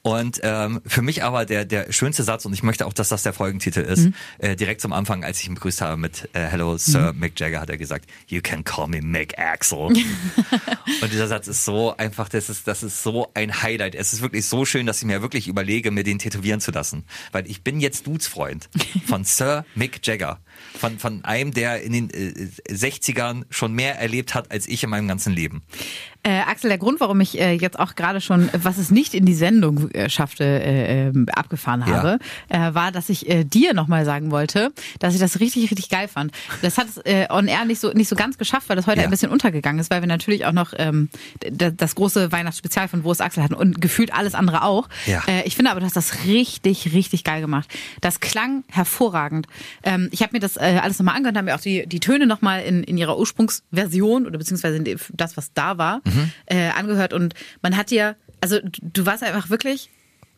Und 0.02 0.40
ähm, 0.44 0.82
für 0.86 1.02
mich 1.02 1.24
aber 1.24 1.46
der, 1.46 1.66
der 1.66 1.92
schönste 1.92 2.24
Satz, 2.24 2.46
und 2.46 2.54
ich 2.54 2.64
möchte 2.64 2.86
auch, 2.88 2.94
dass 2.94 3.10
das 3.10 3.24
der 3.24 3.34
Folgentitel 3.34 3.82
ist, 3.82 4.10
äh, 4.40 4.56
direkt 4.56 4.82
zum 4.82 4.92
Anfang, 4.92 5.24
als 5.24 5.40
ich 5.42 5.48
ihn 5.48 5.56
begrüßt 5.56 5.82
habe 5.82 5.98
mit 5.98 6.30
äh, 6.34 6.40
Hello 6.40 6.78
Sir 6.78 7.14
Mick 7.14 7.40
Jagger, 7.40 7.62
hat 7.62 7.70
er 7.70 7.78
gesagt, 7.78 8.06
You 8.28 8.42
can 8.42 8.64
call 8.64 8.88
me 8.88 9.02
Mick 9.02 9.38
Axel. 9.38 9.80
und 11.02 11.12
dieser 11.12 11.28
Satz 11.28 11.48
ist 11.48 11.66
so 11.66 11.96
einfach, 11.96 12.30
das 12.30 12.50
ist, 12.50 12.68
das 12.68 12.82
ist 12.84 13.04
so 13.04 13.30
ein 13.36 13.62
Highlight. 13.62 13.96
Es 13.96 14.12
ist 14.14 14.22
wirklich 14.22 14.46
so 14.48 14.66
schön, 14.66 14.86
dass 14.86 15.00
ich 15.00 15.06
mir 15.06 15.22
wirklich 15.22 15.48
überlege, 15.48 15.92
mir 15.92 16.04
den 16.04 16.20
tätowieren 16.20 16.60
zu 16.60 16.72
lassen. 16.72 17.06
Weil 17.32 17.46
ich 17.48 17.62
bin 17.64 17.75
jetzt 17.80 18.08
Dudes 18.08 18.28
Freund 18.28 18.70
von 19.06 19.24
Sir 19.26 19.66
Mick 19.76 20.06
Jagger. 20.06 20.40
Von, 20.78 21.00
von 21.00 21.24
einem, 21.24 21.54
der 21.54 21.82
in 21.82 21.94
den 21.94 22.10
äh, 22.10 22.50
60ern 22.70 23.44
schon 23.50 23.74
mehr 23.74 24.00
erlebt 24.00 24.34
hat 24.34 24.52
als 24.52 24.68
ich 24.68 24.84
in 24.84 24.90
meinem 24.90 25.08
ganzen 25.08 25.34
Leben. 25.34 25.64
Äh, 26.28 26.40
Axel, 26.50 26.70
der 26.70 26.80
Grund, 26.80 27.00
warum 27.02 27.22
ich 27.22 27.40
äh, 27.40 27.54
jetzt 27.54 27.78
auch 27.80 27.94
gerade 27.94 28.20
schon, 28.20 28.50
was 28.54 28.80
es 28.80 28.90
nicht 28.90 29.14
in 29.14 29.26
die 29.26 29.36
Sendung 29.36 29.92
äh, 29.92 30.10
schaffte, 30.10 30.44
äh, 30.44 31.10
äh, 31.10 31.14
abgefahren 31.34 31.86
habe, 31.86 32.18
äh, 32.50 32.74
war, 32.74 32.92
dass 32.92 33.10
ich 33.10 33.30
äh, 33.30 33.44
dir 33.44 33.76
nochmal 33.76 34.06
sagen 34.06 34.32
wollte, 34.32 34.72
dass 34.98 35.14
ich 35.14 35.20
das 35.20 35.40
richtig, 35.40 35.70
richtig 35.70 35.88
geil 35.90 36.08
fand. 36.08 36.32
Das 36.64 36.80
hat 36.80 36.88
es 36.88 36.98
äh, 37.06 37.28
on 37.30 37.48
air 37.48 37.66
nicht 37.66 37.80
so, 37.80 37.92
nicht 37.92 38.08
so 38.10 38.16
ganz 38.16 38.40
geschafft, 38.40 38.70
weil 38.70 38.76
das 38.76 38.88
heute 38.88 39.02
Ja. 39.02 39.04
ein 39.04 39.12
bisschen 39.12 39.30
untergegangen 39.32 39.80
ist, 39.80 39.92
weil 39.92 40.02
wir 40.02 40.08
natürlich 40.08 40.46
auch 40.48 40.52
noch 40.52 40.74
ähm, 40.78 41.10
das 41.52 41.94
große 41.94 42.32
Weihnachtsspezial 42.32 42.88
von 42.88 43.04
Wo 43.04 43.12
ist 43.12 43.22
Axel 43.22 43.44
hatten 43.44 43.54
und 43.54 43.80
gefühlt 43.80 44.12
alles 44.12 44.34
andere 44.34 44.64
auch. 44.64 44.90
Ja. 45.06 45.22
Äh, 45.28 45.44
ich 45.46 45.56
finde 45.56 45.70
aber, 45.70 45.80
du 45.80 45.86
hast 45.86 45.96
das 45.96 46.26
richtig, 46.26 46.92
richtig 46.94 47.24
geil 47.24 47.42
gemacht. 47.42 47.70
Das 48.02 48.20
klang 48.20 48.64
hervorragend. 48.72 49.46
Ähm, 49.84 50.10
ich 50.12 50.22
habe 50.24 50.32
mir 50.34 50.40
das 50.40 50.58
äh, 50.58 50.80
alles 50.82 50.98
nochmal 50.98 51.18
angehört, 51.18 51.38
habe 51.38 51.46
mir 51.46 51.56
auch 51.56 51.60
die, 51.62 51.86
die 51.86 52.00
Töne 52.00 52.26
nochmal 52.26 52.64
in, 52.64 52.84
in 52.84 52.98
ihrer 52.98 53.20
Ursprungsversion 53.20 54.26
oder 54.26 54.40
beziehungsweise 54.40 54.82
das, 55.14 55.38
was 55.38 55.54
da 55.54 55.78
war, 55.78 56.02
äh, 56.46 56.70
angehört. 56.70 57.14
Und 57.14 57.34
man 57.62 57.78
hat 57.78 57.92
dir, 57.92 58.16
also 58.42 58.60
du, 58.60 58.70
du 58.82 59.06
warst 59.06 59.24
einfach 59.24 59.50
wirklich 59.50 59.90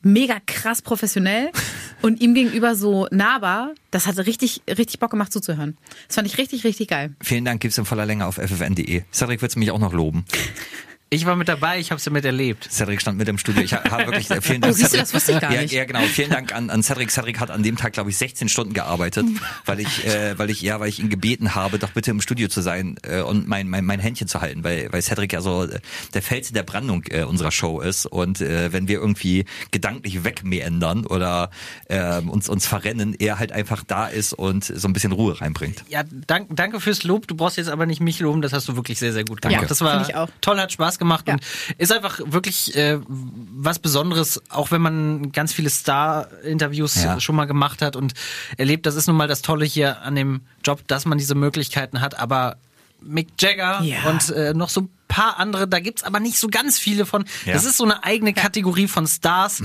mega 0.04 0.40
krass 0.46 0.82
professionell 0.82 1.52
und 2.02 2.22
ihm 2.22 2.34
gegenüber 2.34 2.76
so 2.76 3.08
nahbar. 3.12 3.74
Das 3.92 4.08
hat 4.08 4.18
richtig, 4.20 4.62
richtig 4.68 5.00
Bock 5.00 5.12
gemacht 5.12 5.32
zuzuhören. 5.32 5.78
Das 6.08 6.16
fand 6.16 6.28
ich 6.28 6.38
richtig, 6.38 6.64
richtig 6.64 6.90
geil. 6.90 7.16
Vielen 7.22 7.46
Dank, 7.46 7.62
gibt's 7.62 7.78
in 7.78 7.86
voller 7.86 8.06
Länge 8.06 8.26
auf 8.26 8.36
ffn.de. 8.36 9.04
Cedric 9.14 9.42
wird's 9.42 9.56
mich 9.56 9.72
auch 9.72 9.80
noch 9.80 9.94
loben. 9.94 10.26
Ich 11.10 11.26
war 11.26 11.38
mit 11.38 11.48
dabei, 11.48 11.80
ich 11.80 11.92
habe 11.92 12.00
es 12.00 12.06
ja 12.06 12.12
miterlebt. 12.12 12.68
Cedric 12.70 13.00
stand 13.00 13.18
mit 13.18 13.30
im 13.30 13.38
Studio. 13.38 13.62
Ich 13.64 13.74
ha- 13.74 13.82
habe 13.90 14.08
wirklich 14.08 14.28
vielen 14.44 14.60
Dank. 14.62 14.74
Oh, 14.74 14.76
siehst 14.76 14.88
du, 14.94 14.98
Cedric. 14.98 15.02
das 15.04 15.14
wusste 15.14 15.32
ich 15.32 15.40
gar 15.40 15.54
ja, 15.54 15.62
nicht. 15.62 15.72
Ja, 15.74 15.86
genau. 15.86 16.02
Vielen 16.02 16.32
Dank 16.32 16.54
an, 16.54 16.70
an 16.70 16.84
Cedric. 16.84 17.12
Cedric 17.12 17.40
hat 17.40 17.50
an 17.50 17.64
dem 17.64 17.78
Tag, 17.78 17.94
glaube 17.94 18.10
ich, 18.10 18.18
16 18.18 18.50
Stunden 18.50 18.74
gearbeitet, 18.74 19.26
weil 19.66 19.80
ich, 19.80 20.06
äh, 20.06 20.38
weil 20.38 20.50
ich, 20.50 20.62
ja, 20.62 20.82
weil 20.82 20.90
ich 20.90 21.00
ihn 21.00 21.08
gebeten 21.10 21.56
habe, 21.56 21.80
doch 21.80 21.92
bitte 21.92 22.12
im 22.12 22.20
Studio 22.20 22.50
zu 22.50 22.60
sein 22.60 22.98
äh, 23.04 23.22
und 23.22 23.48
mein, 23.48 23.70
mein, 23.70 23.86
mein 23.86 24.02
Händchen 24.02 24.28
zu 24.28 24.42
halten, 24.42 24.66
weil, 24.66 24.92
weil 24.92 25.02
Cedric 25.02 25.32
ja 25.32 25.40
so 25.40 25.64
äh, 25.64 25.80
der 26.14 26.22
Fels 26.22 26.50
in 26.50 26.56
der 26.56 26.64
Brandung 26.64 27.04
äh, 27.10 27.24
unserer 27.24 27.52
Show 27.52 27.80
ist 27.80 28.06
und 28.06 28.42
äh, 28.42 28.74
wenn 28.74 28.90
wir 28.90 29.00
irgendwie 29.00 29.46
gedanklich 29.72 30.26
wegmeandern 30.26 31.06
oder 31.06 31.52
äh, 31.86 32.20
uns 32.20 32.50
uns 32.50 32.68
verrennen, 32.68 33.16
er 33.18 33.40
halt 33.40 33.54
einfach 33.54 33.84
da 33.88 34.08
ist 34.08 34.34
und 34.34 34.66
so 34.66 34.88
ein 34.90 34.92
bisschen 34.94 35.14
Ruhe 35.14 35.40
reinbringt. 35.40 35.86
Ja, 35.88 36.04
dank, 36.28 36.50
danke 36.52 36.82
fürs 36.82 37.04
Lob. 37.06 37.28
Du 37.28 37.36
brauchst 37.36 37.56
jetzt 37.56 37.70
aber 37.70 37.86
nicht 37.86 38.02
mich 38.02 38.20
loben, 38.20 38.42
das 38.42 38.52
hast 38.52 38.68
du 38.68 38.76
wirklich 38.76 39.00
sehr, 39.00 39.14
sehr 39.14 39.24
gut 39.24 39.42
gemacht. 39.42 39.70
Das 39.72 39.80
war 39.80 39.94
Finde 39.94 40.10
ich 40.10 40.16
auch. 40.18 40.28
toll, 40.42 40.60
hat 40.60 40.74
Spaß 40.74 40.97
gemacht 40.98 41.28
Ja. 41.28 41.34
und 41.36 41.44
ist 41.78 41.92
einfach 41.92 42.20
wirklich 42.26 42.76
äh, 42.76 43.00
was 43.08 43.80
Besonderes, 43.80 44.42
auch 44.50 44.72
wenn 44.72 44.82
man 44.82 45.32
ganz 45.32 45.54
viele 45.54 45.70
Star-Interviews 45.70 47.04
Ja. 47.04 47.20
schon 47.20 47.36
mal 47.36 47.46
gemacht 47.46 47.82
hat 47.82 47.96
und 47.96 48.14
erlebt. 48.58 48.86
Das 48.86 48.96
ist 48.96 49.08
nun 49.08 49.16
mal 49.18 49.28
das 49.28 49.42
Tolle 49.42 49.66
hier 49.66 50.02
an 50.02 50.16
dem 50.16 50.42
Job, 50.66 50.82
dass 50.88 51.06
man 51.06 51.18
diese 51.18 51.36
Möglichkeiten 51.36 52.02
hat, 52.02 52.20
aber 52.20 52.58
Mick 53.02 53.28
Jagger 53.40 53.82
Ja. 53.84 54.10
und 54.10 54.30
äh, 54.32 54.54
noch 54.54 54.70
so 54.70 54.82
ein 54.82 54.90
paar 55.08 55.38
andere, 55.40 55.68
da 55.68 55.80
gibt's 55.80 56.04
aber 56.04 56.20
nicht 56.20 56.40
so 56.40 56.48
ganz 56.48 56.80
viele 56.80 57.06
von. 57.06 57.26
Ja. 57.46 57.54
Das 57.54 57.64
ist 57.66 57.78
so 57.78 57.84
eine 57.84 58.04
eigene 58.04 58.34
Kategorie 58.34 58.88
von 58.88 59.06
Stars. 59.08 59.62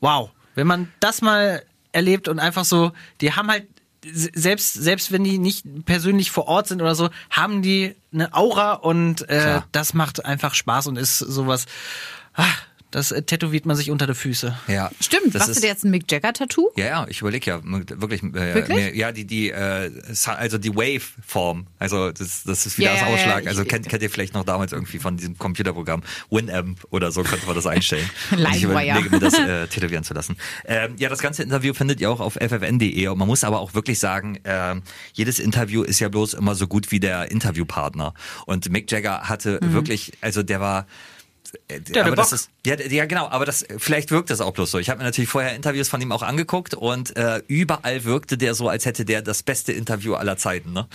Wow. 0.00 0.30
Wenn 0.54 0.66
man 0.66 0.88
das 1.00 1.22
mal 1.22 1.62
erlebt 1.92 2.28
und 2.28 2.38
einfach 2.38 2.64
so, 2.64 2.92
die 3.20 3.32
haben 3.32 3.48
halt, 3.50 3.66
selbst, 4.04 4.74
selbst 4.74 5.12
wenn 5.12 5.24
die 5.24 5.38
nicht 5.38 5.84
persönlich 5.84 6.30
vor 6.30 6.46
Ort 6.48 6.66
sind 6.68 6.80
oder 6.80 6.94
so, 6.94 7.10
haben 7.30 7.62
die 7.62 7.94
eine 8.12 8.34
Aura 8.34 8.74
und 8.74 9.22
äh, 9.22 9.40
Klar. 9.40 9.66
das 9.72 9.94
macht 9.94 10.24
einfach 10.24 10.54
Spaß 10.54 10.86
und 10.86 10.96
ist 10.96 11.18
sowas, 11.18 11.66
ach, 12.34 12.62
das 12.90 13.12
äh, 13.12 13.22
tätowiert 13.22 13.66
man 13.66 13.76
sich 13.76 13.90
unter 13.90 14.06
die 14.06 14.14
Füße. 14.14 14.56
Ja, 14.68 14.90
Stimmt, 15.00 15.34
das 15.34 15.40
machst 15.40 15.48
du 15.48 15.52
ist- 15.52 15.62
dir 15.62 15.68
jetzt 15.68 15.84
ein 15.84 15.90
Mick 15.90 16.10
Jagger-Tattoo? 16.10 16.70
Ja, 16.76 16.84
ja, 16.86 17.06
ich 17.08 17.20
überlege 17.20 17.50
ja 17.50 17.60
wirklich, 17.62 18.22
äh, 18.22 18.54
Wirklich? 18.54 18.76
Mir, 18.76 18.96
ja, 18.96 19.12
die, 19.12 19.24
die, 19.24 19.50
äh, 19.50 19.90
also 20.26 20.58
die 20.58 20.74
Wave-Form, 20.74 21.66
also 21.78 22.10
das, 22.10 22.42
das 22.44 22.66
ist 22.66 22.78
wieder 22.78 22.88
Ja, 22.88 22.92
das 22.94 23.00
ja, 23.02 23.08
ja, 23.08 23.14
Ausschlag. 23.14 23.42
ich- 23.42 23.48
also 23.48 23.64
kennt, 23.64 23.88
kennt 23.88 24.02
ihr 24.02 24.10
vielleicht 24.10 24.34
noch 24.34 24.44
damals 24.44 24.72
irgendwie 24.72 24.98
von 24.98 25.16
diesem 25.16 25.38
Computerprogramm 25.38 26.02
Winamp 26.30 26.84
oder 26.90 27.10
so 27.12 27.22
könnte 27.22 27.46
man 27.46 27.54
das 27.54 27.66
einstellen. 27.66 28.08
Ich 28.30 28.38
Livewire. 28.62 28.84
überlege 28.98 29.10
mir 29.10 29.20
das 29.20 29.34
äh, 29.38 29.66
tätowieren 29.68 30.04
zu 30.04 30.14
lassen. 30.14 30.36
Ähm, 30.64 30.94
ja, 30.98 31.08
das 31.08 31.20
ganze 31.20 31.42
Interview 31.42 31.74
findet 31.74 32.00
ihr 32.00 32.10
auch 32.10 32.20
auf 32.20 32.34
ffn.de 32.36 33.06
und 33.08 33.18
man 33.18 33.28
muss 33.28 33.44
aber 33.44 33.60
auch 33.60 33.74
wirklich 33.74 33.98
sagen, 33.98 34.38
ähm, 34.44 34.82
jedes 35.12 35.38
Interview 35.38 35.82
ist 35.82 36.00
ja 36.00 36.08
bloß 36.08 36.34
immer 36.34 36.54
so 36.54 36.66
gut 36.66 36.90
wie 36.90 37.00
der 37.00 37.30
Interviewpartner. 37.30 38.14
Und 38.46 38.70
Mick 38.70 38.90
Jagger 38.90 39.28
hatte 39.28 39.58
wirklich, 39.62 40.12
also 40.20 40.42
der 40.42 40.60
war 40.60 40.86
äh, 41.68 41.80
Der 41.80 42.02
hatte 42.02 42.12
aber 42.12 42.16
das 42.16 42.32
ist, 42.32 42.50
ja, 42.66 42.78
ja, 42.78 43.06
genau, 43.06 43.28
aber 43.28 43.44
das 43.44 43.64
vielleicht 43.78 44.10
wirkt 44.10 44.30
das 44.30 44.40
auch 44.40 44.52
bloß 44.52 44.70
so. 44.70 44.78
Ich 44.78 44.90
habe 44.90 44.98
mir 44.98 45.04
natürlich 45.04 45.30
vorher 45.30 45.54
Interviews 45.54 45.88
von 45.88 46.00
ihm 46.00 46.12
auch 46.12 46.22
angeguckt 46.22 46.74
und 46.74 47.16
äh, 47.16 47.42
überall 47.48 48.04
wirkte 48.04 48.38
der 48.38 48.54
so, 48.54 48.68
als 48.68 48.86
hätte 48.86 49.04
der 49.04 49.22
das 49.22 49.42
beste 49.42 49.72
Interview 49.72 50.14
aller 50.14 50.36
Zeiten. 50.36 50.72
Ne? 50.72 50.86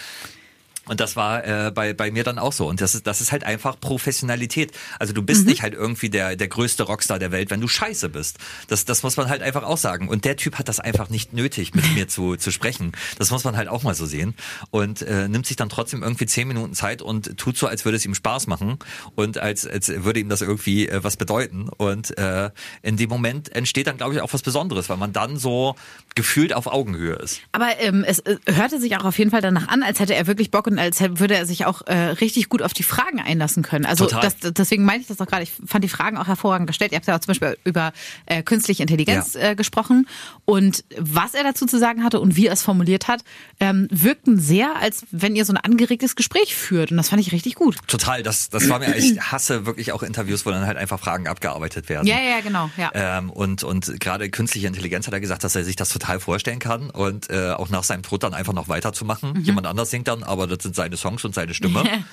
Und 0.88 1.00
das 1.00 1.16
war 1.16 1.46
äh, 1.46 1.72
bei, 1.72 1.94
bei 1.94 2.12
mir 2.12 2.24
dann 2.24 2.40
auch 2.40 2.54
so. 2.54 2.68
Und 2.68 2.82
das 2.82 2.96
ist, 2.96 3.08
das 3.08 3.22
ist 3.22 3.32
halt 3.32 3.44
einfach 3.44 3.80
Professionalität. 3.80 4.72
Also 5.00 5.14
du 5.14 5.22
bist 5.22 5.46
nicht 5.46 5.62
halt 5.62 5.74
irgendwie 5.74 6.10
der, 6.10 6.36
der 6.36 6.48
größte 6.48 6.84
Rockstar 6.84 7.20
der 7.20 7.32
Welt, 7.32 7.50
wenn 7.50 7.62
du 7.62 7.68
scheiße 7.68 8.10
bist. 8.10 8.38
Das, 8.68 8.86
das 8.86 9.04
muss 9.04 9.18
man 9.18 9.30
halt 9.30 9.42
einfach 9.42 9.64
auch 9.64 9.78
sagen. 9.78 10.08
Und 10.08 10.26
der 10.26 10.38
Typ 10.38 10.58
hat 10.60 10.70
das 10.70 10.80
einfach 10.80 11.10
nicht 11.10 11.34
nötig, 11.34 11.74
mit 11.74 11.92
mir 11.94 12.08
zu, 12.08 12.36
zu 12.36 12.52
sprechen. 12.52 12.92
Das 13.18 13.32
muss 13.32 13.44
man 13.44 13.58
halt 13.58 13.68
auch 13.68 13.84
mal 13.84 13.96
so 13.96 14.06
sehen. 14.06 14.36
Und 14.72 15.02
äh, 15.02 15.28
nimmt 15.28 15.46
sich 15.46 15.58
dann 15.58 15.70
trotzdem 15.70 16.04
irgendwie 16.04 16.26
zehn 16.26 16.48
Minuten 16.48 16.74
Zeit 16.74 17.02
und 17.02 17.38
tut 17.38 17.58
so, 17.58 17.68
als 17.68 17.86
würde 17.86 17.98
es 17.98 18.06
ihm 18.06 18.16
Spaß 18.16 18.48
machen 18.48 18.78
und 19.16 19.38
als, 19.38 19.66
als 19.66 19.88
würde 19.88 20.20
ihm 20.20 20.30
das 20.30 20.42
irgendwie 20.42 20.88
äh, 20.88 21.04
was 21.04 21.18
bedeuten. 21.18 21.70
Und 21.70 22.18
äh, 22.18 22.52
in 22.82 22.98
dem 22.98 23.10
Moment 23.10 23.56
entsteht 23.56 23.88
dann, 23.88 23.98
glaube 23.98 24.14
ich, 24.14 24.22
auch 24.22 24.34
was 24.34 24.42
Besonderes, 24.42 24.90
weil 24.90 24.98
man 24.98 25.14
dann 25.14 25.38
so 25.38 25.76
gefühlt 26.14 26.54
auf 26.54 26.68
Augenhöhe 26.68 27.16
ist. 27.16 27.42
Aber 27.52 27.80
ähm, 27.80 28.04
es 28.08 28.20
äh, 28.20 28.38
hörte 28.46 28.80
sich 28.80 28.96
auch 28.98 29.06
auf 29.06 29.18
jeden 29.18 29.32
Fall 29.32 29.42
danach 29.42 29.68
an, 29.68 29.84
als 29.84 30.00
hätte 30.00 30.16
er 30.16 30.28
wirklich 30.28 30.52
Bock 30.52 30.68
und 30.68 30.75
und 30.76 30.80
als 30.80 31.00
würde 31.02 31.36
er 31.36 31.46
sich 31.46 31.66
auch 31.66 31.82
äh, 31.88 31.96
richtig 31.96 32.50
gut 32.50 32.62
auf 32.62 32.74
die 32.74 32.84
Fragen 32.84 33.20
einlassen 33.20 33.64
können. 33.64 33.86
Also 33.86 34.08
das, 34.08 34.36
deswegen 34.42 34.84
meine 34.86 35.02
ich 35.02 35.08
das 35.08 35.20
auch 35.22 35.26
gerade. 35.26 35.44
Ich 35.44 35.52
fand 35.66 35.84
die 35.84 35.90
Fragen 35.90 36.18
auch 36.18 36.28
hervorragend 36.28 36.68
gestellt. 36.68 36.92
Ihr 36.92 36.98
habt 36.98 37.08
ja 37.08 37.16
auch 37.16 37.20
zum 37.20 37.28
Beispiel 37.32 37.58
über 37.64 37.94
äh, 38.26 38.44
künstliche 38.44 38.84
Intelligenz 38.84 39.34
Ja. 39.34 39.52
äh, 39.52 39.56
gesprochen 39.56 40.08
und 40.46 40.84
was 40.98 41.34
er 41.34 41.44
dazu 41.44 41.66
zu 41.66 41.80
sagen 41.80 42.04
hatte 42.04 42.20
und 42.20 42.36
wie 42.36 42.48
er 42.48 42.54
es 42.54 42.62
formuliert 42.62 43.08
hat, 43.08 43.22
ähm, 43.60 43.88
wirkten 43.90 44.40
sehr, 44.40 44.76
als 44.82 45.06
wenn 45.12 45.36
ihr 45.36 45.46
so 45.46 45.54
ein 45.54 45.58
angeregtes 45.58 46.16
Gespräch 46.16 46.56
führt. 46.56 46.92
Und 46.92 46.98
das 46.98 47.10
fand 47.10 47.22
ich 47.22 47.32
richtig 47.32 47.56
gut. 47.56 47.78
Total, 47.88 48.22
das, 48.24 48.50
das 48.50 48.68
war 48.70 48.80
mir, 48.80 48.96
ich 48.96 49.20
hasse 49.22 49.66
wirklich 49.66 49.92
auch 49.92 50.04
Interviews, 50.04 50.46
wo 50.46 50.52
dann 50.52 50.66
halt 50.66 50.78
einfach 50.78 51.00
Fragen 51.00 51.28
abgearbeitet 51.28 51.88
werden. 51.90 52.08
Ja, 52.08 52.18
ja, 52.20 52.42
genau. 52.42 52.70
Ja. 52.78 52.92
Ähm, 52.94 53.30
und, 53.30 53.64
und 53.64 54.00
gerade 54.00 54.30
künstliche 54.30 54.68
Intelligenz 54.68 55.08
hat 55.08 55.14
er 55.14 55.20
gesagt, 55.22 55.44
dass 55.44 55.56
er 55.56 55.64
sich 55.64 55.76
das 55.76 55.90
total 55.90 56.20
vorstellen 56.20 56.60
kann 56.60 56.90
und 56.90 57.30
äh, 57.30 57.52
auch 57.52 57.70
nach 57.70 57.84
seinem 57.84 58.04
Tod 58.04 58.24
dann 58.24 58.34
einfach 58.34 58.54
noch 58.54 58.68
weiterzumachen. 58.68 59.34
Mhm. 59.34 59.42
Jemand 59.42 59.68
anders 59.68 59.90
singt 59.92 60.08
dann, 60.08 60.24
aber 60.24 60.48
das 60.48 60.65
sind 60.66 60.76
seine 60.76 60.98
Songs 60.98 61.24
und 61.24 61.34
seine 61.34 61.54
Stimme. 61.54 61.84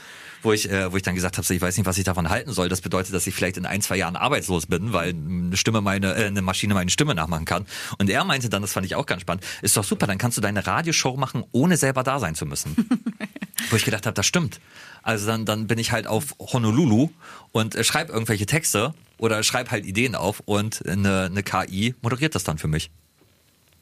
Wo 0.44 0.52
ich, 0.52 0.68
äh, 0.68 0.90
wo 0.90 0.96
ich 0.96 1.04
dann 1.04 1.14
gesagt 1.14 1.36
habe, 1.36 1.46
so, 1.46 1.54
ich 1.54 1.62
weiß 1.62 1.76
nicht, 1.76 1.86
was 1.86 1.96
ich 1.98 2.02
davon 2.02 2.28
halten 2.28 2.52
soll. 2.52 2.68
Das 2.68 2.80
bedeutet, 2.80 3.14
dass 3.14 3.28
ich 3.28 3.32
vielleicht 3.32 3.58
in 3.58 3.64
ein, 3.64 3.80
zwei 3.80 3.94
Jahren 3.94 4.16
arbeitslos 4.16 4.66
bin, 4.66 4.92
weil 4.92 5.10
eine 5.10 5.56
Stimme 5.56 5.80
meine, 5.80 6.16
äh, 6.16 6.26
eine 6.26 6.42
Maschine 6.42 6.74
meine 6.74 6.90
Stimme 6.90 7.14
nachmachen 7.14 7.44
kann. 7.44 7.64
Und 7.98 8.10
er 8.10 8.24
meinte 8.24 8.48
dann, 8.48 8.60
das 8.60 8.72
fand 8.72 8.84
ich 8.84 8.96
auch 8.96 9.06
ganz 9.06 9.22
spannend, 9.22 9.44
ist 9.60 9.76
doch 9.76 9.84
super, 9.84 10.08
dann 10.08 10.18
kannst 10.18 10.36
du 10.38 10.40
deine 10.40 10.66
Radioshow 10.66 11.16
machen, 11.16 11.44
ohne 11.52 11.76
selber 11.76 12.02
da 12.02 12.18
sein 12.18 12.34
zu 12.34 12.44
müssen. 12.44 12.74
wo 13.70 13.76
ich 13.76 13.84
gedacht 13.84 14.06
habe, 14.06 14.14
das 14.14 14.26
stimmt. 14.26 14.60
Also 15.02 15.26
dann, 15.26 15.44
dann 15.44 15.68
bin 15.68 15.78
ich 15.78 15.92
halt 15.92 16.06
auf 16.06 16.34
Honolulu 16.38 17.10
und 17.52 17.74
äh, 17.74 17.84
schreibe 17.84 18.12
irgendwelche 18.12 18.46
Texte 18.46 18.94
oder 19.18 19.42
schreibe 19.42 19.70
halt 19.70 19.86
Ideen 19.86 20.14
auf 20.14 20.40
und 20.44 20.86
eine, 20.86 21.26
eine 21.26 21.42
KI 21.42 21.94
moderiert 22.02 22.34
das 22.34 22.44
dann 22.44 22.58
für 22.58 22.68
mich. 22.68 22.90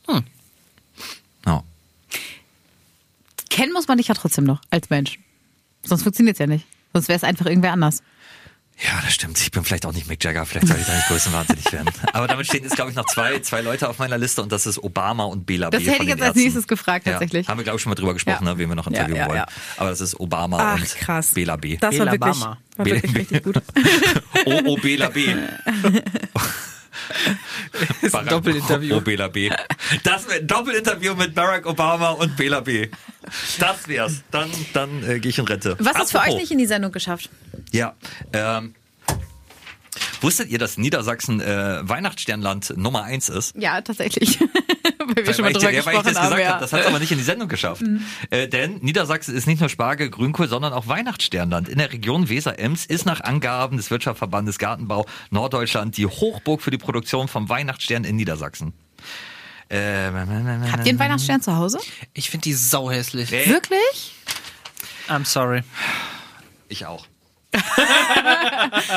Hm. 0.06 0.24
Ja. 1.46 1.62
Kennen 3.50 3.72
muss 3.72 3.88
man 3.88 3.98
dich 3.98 4.08
ja 4.08 4.14
trotzdem 4.14 4.44
noch 4.44 4.60
als 4.70 4.88
Mensch. 4.90 5.18
Sonst 5.84 6.02
funktioniert's 6.02 6.38
ja 6.38 6.46
nicht. 6.46 6.66
Sonst 6.92 7.08
wäre 7.08 7.16
es 7.16 7.24
einfach 7.24 7.46
irgendwer 7.46 7.72
anders. 7.72 8.02
ja, 8.82 8.90
das 9.04 9.12
stimmt. 9.14 9.38
Ich 9.40 9.50
bin 9.50 9.62
vielleicht 9.64 9.84
auch 9.86 9.92
nicht 9.92 10.08
Mick 10.08 10.22
Jagger, 10.24 10.44
vielleicht 10.46 10.66
soll 10.68 10.76
ich 10.78 10.86
da 10.86 10.94
nicht 10.94 11.06
größenwahnsinnig 11.08 11.70
werden. 11.72 11.90
Aber 12.12 12.26
damit 12.28 12.46
stehen 12.46 12.62
jetzt, 12.64 12.74
glaube 12.76 12.90
ich, 12.90 12.96
noch 12.96 13.06
zwei, 13.06 13.38
zwei 13.40 13.60
Leute 13.60 13.88
auf 13.88 13.98
meiner 13.98 14.16
Liste 14.18 14.42
und 14.42 14.50
das 14.52 14.66
ist 14.66 14.78
Obama 14.82 15.24
und 15.24 15.44
Bela 15.46 15.68
Das 15.70 15.82
B. 15.82 15.90
hätte 15.90 16.02
ich 16.04 16.08
jetzt 16.08 16.22
als 16.22 16.36
nächstes 16.36 16.66
gefragt, 16.66 17.06
tatsächlich. 17.06 17.46
Ja, 17.46 17.50
haben 17.50 17.58
wir, 17.58 17.64
glaube 17.64 17.76
ich, 17.76 17.82
schon 17.82 17.90
mal 17.90 17.94
drüber 17.96 18.14
gesprochen, 18.14 18.46
Ja. 18.46 18.52
ne, 18.54 18.58
wen 18.58 18.68
wir 18.68 18.76
noch 18.76 18.86
interviewen 18.86 19.16
ja, 19.16 19.26
wollen. 19.26 19.36
ja. 19.38 19.46
Aber 19.76 19.90
das 19.90 20.00
ist 20.00 20.18
Obama 20.18 20.58
Ach, 20.74 20.80
und 20.80 20.84
krass. 20.96 21.28
Bela 21.34 21.56
B. 21.56 21.76
Das 21.76 21.98
war 21.98 22.06
Bela 22.06 22.12
wirklich, 22.12 22.40
Bama. 22.40 22.58
war 22.76 22.84
Bela- 22.84 22.96
wirklich 23.02 23.14
richtig 23.16 23.42
gut. 23.44 23.56
Oh, 24.46 24.60
oh, 24.64 24.76
Bela 24.76 25.08
B. 25.10 25.26
ist 28.02 28.14
ein 28.14 28.26
Doppelinterview. 28.26 28.96
Oh, 28.96 29.00
Bela 29.00 29.28
B. 29.28 29.50
Das 30.04 30.28
wäre 30.28 30.40
ein 30.40 30.46
Doppelinterview 30.46 31.14
mit 31.14 31.34
Barack 31.34 31.66
Obama 31.66 32.10
und 32.10 32.36
Bela 32.36 32.60
B. 32.60 32.88
Das 33.58 33.86
wär's. 33.88 34.22
Dann, 34.30 34.50
dann 34.72 35.02
äh, 35.04 35.20
gehe 35.20 35.30
ich 35.30 35.38
in 35.38 35.44
Rente. 35.44 35.76
Was 35.78 36.02
ist 36.02 36.12
für 36.12 36.20
euch 36.20 36.34
nicht 36.36 36.50
in 36.50 36.58
die 36.58 36.66
Sendung 36.66 36.92
geschafft? 36.92 37.30
Ja. 37.72 37.94
Ähm, 38.32 38.74
wusstet 40.20 40.48
ihr, 40.48 40.58
dass 40.58 40.78
Niedersachsen 40.78 41.40
äh, 41.40 41.80
Weihnachtssternland 41.82 42.76
Nummer 42.76 43.04
eins 43.04 43.28
ist? 43.28 43.54
Ja, 43.56 43.80
tatsächlich. 43.80 44.38
Weil 45.14 45.26
wir 45.26 45.34
schon 45.34 45.44
mal 45.44 45.48
weil, 45.54 45.56
ich, 45.56 45.62
drüber 45.62 45.72
gesprochen 45.72 46.04
das 46.04 46.16
haben. 46.18 46.30
gesagt 46.30 46.40
Ja. 46.40 46.46
Mhm. 46.48 46.52
habe, 46.52 46.60
das 46.60 46.72
hat 46.72 46.80
es 46.80 46.86
aber 46.86 46.98
nicht 46.98 47.12
in 47.12 47.18
die 47.18 47.24
Sendung 47.24 47.48
geschafft. 47.48 47.82
Äh, 48.30 48.48
denn 48.48 48.78
Niedersachsen 48.78 49.34
ist 49.34 49.46
nicht 49.46 49.60
nur 49.60 49.68
Spargel, 49.68 50.10
Grünkohl, 50.10 50.48
sondern 50.48 50.72
auch 50.72 50.86
Weihnachtssternland. 50.88 51.68
In 51.68 51.78
der 51.78 51.92
Region 51.92 52.28
Weser-Ems 52.28 52.86
ist 52.86 53.06
nach 53.06 53.20
Angaben 53.20 53.76
des 53.76 53.90
Wirtschaftsverbandes 53.90 54.58
Gartenbau 54.58 55.06
Norddeutschland 55.30 55.96
die 55.96 56.06
Hochburg 56.06 56.62
für 56.62 56.70
die 56.70 56.78
Produktion 56.78 57.28
vom 57.28 57.48
Weihnachtsstern 57.48 58.04
in 58.04 58.16
Niedersachsen. 58.16 58.72
Äh, 59.68 60.10
Habt 60.10 60.84
ihr 60.84 60.90
einen 60.90 60.98
Weihnachtsstern 60.98 61.40
zu 61.40 61.56
Hause? 61.56 61.78
Ich 62.12 62.28
finde 62.30 62.44
die 62.44 62.54
sau 62.54 62.90
hässlich. 62.90 63.32
Äh, 63.32 63.48
Wirklich? 63.48 64.14
I'm 65.08 65.24
sorry. 65.24 65.62
Ich 66.68 66.86
auch. 66.86 67.06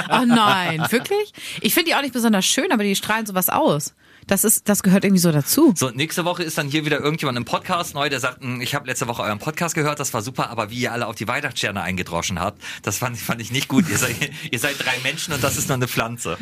Oh 0.09 0.25
nein, 0.25 0.85
wirklich? 0.89 1.33
Ich 1.61 1.73
finde 1.73 1.89
die 1.89 1.95
auch 1.95 2.01
nicht 2.01 2.13
besonders 2.13 2.45
schön, 2.45 2.71
aber 2.71 2.83
die 2.83 2.95
strahlen 2.95 3.25
sowas 3.25 3.49
aus. 3.49 3.93
Das 4.27 4.43
ist, 4.43 4.69
das 4.69 4.83
gehört 4.83 5.03
irgendwie 5.03 5.21
so 5.21 5.31
dazu. 5.31 5.73
So, 5.75 5.89
nächste 5.89 6.25
Woche 6.25 6.43
ist 6.43 6.57
dann 6.57 6.67
hier 6.69 6.85
wieder 6.85 6.99
irgendjemand 6.99 7.37
im 7.37 7.45
Podcast 7.45 7.93
neu, 7.93 8.09
der 8.09 8.19
sagt, 8.19 8.41
"Hm, 8.41 8.61
ich 8.61 8.75
habe 8.75 8.87
letzte 8.87 9.07
Woche 9.07 9.21
euren 9.23 9.39
Podcast 9.39 9.75
gehört, 9.75 9.99
das 9.99 10.13
war 10.13 10.21
super, 10.21 10.49
aber 10.49 10.69
wie 10.69 10.79
ihr 10.79 10.91
alle 10.91 11.07
auf 11.07 11.15
die 11.15 11.27
Weihnachtssterne 11.27 11.81
eingedroschen 11.81 12.39
habt, 12.39 12.61
das 12.81 12.97
fand, 12.97 13.17
fand 13.17 13.41
ich 13.41 13.51
nicht 13.51 13.67
gut. 13.67 13.89
Ihr 13.89 13.97
seid, 13.97 14.15
ihr 14.51 14.59
seid 14.59 14.75
drei 14.79 14.97
Menschen 15.03 15.33
und 15.33 15.43
das 15.43 15.57
ist 15.57 15.67
nur 15.67 15.75
eine 15.75 15.87
Pflanze. 15.87 16.37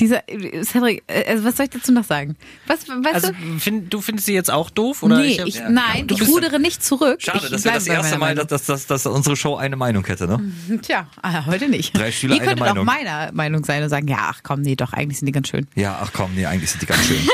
Dieser, 0.00 0.22
Cedric, 0.64 1.02
äh, 1.06 1.24
also 1.30 1.44
was 1.44 1.56
soll 1.56 1.64
ich 1.64 1.70
dazu 1.70 1.92
noch 1.92 2.04
sagen? 2.04 2.36
Was, 2.66 2.88
weißt 2.88 3.14
Also 3.14 3.28
du? 3.32 3.58
find, 3.58 3.92
du 3.92 4.00
findest 4.00 4.26
sie 4.26 4.34
jetzt 4.34 4.50
auch 4.50 4.68
doof? 4.70 5.02
Oder 5.02 5.18
Nee, 5.20 5.38
hab- 5.38 5.46
ich, 5.46 5.54
Ja. 5.56 5.68
nein, 5.70 6.06
ich 6.10 6.28
rudere 6.28 6.58
nicht 6.60 6.84
zurück. 6.84 7.22
Schade, 7.22 7.40
ich 7.44 7.50
das 7.50 7.64
wäre 7.64 7.74
das 7.76 7.86
erste 7.86 8.18
Mal, 8.18 8.34
dass, 8.34 8.46
dass, 8.48 8.64
dass, 8.66 8.86
dass 8.86 9.06
unsere 9.06 9.36
Show 9.36 9.56
eine 9.56 9.76
Meinung 9.76 10.04
hätte, 10.06 10.26
ne? 10.26 10.52
Tja, 10.82 11.08
ah, 11.22 11.46
heute 11.46 11.68
nicht. 11.68 11.96
Drei 11.96 12.12
Stühle, 12.12 12.36
Ihr 12.36 12.42
eine 12.42 12.70
auch 12.80 12.84
meiner 12.84 13.32
Meinung 13.32 13.64
sein 13.64 13.82
und 13.82 13.88
sagen, 13.88 14.08
ja, 14.08 14.18
ach 14.30 14.40
komm, 14.42 14.60
nee, 14.62 14.76
doch, 14.76 14.92
eigentlich 14.92 15.18
sind 15.18 15.26
die 15.26 15.32
ganz 15.32 15.48
schön. 15.48 15.66
Ja, 15.74 15.98
ach 16.02 16.10
komm, 16.12 16.34
nee, 16.34 16.46
eigentlich 16.46 16.70
sind 16.70 16.82
die 16.82 16.86
ganz 16.86 17.04
schön. 17.06 17.18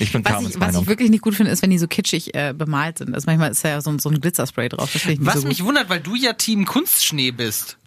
Ich 0.00 0.12
bin 0.12 0.24
Was 0.24 0.32
Carmens 0.32 0.54
ich, 0.54 0.60
was 0.60 0.76
ich 0.76 0.86
wirklich 0.86 1.10
nicht 1.10 1.22
gut 1.22 1.34
finde, 1.34 1.50
ist, 1.52 1.62
wenn 1.62 1.70
die 1.70 1.78
so 1.78 1.86
kitschig 1.88 2.32
äh, 2.34 2.52
bemalt 2.56 2.98
sind. 2.98 3.14
Also 3.14 3.26
manchmal 3.26 3.50
ist 3.50 3.64
ja 3.64 3.80
so, 3.80 3.90
ein- 3.90 3.98
so 3.98 4.08
ein 4.08 4.20
Glitzerspray 4.20 4.68
drauf. 4.68 4.92
Ich 4.94 5.24
Was 5.24 5.40
so 5.42 5.48
mich 5.48 5.62
wundert, 5.64 5.88
weil 5.88 6.00
du 6.00 6.14
ja 6.14 6.32
Team 6.34 6.64
Kunstschnee 6.66 7.30
bist. 7.32 7.78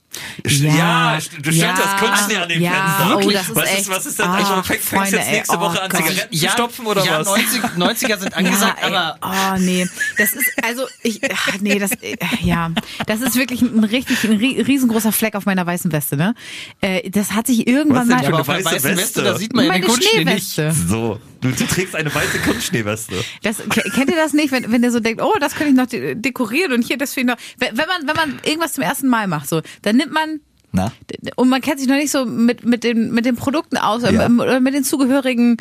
Ja, 0.46 1.16
du 1.18 1.52
stellst 1.52 1.58
ja, 1.58 1.74
das 1.76 1.98
Kunstschnee 1.98 2.38
an 2.38 2.50
dem 2.50 2.62
ja, 2.62 2.72
Fenster. 2.72 3.18
Oh, 3.18 3.32
das 3.32 3.48
ist 3.50 3.56
was, 3.56 3.70
echt, 3.70 3.80
ist, 3.82 3.90
was 3.90 4.06
ist 4.06 4.20
denn? 4.20 4.26
Ah, 4.26 4.34
also, 4.36 4.54
fängst, 4.64 4.68
fängst 4.68 4.88
Freunde, 4.90 5.18
jetzt 5.18 5.32
nächste 5.32 5.54
ey, 5.54 5.60
oh 5.60 5.62
Woche 5.62 5.82
an, 5.82 5.90
Gott. 5.90 6.02
Zigaretten 6.06 6.38
zu 6.38 6.50
stopfen 6.50 6.86
oder 6.86 7.06
ja, 7.06 7.20
was? 7.20 7.28
90, 7.28 7.62
90er 8.08 8.20
sind 8.20 8.34
angesagt, 8.38 8.78
ja, 8.82 8.88
ey, 8.88 8.94
aber 8.96 9.18
oh 9.22 9.60
nee, 9.60 9.88
das 10.18 10.34
ist 10.34 10.52
also 10.64 10.86
ich 11.04 11.22
ach, 11.34 11.50
nee, 11.62 11.80
das 11.80 11.92
äh, 12.02 12.16
ja, 12.42 12.72
das 13.08 13.22
ist 13.22 13.36
wirklich 13.36 13.62
ein 13.62 13.84
richtig 13.84 14.24
ein 14.26 14.34
rie- 14.38 14.60
riesengroßer 14.62 15.12
Fleck 15.12 15.36
auf 15.36 15.46
meiner 15.46 15.66
weißen 15.66 15.92
Weste, 15.92 16.18
ne? 16.18 16.36
Äh, 16.82 17.10
das 17.10 17.32
hat 17.32 17.48
sich 17.48 17.68
irgendwann 17.68 18.10
Was 18.10 18.18
denn 18.18 18.18
mal 18.18 18.26
eine 18.26 18.40
auf 18.40 18.46
der 18.48 18.56
weiße 18.56 18.66
weißen 18.66 18.84
Weste, 18.84 18.98
Weste. 18.98 19.24
da 19.24 19.38
sieht 19.38 19.54
man 19.56 19.66
ja 19.66 19.72
den 19.72 19.82
meine 19.82 19.86
Kunstschnee 19.94 20.26
nicht. 20.26 20.54
Schneeweste. 20.54 20.72
So, 20.88 21.20
du, 21.42 21.52
du 21.52 21.66
trägst 21.68 21.96
eine 21.96 22.14
weiße 22.14 22.40
Kunstschneeweste. 22.40 23.16
Das 23.44 23.58
ke- 23.58 23.90
kennt 23.94 24.10
ihr 24.10 24.16
das 24.18 24.34
nicht, 24.34 24.52
wenn, 24.52 24.72
wenn 24.72 24.84
ihr 24.84 24.92
so 24.92 25.00
denkt, 25.00 25.22
oh, 25.22 25.34
das 25.40 25.54
könnte 25.56 25.72
ich 25.72 25.78
noch 25.78 25.88
de 25.88 26.16
dekorieren 26.16 26.74
und 26.74 26.86
hier 26.86 26.98
das 26.98 27.14
finde 27.14 27.34
ich 27.34 27.40
noch. 27.40 27.46
Wenn 27.70 27.78
wenn 27.78 27.88
man 27.88 28.08
wenn 28.08 28.16
man 28.16 28.40
irgendwas 28.44 28.74
zum 28.74 28.84
ersten 28.84 29.08
Mal 29.08 29.28
macht, 29.28 29.48
so, 29.48 29.62
dann 29.84 30.01
nimmt 30.02 30.14
man 30.14 30.40
Na? 30.72 30.92
und 31.36 31.50
man 31.50 31.62
kennt 31.62 31.80
sich 31.80 31.88
noch 31.90 31.96
nicht 31.96 32.12
so 32.12 32.26
mit 32.26 32.66
mit 32.66 32.84
den 32.84 33.12
mit 33.12 33.26
den 33.26 33.36
Produkten 33.36 33.78
aus 33.78 34.04
Ja. 34.04 34.28
oder 34.28 34.60
mit 34.60 34.74
den 34.74 34.84
zugehörigen 34.84 35.58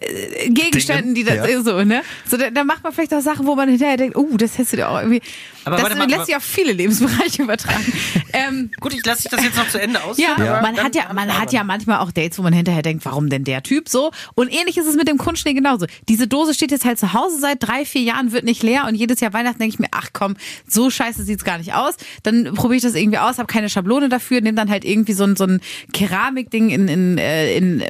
äh, 0.00 0.48
Gegenständen, 0.50 1.14
die 1.14 1.24
das 1.24 1.46
Dingen, 1.46 1.64
ja. 1.66 1.72
so 1.72 1.82
ne. 1.84 2.02
So 2.28 2.36
da, 2.36 2.50
da 2.50 2.64
macht 2.64 2.82
man 2.82 2.92
vielleicht 2.92 3.14
auch 3.14 3.20
Sachen, 3.20 3.46
wo 3.46 3.54
man 3.54 3.68
hinterher 3.68 3.96
denkt, 3.96 4.16
oh, 4.16 4.36
das 4.36 4.54
hättest 4.58 4.72
du 4.72 4.76
dir 4.78 4.88
auch 4.90 4.98
irgendwie. 4.98 5.22
Aber 5.66 5.76
das 5.78 5.96
mal, 5.98 6.04
lässt 6.04 6.14
aber- 6.16 6.24
sich 6.26 6.36
auf 6.36 6.42
viele 6.42 6.72
Lebensbereiche 6.72 7.42
übertragen. 7.44 7.84
ähm, 8.32 8.70
Gut, 8.80 8.94
ich 8.94 9.04
lasse 9.04 9.22
dich 9.22 9.30
das 9.30 9.42
jetzt 9.42 9.56
noch 9.56 9.68
zu 9.68 9.80
Ende 9.80 10.02
aus. 10.02 10.18
ja, 10.18 10.36
man 10.62 10.76
hat 10.76 10.94
ja, 10.94 11.12
man 11.12 11.38
hat 11.38 11.52
ja 11.52 11.64
manchmal 11.64 11.98
auch 12.00 12.12
Dates, 12.12 12.38
wo 12.38 12.42
man 12.42 12.52
hinterher 12.52 12.82
denkt, 12.82 13.04
warum 13.04 13.28
denn 13.30 13.44
der 13.44 13.62
Typ 13.62 13.88
so? 13.88 14.10
Und 14.34 14.48
ähnlich 14.52 14.76
ist 14.78 14.86
es 14.86 14.96
mit 14.96 15.08
dem 15.08 15.18
Kunstschnee 15.18 15.54
genauso. 15.54 15.86
Diese 16.08 16.26
Dose 16.28 16.54
steht 16.54 16.70
jetzt 16.70 16.84
halt 16.84 16.98
zu 16.98 17.12
Hause 17.12 17.38
seit 17.38 17.62
drei, 17.62 17.84
vier 17.84 18.02
Jahren, 18.02 18.32
wird 18.32 18.44
nicht 18.44 18.62
leer 18.62 18.86
und 18.88 18.94
jedes 18.94 19.20
Jahr 19.20 19.32
Weihnachten 19.32 19.58
denke 19.58 19.74
ich 19.74 19.78
mir, 19.78 19.88
ach 19.92 20.08
komm, 20.12 20.36
so 20.66 20.90
scheiße 20.90 21.24
sieht's 21.24 21.44
gar 21.44 21.58
nicht 21.58 21.74
aus. 21.74 21.94
Dann 22.22 22.54
probiere 22.54 22.76
ich 22.76 22.82
das 22.82 22.94
irgendwie 22.94 23.18
aus, 23.18 23.38
habe 23.38 23.46
keine 23.46 23.68
Schablone 23.68 24.08
dafür, 24.08 24.40
nehme 24.40 24.56
dann 24.56 24.70
halt 24.70 24.84
irgendwie 24.84 25.12
so 25.12 25.24
ein, 25.24 25.36
so 25.36 25.44
ein 25.44 25.60
Keramikding 25.92 26.70
in, 26.70 26.88
in, 26.88 27.18
äh, 27.18 27.56
in 27.56 27.82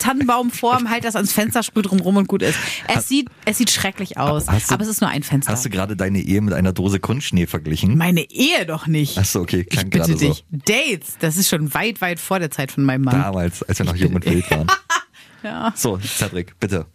Weihnachtstannenbaumform, 0.00 0.90
halt 0.90 1.04
das 1.04 1.16
ans 1.16 1.32
Fenster, 1.32 1.62
sprüh 1.62 1.82
drum 1.82 2.00
rum 2.00 2.16
und 2.16 2.28
gut 2.28 2.42
ist. 2.42 2.58
Es 2.88 3.08
sieht, 3.08 3.28
es 3.44 3.58
sieht 3.58 3.70
schrecklich 3.70 4.18
aus, 4.18 4.48
Hast 4.48 4.70
du- 4.70 4.74
aber 4.74 4.82
es 4.84 4.88
ist 4.88 5.00
nur 5.00 5.10
ein 5.10 5.22
Fenster. 5.22 5.52
Hast 5.52 5.64
du 5.64 5.70
gerade 5.70 5.96
deine 5.96 6.18
Ehe 6.20 6.40
mit 6.40 6.54
einer 6.54 6.72
Dose 6.72 7.00
Kunstschnee 7.06 7.46
verglichen? 7.46 7.96
Meine 7.96 8.28
Ehe 8.30 8.66
doch 8.66 8.86
nicht. 8.86 9.16
Ach 9.18 9.24
so, 9.24 9.40
okay, 9.40 9.60
Ich 9.60 9.68
klang 9.68 9.90
bitte 9.90 10.06
gerade 10.06 10.18
so. 10.18 10.28
dich. 10.28 10.44
Dates, 10.50 11.16
das 11.20 11.36
ist 11.36 11.48
schon 11.48 11.72
weit, 11.72 12.00
weit 12.00 12.18
vor 12.18 12.38
der 12.40 12.50
Zeit 12.50 12.72
von 12.72 12.84
meinem 12.84 13.02
Mann. 13.02 13.20
Damals, 13.22 13.62
als 13.62 13.78
wir 13.78 13.86
noch 13.86 13.94
jung 13.96 14.14
und 14.14 14.24
wild 14.26 14.50
waren. 14.50 14.66
Ja. 15.42 15.72
So, 15.76 15.98
Cedric, 15.98 16.58
bitte. 16.58 16.86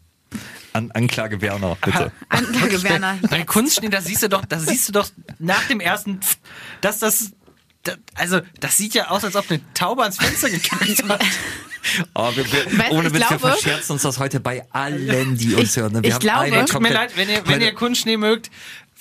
An 0.73 0.91
Anklage 0.91 1.41
Werner, 1.41 1.77
bitte. 1.83 2.11
Anklage 2.29 2.83
Werner. 2.83 3.17
Bei 3.29 3.43
Kunstschnee, 3.43 3.89
da 3.89 4.01
siehst 4.01 4.23
du 4.23 4.27
doch, 4.29 4.45
da 4.45 4.59
siehst 4.59 4.87
du 4.89 4.93
doch 4.93 5.07
nach 5.39 5.65
dem 5.67 5.79
ersten, 5.79 6.19
dass 6.81 6.99
das, 6.99 7.31
da, 7.83 7.93
also 8.15 8.39
das 8.59 8.77
sieht 8.77 8.93
ja 8.93 9.09
aus, 9.09 9.23
als 9.23 9.35
ob 9.35 9.49
eine 9.49 9.61
Taube 9.73 10.01
ans 10.03 10.17
Fenster 10.17 10.49
gekackt 10.49 11.03
hat. 11.07 11.23
Oh, 12.13 12.29
wir, 12.35 12.45
wir, 12.45 12.77
Weißt 12.77 12.91
ohne 12.91 13.07
ich 13.07 13.13
Witz, 13.15 13.29
wir 13.31 13.39
verscherzen 13.39 13.93
uns 13.93 14.03
das 14.03 14.19
heute 14.19 14.39
bei 14.39 14.63
allen, 14.71 15.35
die 15.35 15.55
uns 15.55 15.71
Ich- 15.71 15.77
hören. 15.81 15.93
ne? 15.93 16.03
Wir 16.03 16.09
ich 16.09 16.13
haben 16.13 16.19
glaube- 16.51 16.65
Tut 16.65 16.79
mir 16.83 16.93
leid, 16.93 17.13
wenn 17.17 17.27
ihr, 17.27 17.41
wenn 17.47 17.59
ihr 17.59 17.73
Kunstschnee 17.73 18.17
mögt, 18.17 18.51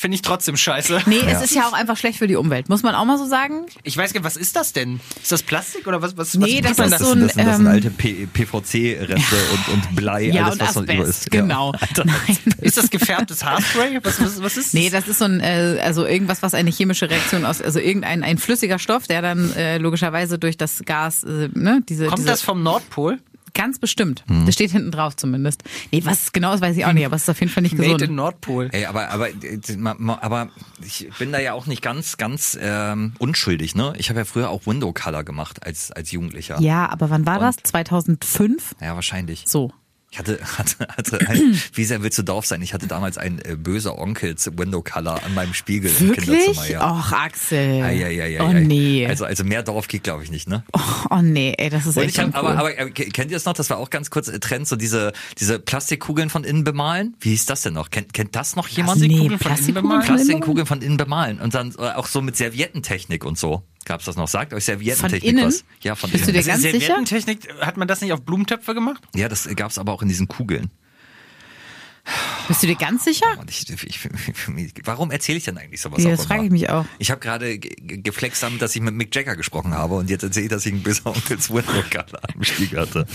finde 0.01 0.15
ich 0.15 0.23
trotzdem 0.23 0.57
scheiße. 0.57 1.03
Nee, 1.07 1.19
Ja. 1.19 1.27
es 1.29 1.43
ist 1.43 1.55
ja 1.55 1.69
auch 1.69 1.73
einfach 1.75 1.97
schlecht 1.97 2.19
für 2.19 2.27
die 2.27 2.37
Umwelt, 2.37 2.69
muss 2.71 2.83
man 2.83 2.95
auch 2.95 3.05
mal 3.05 3.19
so 3.19 3.27
sagen. 3.27 3.67
Ich 3.83 3.97
weiß 3.97 4.13
gar 4.15 4.21
nicht, 4.21 4.27
was 4.27 4.37
ist 4.37 4.57
das 4.57 4.73
denn? 4.73 4.99
Ist 5.23 5.31
das 5.31 5.43
Plastik 5.43 5.87
oder 5.87 6.01
was? 6.01 6.17
was 6.17 6.35
Nee, 6.35 6.61
was 6.65 6.77
das 6.77 6.87
ist 6.87 6.93
Das 6.93 7.01
so 7.01 7.13
ein, 7.13 7.21
das 7.21 7.35
sind, 7.35 7.47
das 7.47 7.57
sind 7.57 7.67
ähm, 7.67 7.73
alte 7.73 7.91
P- 7.91 8.27
PVC-Reste 8.33 9.37
und, 9.53 9.75
und 9.75 9.97
Blei, 9.97 10.23
Ja, 10.25 10.45
alles, 10.45 10.55
und 10.55 10.61
was 10.63 10.75
noch 10.75 10.83
über 10.85 10.93
Asbest, 10.95 11.09
ist. 11.27 11.31
genau. 11.31 11.73
Ja. 11.75 11.79
Alter, 11.89 12.05
Nein. 12.07 12.39
Ist 12.63 12.77
das 12.79 12.91
gefärbtes 12.91 13.45
Haarspray? 13.45 14.01
Was, 14.03 14.21
was, 14.23 14.43
was 14.43 14.57
ist 14.57 14.75
Nee, 14.75 14.89
das 14.91 15.07
ist 15.09 15.19
so 15.19 15.27
ein, 15.27 15.41
äh, 15.41 15.79
also 15.85 16.07
irgendwas, 16.07 16.43
was 16.43 16.55
eine 16.55 16.71
chemische 16.71 17.11
Reaktion 17.11 17.45
aus, 17.45 17.61
also 17.61 17.79
irgendein 17.79 18.23
ein 18.25 18.39
flüssiger 18.39 18.79
Stoff, 18.79 19.07
der 19.07 19.23
dann 19.23 19.53
äh, 19.55 19.79
logischerweise 19.79 20.39
durch 20.39 20.57
das 20.57 20.83
Gas, 20.87 21.25
äh, 21.25 21.49
ne, 21.55 21.83
diese, 21.89 22.07
Kommt 22.07 22.19
diese, 22.21 22.29
das 22.29 22.43
vom 22.43 22.63
Nordpol? 22.63 23.19
Ganz 23.55 23.79
bestimmt. 23.79 24.25
Mhm. 24.29 24.47
Das 24.47 24.55
steht 24.55 24.71
hinten 24.71 24.91
drauf 24.91 25.17
zumindest. 25.17 25.63
Nee, 25.93 26.03
was 26.05 26.25
es 26.25 26.33
genau 26.33 26.53
ist, 26.55 26.61
weiß 26.61 26.77
ich 26.77 26.85
auch 26.85 26.93
nicht, 26.93 27.05
aber 27.07 27.17
es 27.17 27.23
ist 27.23 27.29
auf 27.31 27.41
jeden 27.41 27.53
Fall 27.53 27.63
nicht 27.63 27.77
Made 27.77 27.91
in 27.91 27.97
gesund. 27.99 28.17
Nordpol. 28.17 28.69
Ey, 28.73 28.85
aber, 28.87 29.09
aber, 29.11 29.29
aber 30.21 30.49
ich 30.85 31.09
bin 31.19 31.33
da 31.33 31.41
ja 31.41 31.53
auch 31.55 31.67
nicht 31.67 31.83
ganz, 31.83 32.17
ganz 32.17 32.59
ähm, 32.61 33.13
unschuldig, 33.19 33.75
ne? 33.75 33.93
Ich 33.97 34.09
habe 34.11 34.21
ja 34.21 34.25
früher 34.25 34.51
auch 34.51 34.67
Window 34.67 34.93
Color 34.93 35.25
gemacht 35.25 35.65
als, 35.67 35.91
als 35.93 36.11
Jugendlicher. 36.11 36.61
Ja, 36.61 36.89
aber 36.89 37.11
wann 37.11 37.27
war 37.27 37.37
Und- 37.39 37.43
das? 37.43 37.57
2005? 37.63 38.77
Ja, 38.81 38.95
wahrscheinlich. 38.95 39.45
So. 39.47 39.73
Ich 40.13 40.19
hatte, 40.19 40.41
hatte, 40.59 40.89
hatte 40.89 41.29
ein, 41.29 41.61
wie 41.73 41.85
sehr 41.85 42.03
willst 42.03 42.19
du 42.19 42.23
doof 42.23 42.45
sein? 42.45 42.63
Ich 42.63 42.75
hatte 42.75 42.87
damals 42.89 43.17
ein 43.17 43.41
äh, 43.45 43.57
böser 43.57 43.97
Onkels 43.97 44.51
Window 44.57 44.83
Color 44.83 45.23
an 45.23 45.35
meinem 45.35 45.55
Spiegel 45.55 45.91
im 46.01 46.09
Wirklich? 46.09 46.45
Kinderzimmer. 46.45 46.69
Ja. 46.69 46.91
Och, 46.91 47.13
Axel. 47.13 47.83
Ei, 47.83 48.05
ei, 48.05 48.23
ei, 48.23 48.41
ei, 48.41 48.41
oh 48.41 48.53
nee. 48.53 49.07
Also, 49.07 49.25
also 49.25 49.45
mehr 49.45 49.63
Dorf 49.63 49.87
geht, 49.87 50.03
glaube 50.03 50.25
ich, 50.25 50.31
nicht, 50.31 50.49
ne? 50.49 50.65
oh 51.11 51.23
nee, 51.23 51.55
ey, 51.57 51.71
das 51.71 51.87
ist 51.87 51.97
Und 51.97 52.05
echt 52.05 52.19
hab, 52.19 52.35
aber, 52.35 52.59
aber 52.59 52.77
äh, 52.77 52.91
kennt 52.91 53.31
ihr 53.31 53.37
es 53.37 53.45
noch? 53.45 53.53
Das 53.53 53.71
war 53.71 53.79
auch 53.79 53.91
ganz 53.91 54.11
kurz 54.11 54.27
äh, 54.27 54.41
Trend, 54.41 54.67
so 54.67 54.75
diese, 54.75 55.13
diese 55.39 55.61
Plastikkugeln 55.61 56.29
von 56.29 56.43
innen 56.43 56.65
bemalen. 56.65 57.17
Wie 57.21 57.31
hieß 57.31 57.47
das 57.47 57.63
denn 57.63 57.75
noch? 57.75 57.91
Kennt, 57.91 58.13
kennt 58.13 58.35
das 58.35 58.57
noch 58.57 58.67
jemand? 58.67 58.99
Plastikkugeln 58.99 59.31
nee, 59.31 59.39
von 59.39 59.53
innen 59.53 59.57
Plastikkugeln 59.57 59.83
bemalen? 59.83 60.03
von 60.03 60.17
innen 60.17 60.27
Plastikkugeln 60.27 60.67
von 60.67 60.83
innen 60.83 60.97
bemalen. 60.97 61.41
Und 61.41 61.55
dann 61.55 61.75
äh, 61.79 61.93
auch 61.93 62.07
so 62.07 62.21
mit 62.21 62.37
Serviettentechnik 62.37 63.25
und 63.25 63.39
so. 63.39 63.63
Gab's 63.85 64.05
das 64.05 64.17
noch? 64.17 64.29
Sagt 64.29 64.53
euch 64.53 64.65
Serviettentechnik 64.65 65.23
Von 65.23 65.29
innen? 65.31 65.47
was? 65.47 65.65
Ja, 65.81 65.95
von 65.95 66.11
Bist 66.11 66.27
du 66.27 66.31
innen. 66.31 66.43
dir 66.43 66.47
ganz 66.49 66.63
sicher? 66.63 66.79
Serviettentechnik, 66.81 67.49
hat 67.61 67.77
man 67.77 67.89
das 67.89 68.01
nicht 68.01 68.13
auf 68.13 68.23
Blumentöpfe 68.23 68.75
gemacht? 68.75 69.03
ja, 69.15 69.29
das 69.29 69.49
gab's 69.57 69.79
aber 69.79 69.93
auch 69.93 70.03
in 70.03 70.09
diesen 70.09 70.29
Kugeln. 70.29 70.71
Bist 72.49 72.63
du 72.63 72.67
dir 72.67 72.77
ganz 72.77 73.05
sicher? 73.05 73.27
Und 73.39 73.49
ich, 73.51 73.69
ich, 73.71 73.85
ich, 73.85 74.01
warum 74.85 75.11
erzähle 75.11 75.39
ich 75.39 75.45
denn 75.45 75.57
eigentlich 75.59 75.81
sowas? 75.81 76.03
Ja, 76.03 76.09
auch 76.13 76.17
das 76.17 76.27
frage 76.27 76.45
ich 76.45 76.51
mich 76.51 76.69
auch. 76.71 76.85
Ich 76.99 77.11
habe 77.11 77.21
gerade 77.21 77.59
ge- 77.59 77.75
ge- 77.77 77.99
geflext 77.99 78.43
damit, 78.43 78.61
dass 78.63 78.75
ich 78.75 78.83
mit 78.83 78.95
Mick 78.95 79.15
Jagger 79.15 79.37
gesprochen 79.37 79.75
habe 79.75 79.95
und 79.95 80.11
jetzt 80.11 80.23
erzähle 80.25 80.47
ich, 80.47 80.51
dass 80.51 80.67
ich 80.67 80.73
einen 80.73 80.83
böser 80.83 81.07
Onkels 81.07 81.49
Color 81.49 81.65
am 82.35 82.43
Spiegel 82.43 82.81
hatte. 82.81 83.07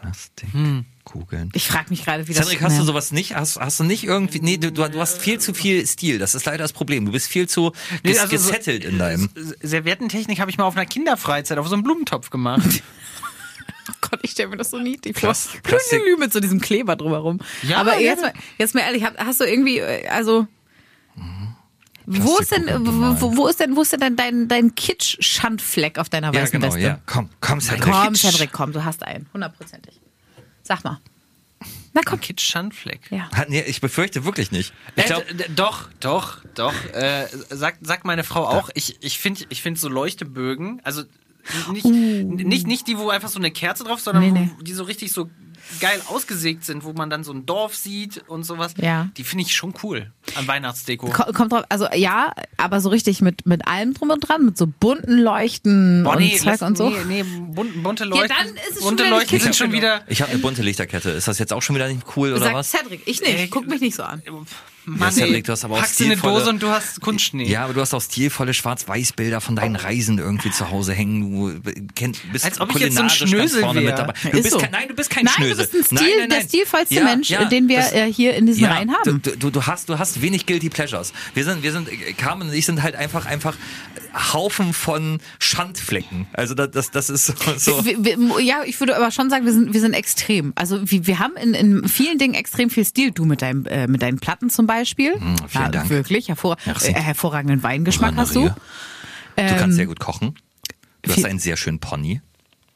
Plastikkugeln. 0.00 1.50
Ich 1.54 1.66
frage 1.68 1.90
mich 1.90 2.04
gerade, 2.04 2.26
wie 2.28 2.34
das 2.34 2.46
Cedric, 2.46 2.62
hast 2.62 2.78
du 2.78 2.84
sowas 2.84 3.12
nicht? 3.12 3.34
Hast, 3.34 3.58
hast 3.60 3.80
du 3.80 3.84
nicht 3.84 4.04
irgendwie, 4.04 4.40
nee, 4.40 4.56
du, 4.56 4.70
du 4.72 5.00
hast 5.00 5.18
viel 5.20 5.38
zu 5.38 5.54
viel 5.54 5.86
Stil. 5.86 6.18
Das 6.18 6.34
ist 6.34 6.44
leider 6.46 6.58
das 6.58 6.72
Problem. 6.72 7.06
Du 7.06 7.12
bist 7.12 7.28
viel 7.28 7.48
zu 7.48 7.72
ges, 8.02 8.18
also 8.18 8.36
so- 8.36 8.48
gesettelt 8.48 8.84
in 8.84 8.98
deinem. 8.98 9.28
Serviettentechnik 9.62 10.40
habe 10.40 10.50
ich 10.50 10.58
mal 10.58 10.64
auf 10.64 10.76
einer 10.76 10.86
Kinderfreizeit 10.86 11.58
auf 11.58 11.68
so 11.68 11.74
einem 11.74 11.82
Blumentopf 11.84 12.30
gemacht. 12.30 12.82
Oh 13.86 13.92
Gott, 14.00 14.20
ich 14.22 14.30
stelle 14.30 14.48
mir 14.48 14.56
das 14.56 14.70
so 14.70 14.78
niedlich 14.78 15.14
vor. 15.14 15.28
Plas- 15.28 15.48
Plastik- 15.62 16.00
mit 16.18 16.32
so 16.32 16.40
diesem 16.40 16.58
Kleber 16.58 16.96
drumherum. 16.96 17.40
Ja, 17.64 17.76
Aber 17.82 17.94
ja. 17.98 18.12
jetzt 18.12 18.22
mal, 18.22 18.32
jetzt 18.56 18.74
mal 18.74 18.80
ehrlich, 18.80 19.04
hast, 19.04 19.18
hast 19.18 19.40
du 19.40 19.44
irgendwie, 19.44 19.78
äh, 19.80 20.08
also 20.08 20.46
wo 22.06 22.38
ist 22.38 22.50
denn, 22.52 22.66
wo, 23.20 23.36
wo 23.36 23.46
ist 23.48 23.60
denn, 23.60 23.76
wo 23.76 23.82
ist 23.82 23.92
denn 23.92 24.00
dein, 24.00 24.16
dein, 24.16 24.48
dein 24.48 24.74
Kitsch-Schandfleck 24.74 25.98
auf 25.98 26.08
deiner 26.08 26.32
Ja, 26.34 26.42
weißen 26.42 26.60
genau, 26.60 26.72
Weste? 26.74 26.86
ja. 26.86 27.00
Komm, 27.06 27.30
komm, 27.40 27.60
Cedric. 27.60 27.82
Komm, 27.92 28.14
Cedric, 28.14 28.52
komm, 28.52 28.72
du 28.72 28.84
hast 28.84 29.02
einen, 29.02 29.26
hundertprozentig. 29.32 30.00
Sag 30.62 30.84
mal. 30.84 31.00
Na 31.94 32.00
komm. 32.04 32.20
Kitsch 32.20 32.42
Schandfleck. 32.42 33.00
Ja. 33.10 33.30
Nee, 33.48 33.62
ich 33.62 33.80
befürchte 33.80 34.24
wirklich 34.24 34.50
nicht. 34.50 34.74
Ich 34.96 35.04
Äh, 35.04 35.06
glaub, 35.06 35.26
d- 35.28 35.44
doch, 35.54 35.88
doch, 36.00 36.38
doch. 36.54 36.74
Äh, 36.92 37.26
sagt, 37.50 37.86
sagt 37.86 38.04
meine 38.04 38.24
Frau 38.24 38.46
auch. 38.46 38.68
Ich, 38.74 38.98
ich 39.00 39.18
finde 39.18 39.44
ich 39.48 39.62
find 39.62 39.78
so 39.78 39.88
Leuchtebögen, 39.88 40.80
also 40.84 41.02
nicht, 41.72 41.84
nicht, 41.86 42.66
nicht 42.66 42.86
die, 42.88 42.98
wo 42.98 43.10
einfach 43.10 43.28
so 43.28 43.38
eine 43.38 43.50
Kerze 43.50 43.84
drauf, 43.84 44.00
sondern 44.00 44.24
Uh. 44.24 44.32
Nee, 44.32 44.40
nee. 44.40 44.50
Die 44.62 44.72
so 44.72 44.82
richtig 44.84 45.12
so 45.12 45.30
geil 45.80 46.00
ausgesägt 46.08 46.64
sind, 46.64 46.84
wo 46.84 46.92
man 46.92 47.10
dann 47.10 47.24
so 47.24 47.32
ein 47.32 47.46
Dorf 47.46 47.74
sieht 47.74 48.22
und 48.28 48.44
sowas. 48.44 48.74
Ja. 48.76 49.08
Die 49.16 49.24
finde 49.24 49.44
ich 49.44 49.54
schon 49.54 49.74
cool 49.82 50.10
an 50.36 50.46
Weihnachtsdeko. 50.46 51.08
Ko- 51.10 51.32
Kommt 51.32 51.52
drauf, 51.52 51.64
also 51.68 51.86
ja, 51.94 52.32
aber 52.56 52.80
so 52.80 52.88
richtig 52.88 53.20
mit, 53.20 53.46
mit 53.46 53.66
allem 53.66 53.94
drum 53.94 54.10
und 54.10 54.20
dran, 54.20 54.44
mit 54.44 54.56
so 54.58 54.66
bunten 54.66 55.18
Leuchten 55.18 56.04
Boah, 56.04 56.12
und 56.12 56.18
nee, 56.20 56.36
Zeug 56.36 56.44
lass- 56.46 56.62
und 56.62 56.76
so. 56.78 56.90
nee, 56.90 57.04
nee, 57.06 57.22
bun- 57.22 57.82
bunte 57.82 58.04
Leuchten. 58.04 58.28
dann 58.28 58.48
ist 58.56 58.70
es 58.70 58.74
schon 58.78 58.82
bunte 58.90 59.04
wieder 59.04 59.16
Leuchten 59.16 59.40
sind 59.40 59.56
schon 59.56 59.72
wieder. 59.72 60.02
ich 60.06 60.22
habe 60.22 60.30
eine 60.32 60.40
bunte 60.40 60.62
Lichterkette. 60.62 61.10
Ist 61.10 61.28
das 61.28 61.38
jetzt 61.38 61.52
auch 61.52 61.62
schon 61.62 61.76
wieder 61.76 61.88
nicht 61.88 62.04
cool 62.16 62.30
oder 62.32 62.40
Sagt 62.40 62.54
was? 62.54 62.70
Cedric, 62.70 63.02
ich 63.06 63.20
nicht. 63.20 63.38
Äh, 63.38 63.46
Guck 63.48 63.66
mich 63.66 63.80
nicht 63.80 63.94
so 63.96 64.02
an. 64.02 64.22
Mann, 64.86 65.12
Cedric, 65.12 65.34
ey, 65.36 65.42
du 65.42 65.52
hast 65.52 65.64
aber 65.64 65.74
auch 65.76 65.80
packst 65.80 65.98
du 66.00 66.04
eine 66.04 66.14
stilvolle- 66.16 66.38
Dose 66.40 66.50
und 66.50 66.62
du 66.62 66.68
hast 66.68 67.00
Kunstschnee. 67.00 67.46
Ja, 67.48 67.64
aber 67.64 67.72
du 67.74 67.80
hast 67.80 67.94
auch 67.94 68.02
stilvolle 68.02 68.52
Schwarz-Weiß-Bilder 68.52 69.40
von 69.40 69.56
deinen 69.56 69.76
Reisen 69.76 70.18
irgendwie 70.18 70.50
zu 70.50 70.70
Hause 70.70 70.92
hängen. 70.92 71.62
Du 71.62 71.72
kennt, 71.94 72.18
bist 72.32 72.44
Als 72.44 72.60
ob 72.60 72.70
ich 72.74 72.82
jetzt 72.82 72.96
so 72.96 73.02
ein 73.02 73.10
Schnösel 73.10 73.60
vorne 73.62 73.80
mit 73.80 73.96
dabei. 73.98 74.12
Ja, 74.24 74.30
Du 74.30 74.36
ist 74.36 74.42
bist 74.42 74.52
so. 74.52 74.58
kein, 74.58 74.70
nein, 74.72 74.88
du 74.88 74.94
bist 74.94 75.08
kein 75.10 75.24
Nein, 75.24 75.34
Schnösel. 75.36 75.66
du 75.66 75.72
bist 75.78 75.92
ein 75.92 75.96
Stil, 75.96 76.08
nein, 76.08 76.28
nein, 76.28 76.28
der 76.40 76.48
stilvollste 76.48 76.94
Ja, 76.94 77.04
Mensch, 77.04 77.30
ja, 77.30 77.44
den 77.46 77.68
wir 77.68 77.78
das- 77.78 77.92
äh, 77.92 78.12
hier 78.12 78.34
in 78.34 78.46
diesen 78.46 78.62
ja, 78.64 78.72
Reihen 78.72 78.92
haben. 78.94 79.22
Du, 79.22 79.36
du, 79.36 79.50
du 79.50 79.66
hast, 79.66 79.88
du 79.88 79.98
hast 79.98 80.20
wenig 80.20 80.44
guilty 80.44 80.68
pleasures. 80.68 81.12
Wir 81.32 81.44
sind, 81.44 81.62
wir 81.62 81.72
sind, 81.72 81.88
äh, 81.88 82.12
Carmen 82.12 82.48
und 82.48 82.54
ich 82.54 82.66
sind 82.66 82.82
halt 82.82 82.94
einfach, 82.94 83.24
einfach 83.26 83.56
Haufen 84.34 84.74
von 84.74 85.18
Schandflecken. 85.38 86.26
Also 86.34 86.54
das, 86.54 86.70
das, 86.72 86.90
das 86.90 87.08
ist 87.10 87.26
so. 87.26 87.34
so. 87.56 87.84
Wir, 87.86 88.04
wir, 88.04 88.40
ja, 88.40 88.62
ich 88.66 88.78
würde 88.80 88.96
aber 88.96 89.10
schon 89.10 89.30
sagen, 89.30 89.46
wir 89.46 89.52
sind, 89.52 89.72
wir 89.72 89.80
sind 89.80 89.94
extrem. 89.94 90.52
Also 90.56 90.80
wir, 90.90 91.06
wir 91.06 91.18
haben 91.18 91.36
in, 91.36 91.54
in 91.54 91.88
vielen 91.88 92.18
Dingen 92.18 92.34
extrem 92.34 92.68
viel 92.70 92.84
Stil. 92.84 93.10
Du 93.12 93.24
mit 93.24 93.40
deinem, 93.42 93.64
äh, 93.66 93.86
mit 93.86 94.02
deinen 94.02 94.18
Platten 94.18 94.50
zum 94.50 94.66
Beispiel. 94.66 94.73
Hm, 95.20 95.36
vielen 95.48 95.64
ja, 95.64 95.68
Dank. 95.70 95.90
Wirklich, 95.90 96.28
hervor, 96.28 96.56
äh, 96.66 96.92
hervorragenden 96.92 97.62
Weingeschmack 97.62 98.14
hast 98.16 98.34
du. 98.34 98.48
Du 99.36 99.56
kannst 99.56 99.76
sehr 99.76 99.86
gut 99.86 100.00
kochen. 100.00 100.34
Du 101.02 101.12
hast 101.12 101.24
einen 101.24 101.38
sehr 101.38 101.56
schönen 101.56 101.80
Pony 101.80 102.20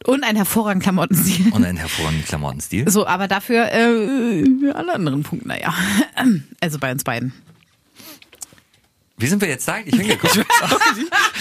Und 0.05 0.22
einen 0.22 0.36
hervorragenden 0.36 0.82
Klamottenstil. 0.82 1.53
und 1.53 1.64
einen 1.64 1.78
hervorragenden 1.78 2.26
Klamottenstil. 2.26 2.88
So, 2.90 3.07
aber 3.07 3.26
dafür 3.28 3.72
äh, 3.72 4.44
alle 4.72 4.94
anderen 4.94 5.22
Punkte, 5.22 5.49
naja. 5.49 5.74
Also 6.61 6.78
bei 6.78 6.92
uns 6.92 7.05
beiden. 7.05 7.32
Wie 9.20 9.26
sind 9.26 9.40
wir 9.40 9.48
jetzt 9.48 9.66
da 9.66 9.74
eigentlich 9.74 9.96
hingekommen? 10.00 10.46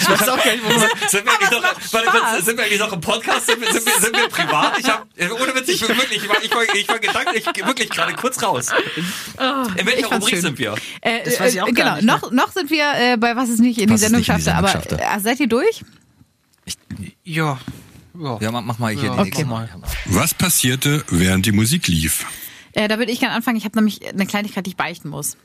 Ich 0.02 0.10
weiß 0.10 0.30
auch 0.30 0.38
gar 0.44 0.52
nicht, 0.52 0.64
wo 0.64 0.70
man 0.80 0.90
sind, 1.10 1.26
wir 1.26 1.32
eigentlich 1.32 1.52
noch, 1.52 1.64
warte 1.94 2.44
sind 2.44 2.58
wir 2.58 2.64
eigentlich 2.66 2.80
noch 2.80 2.92
im 2.94 3.02
Podcast? 3.02 3.46
Sind 3.46 3.62
wir, 3.62 3.72
sind 3.72 3.86
wir, 3.86 4.02
sind 4.02 4.18
wir 4.18 4.28
privat? 4.30 4.80
Ich 4.80 4.88
hab, 4.90 5.08
ohne 5.40 5.54
Witz, 5.56 5.70
ich 5.70 5.86
bin 5.86 5.96
wirklich, 5.96 6.24
ich 6.24 6.28
war, 6.30 6.42
ich 6.44 6.52
war, 6.52 6.64
ich 6.76 6.88
war 6.90 7.00
gedanklich 7.00 7.46
wirklich 7.46 7.90
gerade 7.90 8.14
kurz 8.16 8.42
raus. 8.42 8.68
In 8.96 9.06
Ah, 9.38 9.68
ich 9.78 9.86
welcher 9.86 10.08
fand's 10.08 10.26
Rubrik 10.26 10.30
schön. 10.30 10.42
sind 10.42 10.58
wir? 10.60 10.76
Äh, 11.02 11.24
Das 11.24 11.40
weiß 11.40 11.54
ich 11.54 11.62
auch 11.62 11.68
äh, 11.68 11.72
gar 11.72 11.84
genau, 11.84 11.96
nicht 11.98 12.06
mehr. 12.06 12.16
noch, 12.20 12.32
noch 12.48 12.52
sind 12.52 12.70
wir 12.72 12.92
äh, 12.96 13.18
bei 13.18 13.36
Was 13.36 13.50
ist 13.50 13.60
nicht 13.60 13.78
in 13.80 13.88
die 13.88 13.94
Was 13.94 14.02
ist 14.02 14.08
Sendung 14.10 14.20
in 14.20 14.24
die 14.24 14.44
schaffte, 14.44 14.56
aber 14.56 14.74
äh, 15.16 15.20
seid 15.20 15.40
ihr 15.40 15.48
durch? 15.48 15.84
Ja. 17.24 17.60
ja. 18.20 18.38
Ja, 18.42 18.52
mach, 18.52 18.62
mach 18.64 18.80
mal 18.80 18.94
hier 18.94 19.04
Ja, 19.04 19.16
die 19.18 19.24
nächste 19.24 19.44
okay. 19.44 19.50
Mal. 19.50 19.70
Was 20.06 20.34
passierte, 20.34 21.04
während 21.10 21.46
die 21.46 21.52
Musik 21.52 21.88
lief? 21.88 22.26
Äh, 22.74 22.88
da 22.88 22.98
würde 22.98 23.12
ich 23.12 23.20
gerne 23.20 23.36
anfangen. 23.36 23.58
Ich 23.58 23.66
habe 23.66 23.76
nämlich 23.78 24.08
eine 24.08 24.26
Kleinigkeit, 24.26 24.66
die 24.66 24.72
ich 24.72 24.78
beichten 24.78 25.10
muss. 25.10 25.38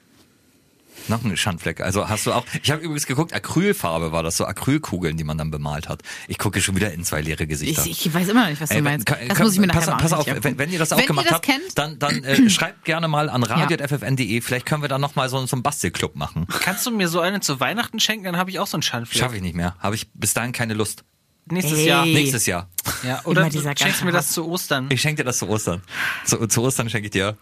Noch 1.09 1.24
ein 1.24 1.36
Schandfleck. 1.36 1.80
Also 1.80 2.09
hast 2.09 2.26
du 2.26 2.32
auch. 2.32 2.44
Ich 2.62 2.70
habe 2.70 2.80
übrigens 2.82 3.07
geguckt, 3.07 3.32
Acrylfarbe 3.34 4.12
war 4.12 4.22
das, 4.22 4.36
so 4.36 4.44
Acrylkugeln, 4.46 5.16
die 5.16 5.24
man 5.24 5.38
dann 5.38 5.50
bemalt 5.50 5.88
hat. 5.88 6.03
Ich 6.28 6.38
gucke 6.38 6.61
schon 6.61 6.76
wieder 6.76 6.92
in 6.92 7.05
zwei 7.05 7.20
leere 7.20 7.42
Ich, 7.42 7.48
Gesichter. 7.48 7.86
ich 7.86 8.12
weiß 8.14 8.28
immer 8.28 8.42
noch 8.42 8.50
nicht, 8.50 8.61
was 8.61 8.68
du 8.68 8.76
Ey, 8.76 8.82
meinst. 8.82 9.07
kann- 9.07 9.18
das 9.28 9.36
kann- 9.36 9.46
muss 9.46 9.55
ich 9.55 9.61
mir 9.61 9.66
nachher 9.66 9.80
pass, 9.80 9.86
mal 9.88 9.96
pass 9.96 10.12
auf, 10.12 10.26
wenn, 10.44 10.59
wenn 10.59 10.70
ihr 10.70 10.78
das 10.78 10.92
auch 10.92 10.98
Wenn 10.98 11.07
gemacht 11.07 11.26
das 11.26 11.34
habt, 11.34 11.44
kennt, 11.46 11.76
dann, 11.78 11.98
dann 11.98 12.22
äh, 12.24 12.48
schreibt 12.50 12.84
gerne 12.84 13.09
mal 13.09 13.28
an 13.30 13.42
radio.ffn.de. 13.42 14.40
Vielleicht 14.40 14.66
können 14.66 14.82
wir 14.82 14.88
da 14.88 14.98
noch 14.98 15.14
mal 15.16 15.28
so, 15.28 15.44
so 15.46 15.57
einen 15.57 15.62
Bastelclub 15.62 16.16
machen. 16.16 16.46
Kannst 16.61 16.86
du 16.86 16.90
mir 16.90 17.09
so 17.09 17.20
eine 17.20 17.40
zu 17.40 17.61
Weihnachten 17.61 18.00
schenken? 18.00 18.24
Dann 18.24 18.36
habe 18.36 18.50
ich 18.50 18.59
auch 18.59 18.66
so 18.66 18.76
einen 18.76 18.82
Schandfleck. 18.82 19.20
Schaffe 19.20 19.36
ich 19.36 19.42
nicht 19.42 19.57
mehr. 19.57 19.74
Habe 19.80 19.94
ich 19.94 20.11
bis 20.12 20.34
dahin 20.34 20.53
keine 20.53 20.74
Lust. 20.74 21.05
Nächstes 21.46 21.78
Ey. 21.78 21.88
Jahr. 21.88 22.07
Nächstes 22.07 22.46
Jahr. 22.46 22.68
Ja, 23.03 23.20
oder 23.24 23.50
du 23.50 23.61
schenkst 23.61 24.05
mir 24.05 24.12
das 24.12 24.30
zu 24.30 24.46
Ostern. 24.48 24.86
Ich 24.90 25.00
schenke 25.00 25.22
dir 25.22 25.26
das 25.26 25.38
zu 25.38 25.48
Ostern. 25.48 25.82
Zu, 26.24 26.46
zu 26.46 26.62
Ostern 26.62 26.88
schenke 26.88 27.07
ich 27.07 27.11
dir. 27.11 27.36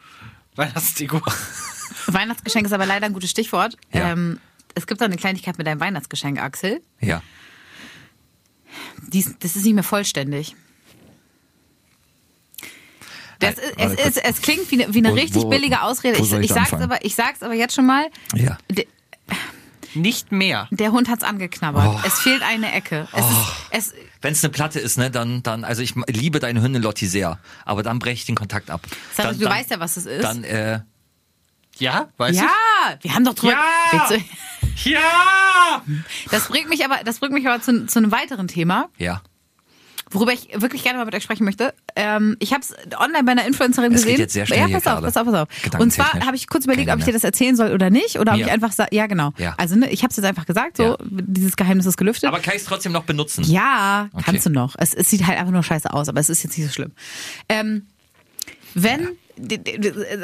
Weihnachtsdeko. 0.61 1.21
Weihnachtsgeschenk 2.07 2.67
ist 2.67 2.73
aber 2.73 2.87
leider 2.87 3.07
ein 3.07 3.13
gutes 3.13 3.31
Stichwort. 3.31 3.77
Ja. 3.93 4.13
Ähm, 4.13 4.39
es 4.75 4.87
gibt 4.87 5.01
da 5.01 5.05
eine 5.07 5.17
Kleinigkeit 5.17 5.59
mit 5.59 5.67
deinem 5.67 5.81
Weihnachtsgeschenk, 5.81 6.41
Axel. 6.41 6.81
Ja. 7.01 7.23
Die 9.09 9.19
ist, 9.21 9.37
das 9.41 9.57
ist 9.57 9.65
nicht 9.65 9.75
mehr 9.75 9.83
vollständig. 9.83 10.55
Das 13.39 13.57
Nein, 13.79 13.91
ist, 13.93 13.99
es, 14.01 14.07
ist, 14.17 14.25
es 14.25 14.43
klingt 14.43 14.71
wie 14.71 14.83
eine, 14.85 14.95
wie 14.95 14.99
eine 14.99 15.11
Wo- 15.11 15.15
richtig 15.15 15.43
wo- 15.45 15.49
billige 15.49 15.81
Ausrede. 15.83 16.19
Ich, 16.19 16.31
ich 16.33 16.39
ich, 16.41 16.53
sag's 16.53 16.75
aber, 16.75 17.05
ich 17.05 17.15
sag's 17.15 17.43
aber 17.43 17.55
jetzt 17.55 17.75
schon 17.75 17.87
mal. 17.87 18.07
Ja. 18.35 18.59
Der, 18.69 18.85
Nicht 19.95 20.31
mehr. 20.31 20.69
der 20.71 20.93
Hund 20.93 21.09
hat's 21.09 21.25
angeknabbert. 21.25 21.87
Oh. 21.87 22.01
Es 22.07 22.21
fehlt 22.21 22.43
eine 22.43 22.71
Ecke. 22.73 23.09
Es 23.13 23.25
ist, 23.25 23.47
es, 23.71 23.95
Wenn 24.23 24.33
es 24.33 24.45
eine 24.45 24.51
Platte 24.53 24.79
ist, 24.81 24.99
ne, 24.99 25.11
dann, 25.11 25.43
dann, 25.43 25.65
also 25.65 25.81
ich 25.83 25.95
liebe 26.09 26.41
deine 26.41 26.61
Hündin 26.63 26.83
Lotti 26.83 27.07
sehr, 27.07 27.39
aber 27.65 27.83
dann 27.83 27.99
breche 27.99 28.15
ich 28.15 28.27
den 28.27 28.35
Kontakt 28.37 28.71
ab. 28.71 28.83
Sag, 29.15 29.27
dann, 29.27 29.39
du 29.39 29.45
dann, 29.45 29.53
weißt 29.55 29.71
ja, 29.71 29.81
was 29.81 29.97
es 29.97 30.07
ist. 30.07 30.23
Dann, 30.23 30.45
äh, 30.45 30.81
Ja, 31.79 32.09
weißt 32.19 32.39
ja, 32.39 32.49
wir 33.01 33.15
haben 33.15 33.25
doch 33.25 33.35
drüber. 33.35 33.53
Ja! 33.55 34.09
Du- 34.09 34.17
du? 34.17 34.23
Ja! 34.91 35.83
Das 36.31 36.49
bringt 36.49 36.69
mich 36.69 36.85
aber, 36.85 37.03
das 37.05 37.19
bringt 37.19 37.33
mich 37.33 37.47
aber 37.47 37.61
zu, 37.63 37.87
zu 37.87 37.99
einem 37.99 38.13
weiteren 38.13 38.49
Thema. 38.49 38.89
ja. 38.99 39.23
Worüber 40.13 40.33
ich 40.33 40.49
wirklich 40.61 40.83
gerne 40.83 40.99
mal 40.99 41.05
mit 41.05 41.15
euch 41.15 41.23
sprechen 41.23 41.45
möchte. 41.45 41.73
Ähm, 41.95 42.37
ich 42.41 42.53
habe 42.53 42.63
es 42.63 42.75
online 42.99 43.25
bei 43.25 43.33
einer 43.33 43.47
Influencerin 43.47 43.93
Es 43.93 44.01
geht 44.01 44.07
gesehen. 44.07 44.21
jetzt 44.21 44.33
sehr 44.33 44.47
schnell 44.47 44.59
ja, 44.61 44.67
hier 44.67 44.77
pass 44.81 44.87
auf, 44.87 45.01
gerade. 45.01 45.07
pass 45.07 45.17
auf, 45.17 45.49
pass 45.61 45.73
auf. 45.75 45.81
Und 45.81 45.93
zwar 45.93 46.13
habe 46.27 46.35
ich 46.37 46.49
kurz 46.49 46.65
überlegt, 46.65 46.89
Keine 46.89 46.95
ob 46.95 46.99
ich 47.01 47.05
dir 47.07 47.13
das 47.13 47.25
erzählen 47.25 47.55
soll 47.55 47.73
oder 47.73 47.91
nicht. 47.91 48.19
Oder 48.19 48.33
ob 48.33 48.39
Mir. 48.39 48.47
ich 48.47 48.51
einfach 48.53 48.73
sage, 48.73 48.95
ja 48.95 49.07
genau. 49.07 49.33
Ja. 49.39 49.55
Also 49.57 49.77
ne, 49.77 49.89
ich 49.91 50.03
habe 50.03 50.11
es 50.11 50.17
jetzt 50.17 50.27
einfach 50.27 50.47
gesagt, 50.47 50.77
so 50.79 50.83
Ja. 50.85 50.97
dieses 51.11 51.57
Geheimnis 51.57 51.87
ist 51.87 51.97
gelüftet. 51.97 52.25
Aber 52.29 52.41
kann 52.41 52.55
ich 52.57 52.63
es 52.63 52.67
trotzdem 52.67 52.93
noch 52.93 53.05
benutzen? 53.05 53.45
ja, 53.45 54.09
Okay. 54.13 54.23
kannst 54.27 54.47
du 54.47 54.51
noch. 54.51 54.75
Es, 54.79 54.95
es 54.95 55.09
sieht 55.11 55.27
halt 55.27 55.39
einfach 55.39 55.53
nur 55.53 55.63
scheiße 55.63 55.93
aus, 55.93 56.09
aber 56.09 56.19
es 56.21 56.29
ist 56.29 56.43
jetzt 56.43 56.59
nicht 56.59 56.67
so 56.67 56.73
schlimm. 56.73 56.91
Ähm, 57.49 57.87
wenn, 58.75 59.09
d- 59.37 59.61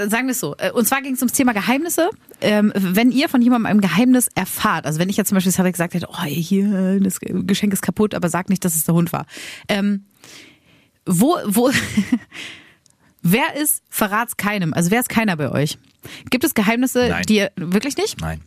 sagen 0.08 0.26
wir 0.26 0.32
es 0.32 0.40
so, 0.40 0.54
äh, 0.58 0.70
und 0.72 0.86
zwar 0.86 1.02
ging 1.02 1.14
es 1.14 1.20
ums 1.20 1.32
Thema 1.32 1.52
Geheimnisse. 1.52 2.10
Ähm, 2.40 2.72
wenn 2.76 3.10
ihr 3.10 3.28
von 3.28 3.40
jemandem 3.42 3.66
ein 3.66 3.80
Geheimnis 3.80 4.28
erfahrt, 4.34 4.84
also 4.86 4.98
wenn 4.98 5.08
ich 5.08 5.16
jetzt 5.16 5.28
zum 5.28 5.36
Beispiel 5.36 5.52
Cedric 5.52 5.72
gesagt 5.74 5.94
hätte, 5.94 6.08
oh, 6.10 6.22
hier, 6.24 7.00
das 7.00 7.18
Geschenk 7.20 7.72
ist 7.72 7.82
kaputt, 7.82 8.14
aber 8.14 8.28
sag 8.28 8.48
nicht, 8.50 8.64
dass 8.64 8.74
es 8.74 8.84
der 8.84 8.94
Hund 8.94 9.12
war. 9.12 9.26
Ähm, 9.68 10.04
wo, 11.06 11.38
wo, 11.46 11.70
wer 13.22 13.54
ist, 13.56 13.82
verrat's 13.88 14.36
keinem? 14.36 14.74
Also 14.74 14.90
wer 14.90 15.00
ist 15.00 15.08
keiner 15.08 15.36
bei 15.36 15.50
euch? 15.50 15.78
Gibt 16.30 16.44
es 16.44 16.54
Geheimnisse, 16.54 17.08
Nein. 17.08 17.24
die 17.28 17.36
ihr, 17.36 17.52
wirklich 17.56 17.96
nicht? 17.96 18.20
Nein. 18.20 18.40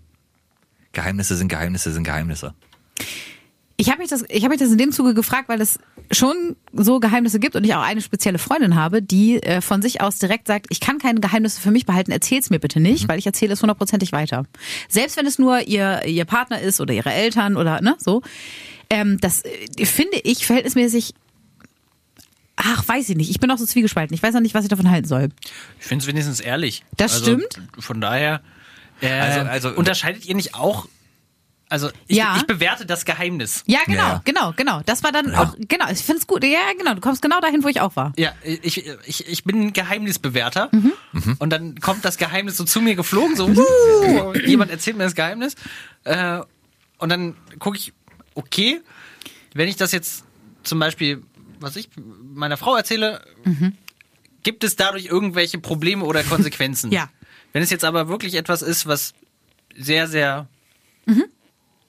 Geheimnisse 0.93 1.35
sind 1.35 1.49
Geheimnisse 1.49 1.91
sind 1.91 2.03
Geheimnisse. 2.03 2.53
Ich 3.79 3.87
habe 3.89 3.99
mich 3.99 4.09
das, 4.09 4.25
ich 4.27 4.43
habe 4.43 4.49
mich 4.49 4.59
das 4.59 4.71
in 4.71 4.77
dem 4.77 4.91
Zuge 4.91 5.13
gefragt, 5.13 5.47
weil 5.47 5.61
es 5.61 5.79
schon 6.11 6.57
so 6.73 6.99
Geheimnisse 6.99 7.39
gibt 7.39 7.55
und 7.55 7.63
ich 7.63 7.73
auch 7.75 7.81
eine 7.81 8.01
spezielle 8.01 8.37
Freundin 8.37 8.75
habe, 8.75 9.01
die 9.01 9.41
äh, 9.41 9.61
von 9.61 9.81
sich 9.81 10.01
aus 10.01 10.19
direkt 10.19 10.47
sagt, 10.47 10.65
ich 10.69 10.81
kann 10.81 10.97
keine 10.97 11.21
Geheimnisse 11.21 11.61
für 11.61 11.71
mich 11.71 11.85
behalten, 11.85 12.11
erzähl's 12.11 12.49
mir 12.49 12.59
bitte 12.59 12.81
nicht, 12.81 13.07
weil 13.07 13.17
ich 13.19 13.25
erzähle 13.25 13.53
es 13.53 13.61
hundertprozentig 13.61 14.11
weiter. 14.11 14.43
Selbst 14.89 15.15
wenn 15.15 15.25
es 15.25 15.39
nur 15.39 15.61
ihr 15.61 16.03
ihr 16.05 16.25
Partner 16.25 16.59
ist 16.59 16.81
oder 16.81 16.93
ihre 16.93 17.13
Eltern 17.13 17.55
oder 17.55 17.79
ne 17.79 17.95
so. 17.99 18.21
Ähm, 18.89 19.17
das 19.21 19.43
äh, 19.45 19.85
finde 19.85 20.17
ich 20.25 20.45
verhältnismäßig. 20.45 21.13
Ach, 22.57 22.85
weiß 22.85 23.07
ich 23.07 23.15
nicht. 23.15 23.29
Ich 23.29 23.39
bin 23.39 23.49
auch 23.49 23.57
so 23.57 23.65
zwiegespalten. 23.65 24.13
Ich 24.13 24.21
weiß 24.21 24.33
noch 24.33 24.41
nicht, 24.41 24.55
was 24.55 24.65
ich 24.65 24.69
davon 24.69 24.91
halten 24.91 25.07
soll. 25.07 25.29
Ich 25.79 25.85
finde 25.85 26.03
es 26.03 26.07
wenigstens 26.07 26.41
ehrlich. 26.41 26.83
Das 26.97 27.13
also, 27.13 27.23
stimmt. 27.23 27.61
Von 27.79 28.01
daher 28.01 28.41
äh, 28.99 29.07
Also- 29.07 29.39
also- 29.49 29.69
unterscheidet 29.69 30.25
ihr 30.25 30.35
nicht 30.35 30.53
auch. 30.53 30.89
Also 31.71 31.89
ich, 32.07 32.17
Ja. 32.17 32.35
ich 32.37 32.47
bewerte 32.47 32.85
das 32.87 33.05
Geheimnis. 33.05 33.63
Ja, 33.67 33.79
genau, 33.85 33.97
Ja. 33.97 34.21
genau, 34.25 34.53
genau. 34.55 34.81
Das 34.87 35.03
war 35.03 35.11
dann 35.11 35.35
auch, 35.35 35.55
genau, 35.67 35.87
ich 35.91 35.99
finde 35.99 36.19
es 36.19 36.25
gut. 36.27 36.43
Ja, 36.43 36.59
genau, 36.77 36.95
du 36.95 37.01
kommst 37.01 37.21
genau 37.21 37.39
dahin, 37.41 37.63
wo 37.63 37.67
ich 37.67 37.79
auch 37.79 37.95
war. 37.95 38.11
Ja, 38.17 38.33
ich, 38.43 38.85
ich, 39.05 39.27
ich 39.27 39.43
bin 39.43 39.61
ein 39.67 39.73
Geheimnisbewerter 39.73 40.69
Mhm. 40.71 40.93
und 41.37 41.49
dann 41.51 41.75
kommt 41.79 42.03
das 42.05 42.17
Geheimnis 42.17 42.57
so 42.57 42.63
zu 42.63 42.81
mir 42.81 42.95
geflogen, 42.95 43.35
so 43.35 43.55
wuh, 43.55 44.33
jemand 44.45 44.71
erzählt 44.71 44.97
mir 44.97 45.03
das 45.03 45.13
Geheimnis 45.15 45.55
äh, 46.05 46.39
und 46.97 47.09
dann 47.09 47.35
gucke 47.59 47.77
ich, 47.77 47.93
okay, 48.33 48.81
wenn 49.53 49.67
ich 49.67 49.75
das 49.75 49.91
jetzt 49.91 50.23
zum 50.63 50.79
Beispiel, 50.79 51.21
was 51.59 51.75
ich 51.75 51.89
meiner 52.33 52.57
Frau 52.57 52.75
erzähle, 52.75 53.21
gibt 54.43 54.63
es 54.63 54.75
dadurch 54.75 55.05
irgendwelche 55.05 55.59
Probleme 55.59 56.03
oder 56.05 56.23
Konsequenzen? 56.23 56.91
Ja. 56.91 57.09
Wenn 57.53 57.61
es 57.63 57.69
jetzt 57.69 57.83
aber 57.85 58.07
wirklich 58.09 58.35
etwas 58.35 58.61
ist, 58.61 58.85
was 58.87 59.13
sehr, 59.75 60.07
sehr, 60.07 60.47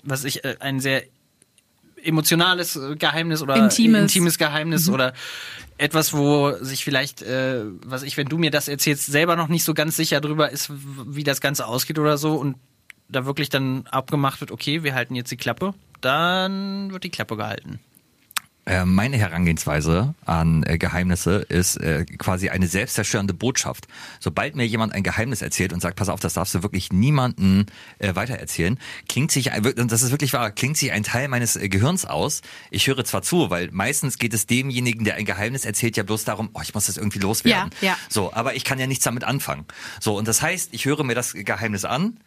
was 0.03 0.25
ich, 0.25 0.45
äh, 0.45 0.57
ein 0.61 0.81
sehr 0.81 1.05
emotionales 2.03 2.77
äh, 2.77 2.97
Geheimnis 2.97 3.43
oder 3.43 3.57
Intimes. 3.57 4.01
intimes 4.01 4.39
Geheimnis 4.39 4.89
oder 4.89 5.13
etwas, 5.79 6.13
wo 6.13 6.53
sich 6.61 6.85
vielleicht, 6.85 7.23
äh, 7.23 7.65
was 7.85 8.03
ich, 8.03 8.17
wenn 8.17 8.29
du 8.29 8.39
mir 8.39 8.51
das 8.51 8.69
erzählst, 8.69 9.07
selber 9.07 9.37
noch 9.37 9.49
nicht 9.49 9.65
so 9.65 9.75
ganz 9.75 9.97
sicher 9.97 10.21
drüber 10.21 10.51
ist, 10.51 10.71
wie 10.71 11.25
das 11.25 11.41
Ganze 11.41 11.67
ausgeht 11.67 11.99
oder 11.99 12.19
so 12.19 12.35
und 12.35 12.57
da 13.09 13.27
wirklich 13.27 13.49
dann 13.49 13.87
abgemacht 13.89 14.41
wird, 14.41 14.53
okay, 14.53 14.83
wir 14.85 14.95
halten 14.95 15.15
jetzt 15.15 15.31
die 15.31 15.37
Klappe, 15.37 15.75
dann 16.01 16.93
wird 16.93 17.05
die 17.05 17.11
Klappe 17.11 17.37
gehalten. 17.37 17.81
Äh, 18.71 18.85
meine 18.85 19.17
Herangehensweise 19.17 20.15
an 20.27 20.63
äh, 20.63 20.79
Geheimnisse 20.79 21.39
ist 21.49 21.77
äh, 21.79 22.05
quasi 22.05 22.51
eine 22.51 22.69
selbstzerstörende 22.69 23.35
Botschaft. 23.35 23.89
Sobald 24.21 24.55
mir 24.55 24.65
jemand 24.65 24.95
ein 24.95 25.03
Geheimnis 25.03 25.43
erzählt 25.43 25.73
und 25.73 25.81
sagt, 25.81 25.97
pass 25.97 26.09
auf, 26.09 26.21
das 26.21 26.35
darfst 26.35 26.55
du 26.55 26.63
wirklich 26.63 26.93
niemanden 26.93 27.67
äh, 27.99 28.15
weitererzählen, 28.15 28.79
klingt 29.09 29.33
sich, 29.33 29.51
das 29.51 30.03
ist 30.03 30.13
wirklich 30.13 30.33
wahr, 30.35 30.53
klingt 30.53 30.77
sich 30.77 30.93
ein 30.93 31.03
Teil 31.03 31.27
meines 31.27 31.57
äh, 31.57 31.69
Gehirns 31.69 32.05
aus. 32.05 32.43
Ich 32.71 32.87
höre 32.87 33.05
zwar 33.05 33.23
zu, 33.23 33.51
weil 33.51 33.71
meistens 33.73 34.19
geht 34.19 34.35
es 34.35 34.47
demjenigen, 34.47 35.05
der 35.05 35.17
ein 35.17 35.25
Geheimnis 35.25 35.65
erzählt, 35.65 35.97
ja 35.97 36.05
bloß 36.05 36.23
darum, 36.23 36.51
oh, 36.53 36.61
ich 36.63 36.73
muss 36.73 36.87
das 36.87 36.97
irgendwie 36.97 37.19
loswerden. 37.19 37.73
Ja, 37.81 37.89
ja. 37.89 37.97
So, 38.09 38.33
aber 38.33 38.55
ich 38.55 38.63
kann 38.63 38.79
ja 38.79 38.87
nichts 38.87 39.03
damit 39.03 39.25
anfangen. 39.25 39.65
So, 39.99 40.17
und 40.17 40.29
das 40.29 40.43
heißt, 40.43 40.69
ich 40.71 40.85
höre 40.85 41.03
mir 41.03 41.17
das 41.17 41.33
Geheimnis 41.33 41.85
an, 41.85 42.21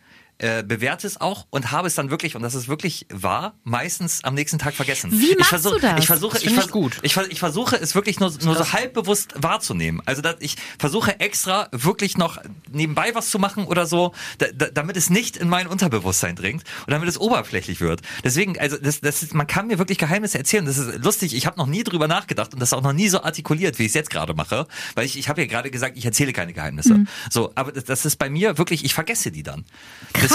äh, 0.44 0.62
bewerte 0.62 1.08
es 1.08 1.20
auch 1.22 1.48
und 1.52 1.72
habe 1.72 1.88
es 1.88 1.96
dann 1.96 2.10
wirklich, 2.10 2.36
und 2.36 2.42
das 2.42 2.54
ist 2.54 2.68
wirklich 2.68 3.06
wahr, 3.10 3.54
meistens 3.64 4.24
am 4.26 4.34
nächsten 4.34 4.60
Tag 4.60 4.74
vergessen. 4.74 5.10
Wie 5.12 5.32
ich 5.32 5.38
machst 5.38 5.50
versuch, 5.50 5.72
du 5.76 5.80
das? 5.80 6.00
Ich 6.00 6.08
versuche, 6.08 6.34
Das 6.34 6.44
ich, 6.44 6.54
vers- 6.54 6.70
gut. 6.70 6.98
ich, 7.02 7.16
ich 7.16 7.40
versuche 7.40 7.78
es 7.78 7.96
wirklich 7.96 8.20
nur, 8.20 8.30
nur 8.44 8.56
so 8.56 8.74
halbbewusst 8.74 9.34
wahrzunehmen. 9.38 10.02
Also 10.06 10.22
ich 10.40 10.58
versuche 10.78 11.20
extra 11.22 11.70
wirklich 11.72 12.18
noch 12.18 12.40
nebenbei 12.72 13.16
was 13.16 13.30
zu 13.30 13.40
machen 13.40 13.66
oder 13.66 13.86
so, 13.86 14.14
da, 14.40 14.48
da, 14.54 14.66
damit 14.68 14.98
es 14.98 15.10
nicht 15.10 15.38
in 15.38 15.48
mein 15.48 15.68
Unterbewusstsein 15.68 16.36
dringt 16.36 16.64
und 16.86 16.92
damit 16.92 17.08
es 17.08 17.18
oberflächlich 17.18 17.80
wird. 17.80 18.02
Deswegen, 18.24 18.60
also 18.60 18.78
das, 18.78 19.00
das 19.00 19.24
ist, 19.24 19.34
man 19.34 19.48
kann 19.48 19.68
mir 19.68 19.80
wirklich 19.80 19.98
Geheimnisse 19.98 20.38
erzählen. 20.38 20.66
Das 20.66 20.78
ist 20.78 21.04
lustig. 21.04 21.34
Ich 21.36 21.46
habe 21.46 21.58
noch 21.58 21.68
nie 21.68 21.84
drüber 21.84 22.10
nachgedacht 22.10 22.54
und 22.54 22.60
das 22.60 22.74
auch 22.74 22.82
noch 22.82 22.94
nie 22.94 23.08
so 23.08 23.24
artikuliert, 23.24 23.80
wie 23.80 23.84
ich 23.84 23.90
es 23.90 23.94
jetzt 23.94 24.10
gerade 24.10 24.34
mache, 24.34 24.68
weil 24.96 25.06
ich, 25.06 25.18
ich 25.18 25.30
habe 25.30 25.42
ja 25.42 25.48
gerade 25.48 25.72
gesagt, 25.72 25.98
ich 25.98 26.04
erzähle 26.06 26.34
keine 26.34 26.52
Geheimnisse. 26.52 26.96
Mhm. 26.96 27.08
So, 27.30 27.52
aber 27.56 27.72
das, 27.72 27.86
das 27.86 28.06
ist 28.06 28.18
bei 28.18 28.30
mir 28.30 28.58
wirklich, 28.58 28.84
ich 28.84 28.94
vergesse 28.94 29.32
die 29.32 29.44
dann. 29.44 29.64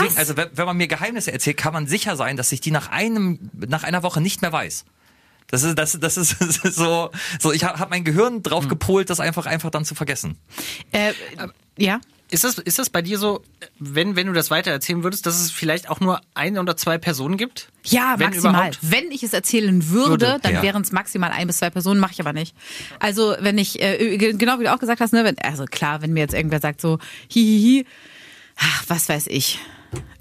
Deswegen, 0.00 0.18
also 0.18 0.36
wenn, 0.36 0.48
wenn 0.54 0.66
man 0.66 0.76
mir 0.76 0.88
Geheimnisse 0.88 1.32
erzählt, 1.32 1.56
kann 1.56 1.72
man 1.72 1.86
sicher 1.86 2.16
sein, 2.16 2.36
dass 2.36 2.52
ich 2.52 2.60
die 2.60 2.70
nach 2.70 2.88
einem, 2.90 3.50
nach 3.54 3.84
einer 3.84 4.02
Woche 4.02 4.20
nicht 4.20 4.42
mehr 4.42 4.52
weiß. 4.52 4.84
Das 5.50 5.62
ist, 5.62 5.78
das, 5.78 5.98
das 5.98 6.16
ist 6.18 6.36
so, 6.74 7.10
so 7.40 7.52
ich 7.52 7.64
habe 7.64 7.78
hab 7.78 7.90
mein 7.90 8.04
Gehirn 8.04 8.42
drauf 8.42 8.64
Hm. 8.64 8.68
gepolt, 8.68 9.08
das 9.10 9.18
einfach, 9.20 9.46
einfach 9.46 9.70
dann 9.70 9.84
zu 9.84 9.94
vergessen. 9.94 10.36
Äh, 10.92 11.12
ja. 11.76 12.00
Ist 12.30 12.44
das, 12.44 12.58
ist 12.58 12.78
das 12.78 12.90
bei 12.90 13.00
dir 13.00 13.18
so, 13.18 13.42
wenn, 13.78 14.14
wenn 14.14 14.26
du 14.26 14.34
das 14.34 14.50
weiter 14.50 14.70
erzählen 14.70 15.02
würdest, 15.02 15.24
dass 15.24 15.40
es 15.40 15.50
vielleicht 15.50 15.88
auch 15.88 15.98
nur 16.00 16.20
ein 16.34 16.58
oder 16.58 16.76
zwei 16.76 16.98
Personen 16.98 17.38
gibt? 17.38 17.70
Ja, 17.86 18.16
Wenn 18.18 18.26
maximal. 18.28 18.52
überhaupt? 18.54 18.78
Wenn 18.82 19.10
ich 19.10 19.22
es 19.22 19.32
erzählen 19.32 19.88
würde, 19.88 20.10
Würde, 20.26 20.38
dann 20.42 20.52
ja. 20.52 20.62
wären 20.62 20.82
es 20.82 20.92
maximal 20.92 21.30
ein 21.30 21.46
bis 21.46 21.56
zwei 21.56 21.70
Personen, 21.70 21.98
mache 22.00 22.12
ich 22.12 22.20
aber 22.20 22.34
nicht. 22.34 22.54
Also 23.00 23.34
wenn 23.40 23.56
ich, 23.56 23.80
äh, 23.80 24.18
ge- 24.18 24.34
genau 24.34 24.58
wie 24.60 24.64
du 24.64 24.74
auch 24.74 24.78
gesagt 24.78 25.00
hast, 25.00 25.14
ne, 25.14 25.24
wenn, 25.24 25.38
also 25.38 25.64
klar, 25.64 26.02
wenn 26.02 26.12
mir 26.12 26.20
jetzt 26.20 26.34
irgendwer 26.34 26.60
sagt 26.60 26.82
so, 26.82 26.98
hihihi, 27.32 27.86
ach, 28.58 28.84
was 28.88 29.08
weiß 29.08 29.28
ich. 29.28 29.58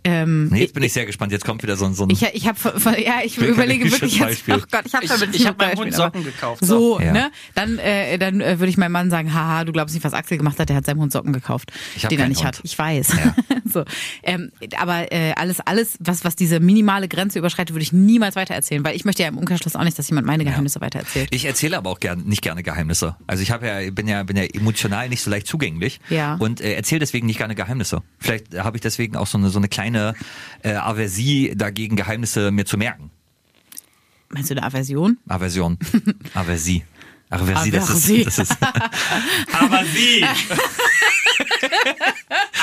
Ähm, 0.03 0.47
Nee, 0.49 0.61
jetzt 0.61 0.73
bin 0.73 0.83
ich 0.83 0.93
sehr 0.93 1.05
gespannt. 1.05 1.33
Jetzt 1.33 1.43
kommt 1.43 1.61
wieder 1.63 1.75
so 1.75 1.83
ein, 1.85 1.93
so 1.93 2.03
ein 2.05 2.09
ich, 2.09 2.21
ich 2.33 2.47
habe, 2.47 2.57
ja, 3.03 3.15
ich 3.25 3.37
überlege 3.37 3.91
wirklich 3.91 4.17
jetzt, 4.17 4.43
oh 4.49 4.53
Gott, 4.71 4.83
ich 4.85 4.93
habe 4.93 5.03
Ich- 5.03 5.11
damit 5.11 5.29
ich 5.35 5.39
nicht 5.41 5.47
hab 5.47 5.57
meinem 5.57 5.77
Hund 5.77 5.93
Socken 5.93 6.23
gekauft, 6.23 6.63
So, 6.63 6.97
so. 6.97 7.01
Ja. 7.01 7.11
ne? 7.11 7.31
Dann, 7.55 7.77
äh, 7.77 8.17
dann 8.17 8.39
äh, 8.39 8.59
würde 8.59 8.69
ich 8.69 8.77
meinem 8.77 8.93
Mann 8.93 9.09
sagen, 9.09 9.33
haha, 9.33 9.65
du 9.65 9.73
glaubst 9.73 9.93
nicht, 9.95 10.03
was 10.05 10.13
Axel 10.13 10.37
gemacht 10.37 10.57
hat, 10.59 10.69
der 10.69 10.77
hat 10.77 10.85
seinem 10.85 11.01
Hund 11.01 11.11
Socken 11.11 11.33
gekauft, 11.33 11.71
Ich 11.97 12.03
den 12.07 12.19
er 12.19 12.29
nicht 12.29 12.37
Hund. 12.37 12.47
hat. 12.47 12.59
Ich 12.63 12.77
weiß. 12.79 13.09
Ja. 13.17 13.35
so, 13.65 13.83
ähm, 14.23 14.51
aber 14.77 15.11
äh, 15.11 15.33
alles, 15.35 15.59
alles, 15.59 15.97
was, 15.99 16.23
was 16.23 16.37
diese 16.37 16.61
minimale 16.61 17.09
Grenze 17.09 17.39
überschreitet, 17.39 17.73
würde 17.75 17.83
ich 17.83 17.91
niemals 17.91 18.37
weitererzählen, 18.37 18.85
weil 18.85 18.95
ich 18.95 19.03
möchte 19.03 19.23
ja 19.23 19.27
im 19.29 19.37
Umkehrschluss 19.37 19.75
auch 19.75 19.83
nicht, 19.83 19.99
dass 19.99 20.07
jemand 20.07 20.25
meine 20.25 20.45
Geheimnisse 20.45 20.79
weitererzählt. 20.79 21.27
Ich 21.31 21.43
erzähle 21.43 21.77
aber 21.77 21.89
auch 21.89 21.99
gern, 21.99 22.23
nicht 22.23 22.41
gerne 22.41 22.63
Geheimnisse. 22.63 23.15
Also 23.27 23.43
ich 23.43 23.51
habe 23.51 23.67
ja, 23.67 23.91
bin 23.91 24.07
ja, 24.07 24.23
bin 24.23 24.37
ja 24.37 24.43
emotional 24.43 25.09
nicht 25.09 25.21
so 25.21 25.29
leicht 25.29 25.47
zugänglich 25.47 25.99
Ja. 26.09 26.35
und 26.35 26.61
äh, 26.61 26.73
erzähle 26.75 26.99
deswegen 26.99 27.27
nicht 27.27 27.37
gerne 27.39 27.55
Geheimnisse. 27.55 28.03
Vielleicht 28.19 28.57
habe 28.57 28.77
ich 28.77 28.81
deswegen 28.81 29.17
auch 29.17 29.27
so 29.27 29.37
eine 29.37 29.49
so 29.57 29.59
eine 29.59 29.67
kleine 29.69 30.13
äh, 30.63 30.73
Aversie 30.73 31.53
dagegen, 31.55 31.95
Geheimnisse 31.95 32.51
mir 32.51 32.65
zu 32.65 32.77
merken. 32.77 33.09
Meinst 34.29 34.49
du 34.49 34.55
eine 34.55 34.63
Aversion? 34.63 35.17
Aversion, 35.27 35.77
Aversie. 36.33 36.83
Aversie, 37.29 37.71
das 37.71 37.89
ist, 37.89 38.25
das 38.27 38.39
ist. 38.39 38.57
Aversie. 39.51 40.23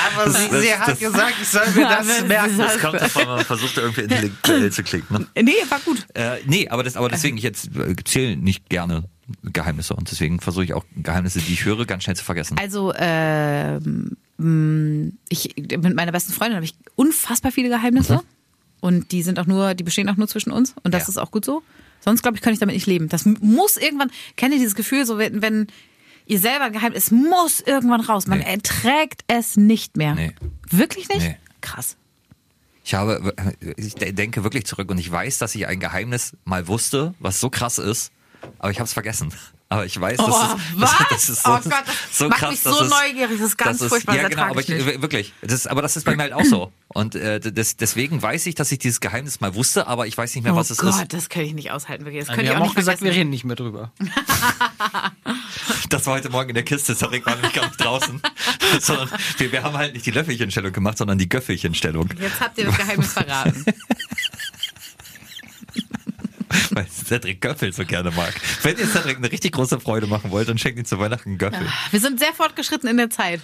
Aber 0.06 0.30
sie- 0.30 0.60
sie 0.60 0.74
hat 0.76 0.98
gesagt, 0.98 1.34
ich 1.40 1.48
soll 1.48 1.66
mir 1.74 1.88
das 1.88 2.22
merken. 2.26 2.58
Das 2.58 2.78
kommt 2.78 3.00
davon, 3.00 3.26
man 3.26 3.44
versucht 3.44 3.76
irgendwie 3.76 4.02
intellektuell 4.02 4.72
zu 4.72 4.82
klingen. 4.82 5.06
Ne? 5.10 5.26
Nee, 5.42 5.52
war 5.68 5.80
gut. 5.80 6.06
Äh, 6.14 6.38
nee, 6.46 6.68
aber 6.68 6.82
das, 6.82 6.96
aber 6.96 7.08
deswegen, 7.08 7.36
ich 7.36 7.42
jetzt 7.42 7.74
äh, 7.76 7.94
zähle 8.04 8.36
nicht 8.36 8.68
gerne 8.68 9.04
Geheimnisse 9.42 9.94
und 9.94 10.10
deswegen 10.10 10.40
versuche 10.40 10.64
ich 10.64 10.74
auch 10.74 10.84
Geheimnisse, 10.96 11.40
die 11.40 11.52
ich 11.54 11.64
höre, 11.64 11.84
ganz 11.86 12.04
schnell 12.04 12.16
zu 12.16 12.24
vergessen. 12.24 12.56
Also, 12.58 12.92
ähm, 12.96 14.16
ich, 14.38 15.54
mit 15.56 15.94
meiner 15.94 16.12
besten 16.12 16.32
Freundin 16.32 16.56
habe 16.56 16.64
ich 16.64 16.74
unfassbar 16.96 17.52
viele 17.52 17.68
Geheimnisse. 17.68 18.20
Und 18.80 19.12
die 19.12 19.22
sind 19.22 19.38
auch 19.38 19.46
nur, 19.46 19.74
die 19.74 19.84
bestehen 19.84 20.08
auch 20.10 20.16
nur 20.16 20.28
zwischen 20.28 20.50
uns. 20.50 20.74
Und 20.82 20.92
das 20.92 21.04
Ja. 21.04 21.08
ist 21.10 21.18
auch 21.18 21.30
gut 21.30 21.44
so. 21.44 21.62
Sonst, 22.00 22.22
glaube 22.22 22.36
ich, 22.36 22.42
kann 22.42 22.52
ich 22.52 22.58
damit 22.58 22.74
nicht 22.74 22.86
leben. 22.86 23.08
Das 23.08 23.24
muss 23.24 23.76
irgendwann, 23.78 24.10
kennt 24.36 24.52
ihr 24.52 24.58
dieses 24.58 24.74
Gefühl, 24.74 25.06
so 25.06 25.16
wenn, 25.16 25.40
wenn 25.40 25.68
ihr 26.26 26.38
selber 26.38 26.64
ein 26.66 26.72
Geheimnis, 26.72 27.04
es 27.04 27.10
muss 27.10 27.60
irgendwann 27.60 28.00
raus. 28.02 28.26
Man 28.26 28.40
Nee. 28.40 28.44
erträgt 28.52 29.22
es 29.26 29.56
nicht 29.56 29.96
mehr. 29.96 30.14
Nee. 30.14 30.34
Wirklich 30.68 31.08
nicht? 31.08 31.20
Nee. 31.22 31.36
Krass. 31.62 31.96
Ich 32.84 32.92
habe, 32.92 33.32
ich 33.78 33.94
de- 33.94 34.12
denke 34.12 34.44
wirklich 34.44 34.66
zurück 34.66 34.90
und 34.90 34.98
ich 34.98 35.10
weiß, 35.10 35.38
dass 35.38 35.54
ich 35.54 35.66
ein 35.66 35.80
Geheimnis 35.80 36.36
mal 36.44 36.68
wusste, 36.68 37.14
was 37.18 37.40
so 37.40 37.48
krass 37.48 37.78
ist, 37.78 38.12
aber 38.58 38.70
ich 38.70 38.78
habe 38.78 38.86
es 38.86 38.92
vergessen. 38.92 39.32
Aber 39.70 39.86
ich 39.86 39.98
weiß, 40.00 40.18
dass 40.18 40.26
Oh, 40.28 40.30
es, 40.30 40.60
was? 40.80 40.90
das 41.10 41.28
ist 41.30 41.42
so, 41.42 41.50
Oh 41.50 41.54
Gott, 41.54 41.72
das 41.72 42.18
so 42.18 42.28
macht 42.28 42.38
krass, 42.38 42.50
mich 42.50 42.60
so 42.60 42.82
es, 42.82 42.90
neugierig. 42.90 43.38
Das 43.40 43.48
ist 43.48 43.56
ganz 43.58 43.78
dass 43.78 43.86
es- 43.86 43.88
furchtbar, 43.88 44.14
Ja, 44.16 44.22
das 44.22 44.30
genau, 44.30 44.42
aber 44.44 44.60
ich 44.60 44.68
wirklich. 44.68 45.32
Das, 45.42 45.66
aber 45.66 45.82
das 45.82 45.96
ist 45.96 46.04
bei 46.04 46.14
mir 46.14 46.22
halt 46.22 46.32
auch 46.34 46.44
so. 46.44 46.70
Und 46.88 47.14
äh, 47.16 47.40
das, 47.40 47.76
deswegen 47.76 48.22
weiß 48.22 48.46
ich, 48.46 48.54
dass 48.54 48.70
ich 48.70 48.78
dieses 48.78 49.00
Geheimnis 49.00 49.40
mal 49.40 49.54
wusste, 49.56 49.86
aber 49.88 50.06
ich 50.06 50.16
weiß 50.16 50.34
nicht 50.34 50.44
mehr, 50.44 50.54
was 50.54 50.70
oh 50.70 50.74
es 50.74 50.78
Gott, 50.78 50.90
ist. 51.02 51.12
das 51.12 51.28
könnte 51.28 51.48
ich 51.48 51.54
nicht 51.54 51.72
aushalten. 51.72 52.04
Wirklich. 52.04 52.24
Das 52.26 52.36
Wir 52.36 52.44
ich 52.44 52.50
haben 52.50 52.56
auch 52.58 52.60
auch 52.60 52.64
nicht 52.66 52.76
gesagt, 52.76 53.00
wir 53.00 53.06
vergessen. 53.06 53.18
reden 53.18 53.30
nicht 53.30 53.44
mehr 53.44 53.56
drüber. 53.56 53.90
Das 55.88 56.06
war 56.06 56.14
heute 56.14 56.30
Morgen 56.30 56.50
in 56.50 56.54
der 56.54 56.64
Kiste, 56.64 56.94
Tarek 56.96 57.24
war 57.26 57.36
nicht 57.36 57.54
draußen. 57.78 58.20
sondern 58.80 59.08
wir, 59.38 59.52
wir 59.52 59.62
haben 59.62 59.76
halt 59.76 59.94
nicht 59.94 60.06
die 60.06 60.10
Löffelchenstellung 60.10 60.72
gemacht, 60.72 60.98
sondern 60.98 61.18
die 61.18 61.28
Göffelchenstellung. 61.28 62.08
Jetzt 62.20 62.40
habt 62.40 62.58
ihr 62.58 62.66
das 62.66 62.76
Geheimnis 62.76 63.12
verraten. 63.12 63.64
Weil 66.70 66.86
Cedric 66.88 67.40
Göffel 67.40 67.72
so 67.72 67.84
gerne 67.84 68.10
mag. 68.12 68.34
Wenn 68.62 68.76
ihr 68.78 68.86
Cedric 68.86 69.16
eine 69.18 69.30
richtig 69.30 69.52
große 69.52 69.80
Freude 69.80 70.06
machen 70.06 70.30
wollt, 70.30 70.48
dann 70.48 70.58
schenkt 70.58 70.78
ihm 70.78 70.84
zu 70.84 70.98
Weihnachten 70.98 71.30
einen 71.30 71.38
Göffel. 71.38 71.66
Wir 71.90 72.00
sind 72.00 72.18
sehr 72.18 72.32
fortgeschritten 72.32 72.88
in 72.88 72.96
der 72.96 73.10
Zeit. 73.10 73.40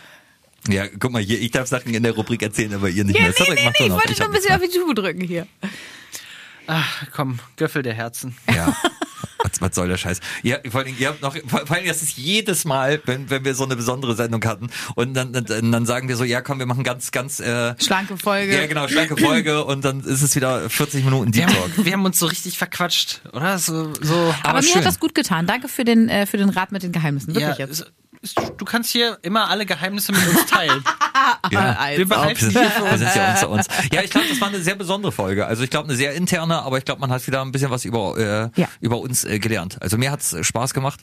Ja, 0.68 0.86
guck 0.98 1.12
mal 1.12 1.22
hier, 1.22 1.40
ich 1.40 1.50
darf 1.52 1.68
Sachen 1.68 1.94
in 1.94 2.02
der 2.02 2.12
Rubrik 2.12 2.42
erzählen, 2.42 2.74
aber 2.74 2.88
ihr 2.90 3.04
nicht 3.04 3.16
Ja, 3.16 3.22
mehr. 3.22 3.30
nee, 3.30 3.36
Cedric 3.36 3.58
nee, 3.58 3.64
macht 3.64 3.80
nee, 3.80 3.88
nur 3.88 3.98
ich 3.98 4.04
wollte 4.08 4.12
nur 4.20 4.28
hab 4.28 4.34
ein 4.34 4.40
bisschen 4.40 4.54
auf 4.54 4.60
die 4.62 4.78
Tube 4.78 4.94
drücken 4.94 5.20
hier. 5.22 5.46
Ach, 6.66 7.04
komm, 7.12 7.38
Göffel 7.56 7.82
der 7.82 7.94
Herzen. 7.94 8.36
Ja. 8.54 8.76
Was, 9.50 9.60
was 9.60 9.74
soll 9.74 9.88
der 9.88 9.96
Scheiß? 9.96 10.20
Ihr, 10.42 10.60
vor 10.70 10.80
allem, 10.82 10.94
ihr 10.98 11.08
habt 11.08 11.22
noch, 11.22 11.36
vor 11.48 11.70
allem, 11.70 11.86
das 11.86 12.02
ist 12.02 12.16
jedes 12.16 12.64
Mal, 12.64 13.00
wenn, 13.06 13.30
wenn 13.30 13.44
wir 13.44 13.54
so 13.54 13.64
eine 13.64 13.76
besondere 13.76 14.14
Sendung 14.14 14.44
hatten 14.44 14.68
und 14.94 15.14
dann, 15.14 15.32
dann, 15.32 15.72
dann 15.72 15.86
sagen 15.86 16.08
wir 16.08 16.16
so, 16.16 16.24
ja 16.24 16.40
komm, 16.40 16.58
wir 16.58 16.66
machen 16.66 16.84
ganz, 16.84 17.10
ganz, 17.10 17.40
äh, 17.40 17.74
Schlanke 17.82 18.16
Folge. 18.16 18.54
ja 18.54 18.66
genau, 18.66 18.88
schlanke 18.88 19.16
Folge 19.16 19.64
und 19.64 19.84
dann 19.84 20.00
ist 20.00 20.22
es 20.22 20.34
wieder 20.36 20.68
40 20.68 21.04
Minuten 21.04 21.32
Deep 21.32 21.48
Wir 21.48 21.54
Talk. 21.54 21.62
haben, 21.76 21.84
wir 21.84 21.92
haben 21.92 22.04
uns 22.04 22.18
so 22.18 22.26
richtig 22.26 22.58
verquatscht, 22.58 23.20
oder? 23.32 23.58
So, 23.58 23.92
so. 24.00 24.34
Aber, 24.42 24.58
mir 24.58 24.62
schön. 24.62 24.76
hat 24.76 24.86
das 24.86 25.00
gut 25.00 25.14
getan. 25.14 25.46
Danke 25.46 25.68
für 25.68 25.84
den, 25.84 26.08
äh, 26.08 26.26
für 26.26 26.36
den 26.36 26.48
Rat 26.50 26.72
mit 26.72 26.82
den 26.82 26.92
Geheimnissen. 26.92 27.34
Wirklich 27.34 27.58
Ja, 27.58 27.66
jetzt. 27.66 27.92
Es- 28.22 28.34
es- 28.36 28.52
du 28.56 28.64
kannst 28.64 28.90
hier 28.90 29.18
immer 29.22 29.48
alle 29.48 29.66
Geheimnisse 29.66 30.12
mit 30.12 30.26
uns 30.28 30.46
teilen. 30.46 30.82
Ja. 31.50 31.76
Wir 31.96 32.08
behalten 32.08 32.46
sie 32.46 32.50
für 32.52 32.60
ja 32.60 33.30
unter 33.32 33.48
uns. 33.50 33.66
Ja, 33.92 34.02
ich 34.02 34.10
glaube, 34.10 34.26
das 34.28 34.40
war 34.40 34.48
eine 34.48 34.60
sehr 34.60 34.74
besondere 34.74 35.12
Folge. 35.12 35.46
Also 35.46 35.62
ich 35.62 35.70
glaube, 35.70 35.88
eine 35.88 35.96
sehr 35.96 36.14
interne, 36.14 36.62
aber 36.62 36.78
ich 36.78 36.84
glaube, 36.84 37.00
man 37.00 37.10
hat 37.10 37.24
wieder 37.26 37.42
ein 37.42 37.52
bisschen 37.52 37.70
was 37.70 37.84
über, 37.84 38.16
äh, 38.56 38.60
Ja. 38.60 38.68
über 38.80 38.98
uns 38.98 39.24
äh, 39.24 39.38
gelernt. 39.38 39.80
Also 39.80 39.96
mir 39.98 40.10
hat's 40.10 40.32
äh, 40.32 40.42
Spaß 40.42 40.72
gemacht. 40.74 41.00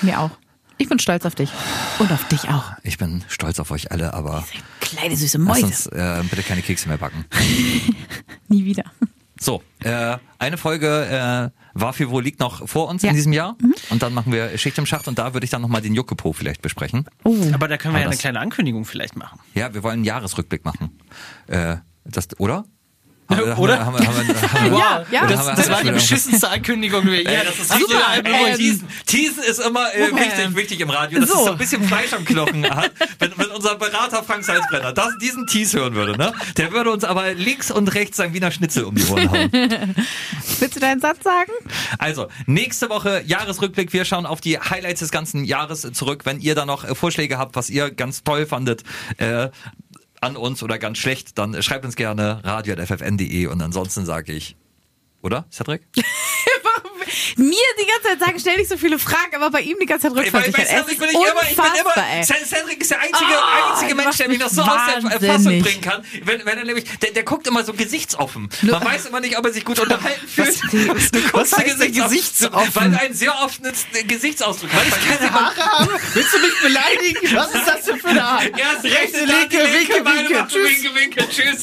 Mir 0.00 0.20
auch. 0.20 0.30
Ich 0.78 0.88
bin 0.88 0.98
stolz 0.98 1.26
auf 1.26 1.34
dich. 1.34 1.50
Und 1.98 2.10
auf 2.12 2.26
dich 2.28 2.48
auch. 2.48 2.72
Ich 2.82 2.98
bin 2.98 3.24
stolz 3.28 3.58
auf 3.60 3.70
euch 3.72 3.90
alle, 3.92 4.14
aber 4.14 4.44
Kleine 4.80 5.16
süße 5.16 5.38
lass 5.38 5.46
Mäuse. 5.46 5.66
uns 5.66 5.86
äh, 5.88 6.22
bitte 6.30 6.42
keine 6.42 6.62
Kekse 6.62 6.88
mehr 6.88 6.98
backen. 6.98 7.24
Nie 8.48 8.64
wieder. 8.64 8.84
So, 9.40 9.62
äh, 9.80 10.16
eine 10.38 10.56
Folge 10.56 11.50
für 11.92 12.10
wo 12.10 12.20
liegt 12.20 12.40
noch 12.40 12.68
vor 12.68 12.88
uns 12.88 13.02
Ja. 13.02 13.10
in 13.10 13.16
diesem 13.16 13.32
Jahr 13.32 13.56
und 13.90 14.02
dann 14.02 14.14
machen 14.14 14.32
wir 14.32 14.56
Schicht 14.58 14.78
im 14.78 14.86
Schacht 14.86 15.08
und 15.08 15.18
da 15.18 15.34
würde 15.34 15.44
ich 15.44 15.50
dann 15.50 15.62
nochmal 15.62 15.82
den 15.82 15.94
Juckepo 15.94 16.32
vielleicht 16.32 16.62
besprechen. 16.62 17.06
Oh. 17.24 17.34
Aber 17.52 17.68
da 17.68 17.76
können 17.76 17.94
wir 17.94 17.98
Aber 17.98 18.04
ja 18.04 18.10
eine 18.10 18.16
kleine 18.18 18.40
Ankündigung 18.40 18.84
vielleicht 18.84 19.16
machen. 19.16 19.38
Ja, 19.54 19.72
wir 19.74 19.82
wollen 19.82 19.94
einen 19.94 20.04
Jahresrückblick 20.04 20.64
machen. 20.64 20.98
Äh, 21.46 21.76
das, 22.04 22.28
oder? 22.38 22.64
Haben 23.36 23.52
Oder? 23.58 23.84
Haben 23.84 23.98
haben 24.06 24.72
Ja, 24.78 25.04
ja. 25.10 25.26
Das, 25.26 25.46
das 25.56 25.70
war 25.70 25.82
die 25.82 25.90
beschissenste 25.90 26.48
Ankündigung. 26.48 27.02
die 27.04 27.10
wir 27.12 27.22
je- 27.22 27.32
Ja, 27.32 27.44
das 27.44 27.58
ist 27.58 27.70
da 27.70 27.76
Ähm, 28.16 28.56
Teasen. 28.56 28.88
Teasen 29.06 29.42
ist 29.42 29.60
immer 29.60 29.94
äh, 29.94 30.10
wichtig, 30.14 30.56
wichtig 30.56 30.80
im 30.80 30.90
Radio, 30.90 31.20
dass 31.20 31.30
so. 31.30 31.38
es 31.38 31.44
so 31.44 31.52
ein 31.52 31.58
bisschen 31.58 31.82
Fleisch 31.84 32.12
am 32.12 32.24
Knochen 32.24 32.68
hat. 32.74 32.90
Wenn, 33.18 33.32
wenn 33.36 33.46
unser 33.50 33.74
Berater 33.76 34.22
Frank 34.22 34.44
Salzbrenner 34.44 34.92
das, 34.92 35.16
diesen 35.20 35.46
Tease 35.46 35.78
hören 35.80 35.94
würde, 35.94 36.16
ne? 36.16 36.32
Der 36.56 36.72
würde 36.72 36.90
uns 36.90 37.04
aber 37.04 37.32
links 37.34 37.70
und 37.70 37.88
rechts 37.94 38.16
sein 38.16 38.34
Wiener 38.34 38.50
Schnitzel 38.50 38.84
um 38.84 38.94
die 38.94 39.04
Ohren 39.06 39.30
hauen. 39.30 39.50
Willst 40.60 40.76
du 40.76 40.80
deinen 40.80 41.00
Satz 41.00 41.22
sagen? 41.22 41.52
Also, 41.98 42.28
nächste 42.46 42.88
Woche 42.90 43.22
Jahresrückblick. 43.26 43.92
Wir 43.92 44.04
schauen 44.04 44.26
auf 44.26 44.40
die 44.40 44.58
Highlights 44.58 45.00
des 45.00 45.10
ganzen 45.10 45.44
Jahres 45.44 45.82
zurück. 45.92 46.22
Wenn 46.24 46.40
ihr 46.40 46.54
da 46.54 46.66
noch 46.66 46.84
äh, 46.84 46.94
Vorschläge 46.94 47.38
habt, 47.38 47.56
was 47.56 47.70
ihr 47.70 47.90
ganz 47.90 48.22
toll 48.24 48.46
fandet, 48.46 48.82
äh, 49.18 49.48
an 50.22 50.36
uns 50.36 50.62
oder 50.62 50.78
ganz 50.78 50.98
schlecht, 50.98 51.36
dann 51.38 51.60
schreibt 51.62 51.84
uns 51.84 51.96
gerne 51.96 52.40
radio.ffn.de 52.44 53.46
und 53.46 53.60
ansonsten 53.60 54.06
sage 54.06 54.32
ich, 54.32 54.56
oder, 55.20 55.46
Cedric? 55.50 55.82
Mir 57.36 57.56
die 57.80 57.86
ganze 57.86 58.08
Zeit 58.08 58.20
sagen, 58.20 58.38
stell 58.40 58.56
nicht 58.56 58.68
so 58.68 58.76
viele 58.76 58.98
Fragen, 58.98 59.34
aber 59.36 59.50
bei 59.50 59.60
ihm 59.60 59.76
die 59.80 59.86
ganze 59.86 60.08
Zeit 60.12 60.24
Ey, 60.24 60.30
bei, 60.30 60.40
bei 60.50 60.64
Cedric 60.64 60.88
ist 60.92 60.98
bin 60.98 61.08
ich 61.08 61.14
immer, 61.14 61.24
ich 61.42 61.56
bin 61.56 61.64
unfassbar, 61.64 62.04
immer, 62.14 62.24
Cedric 62.24 62.80
ist 62.80 62.90
der 62.90 63.00
einzige, 63.00 63.32
Ah, 63.36 63.72
einzige 63.72 63.94
Mensch, 63.94 64.16
der 64.16 64.28
mich 64.28 64.38
noch 64.38 64.48
so 64.48 64.62
aus 64.62 64.68
der 64.86 65.02
Fassung 65.10 65.28
wahnsinnig. 65.28 65.62
bringen 65.64 65.80
kann. 65.80 66.04
Wenn, 66.24 66.44
wenn 66.44 66.58
er 66.58 66.64
nämlich, 66.64 66.84
der, 67.00 67.10
der 67.12 67.22
guckt 67.24 67.46
immer 67.46 67.64
so 67.64 67.72
gesichtsoffen. 67.72 68.48
Man 68.62 68.84
weiß 68.84 69.06
immer 69.06 69.20
nicht, 69.20 69.38
ob 69.38 69.44
er 69.46 69.52
sich 69.52 69.64
gut 69.64 69.78
unterhalten 69.78 70.26
fühlt. 70.28 70.48
Was- 70.48 70.60
du 70.70 71.32
was 71.32 71.50
guckst 71.50 71.80
denn 71.80 71.92
gesichtsoffen? 71.92 72.70
Weil 72.74 72.90
du 72.90 73.00
einen 73.00 73.14
sehr 73.14 73.34
offenen 73.42 73.74
Gesichtsausdruck 74.06 74.70
hast. 74.72 74.90
Weil 75.08 75.16
keine 75.18 75.32
Haare 75.32 75.56
haben? 75.78 75.88
Willst 76.14 76.34
du 76.34 76.38
mich 76.38 76.60
beleidigen? 76.62 77.36
Was 77.36 77.54
ist 77.54 77.66
das 77.66 77.84
denn 77.84 77.98
für 78.00 78.08
eine 78.08 78.22
Haare? 78.22 78.44
Erst 78.56 78.84
Rechte, 78.84 79.18
rechte, 79.20 79.24
linke, 79.24 79.56
die 79.58 79.72
winke, 79.72 80.04
winke. 80.04 80.54
Winke, 80.54 80.94
winke, 80.94 81.28
tschüss. 81.28 81.62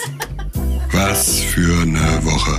Was 0.91 1.39
für 1.41 1.81
eine 1.83 2.19
Woche. 2.25 2.58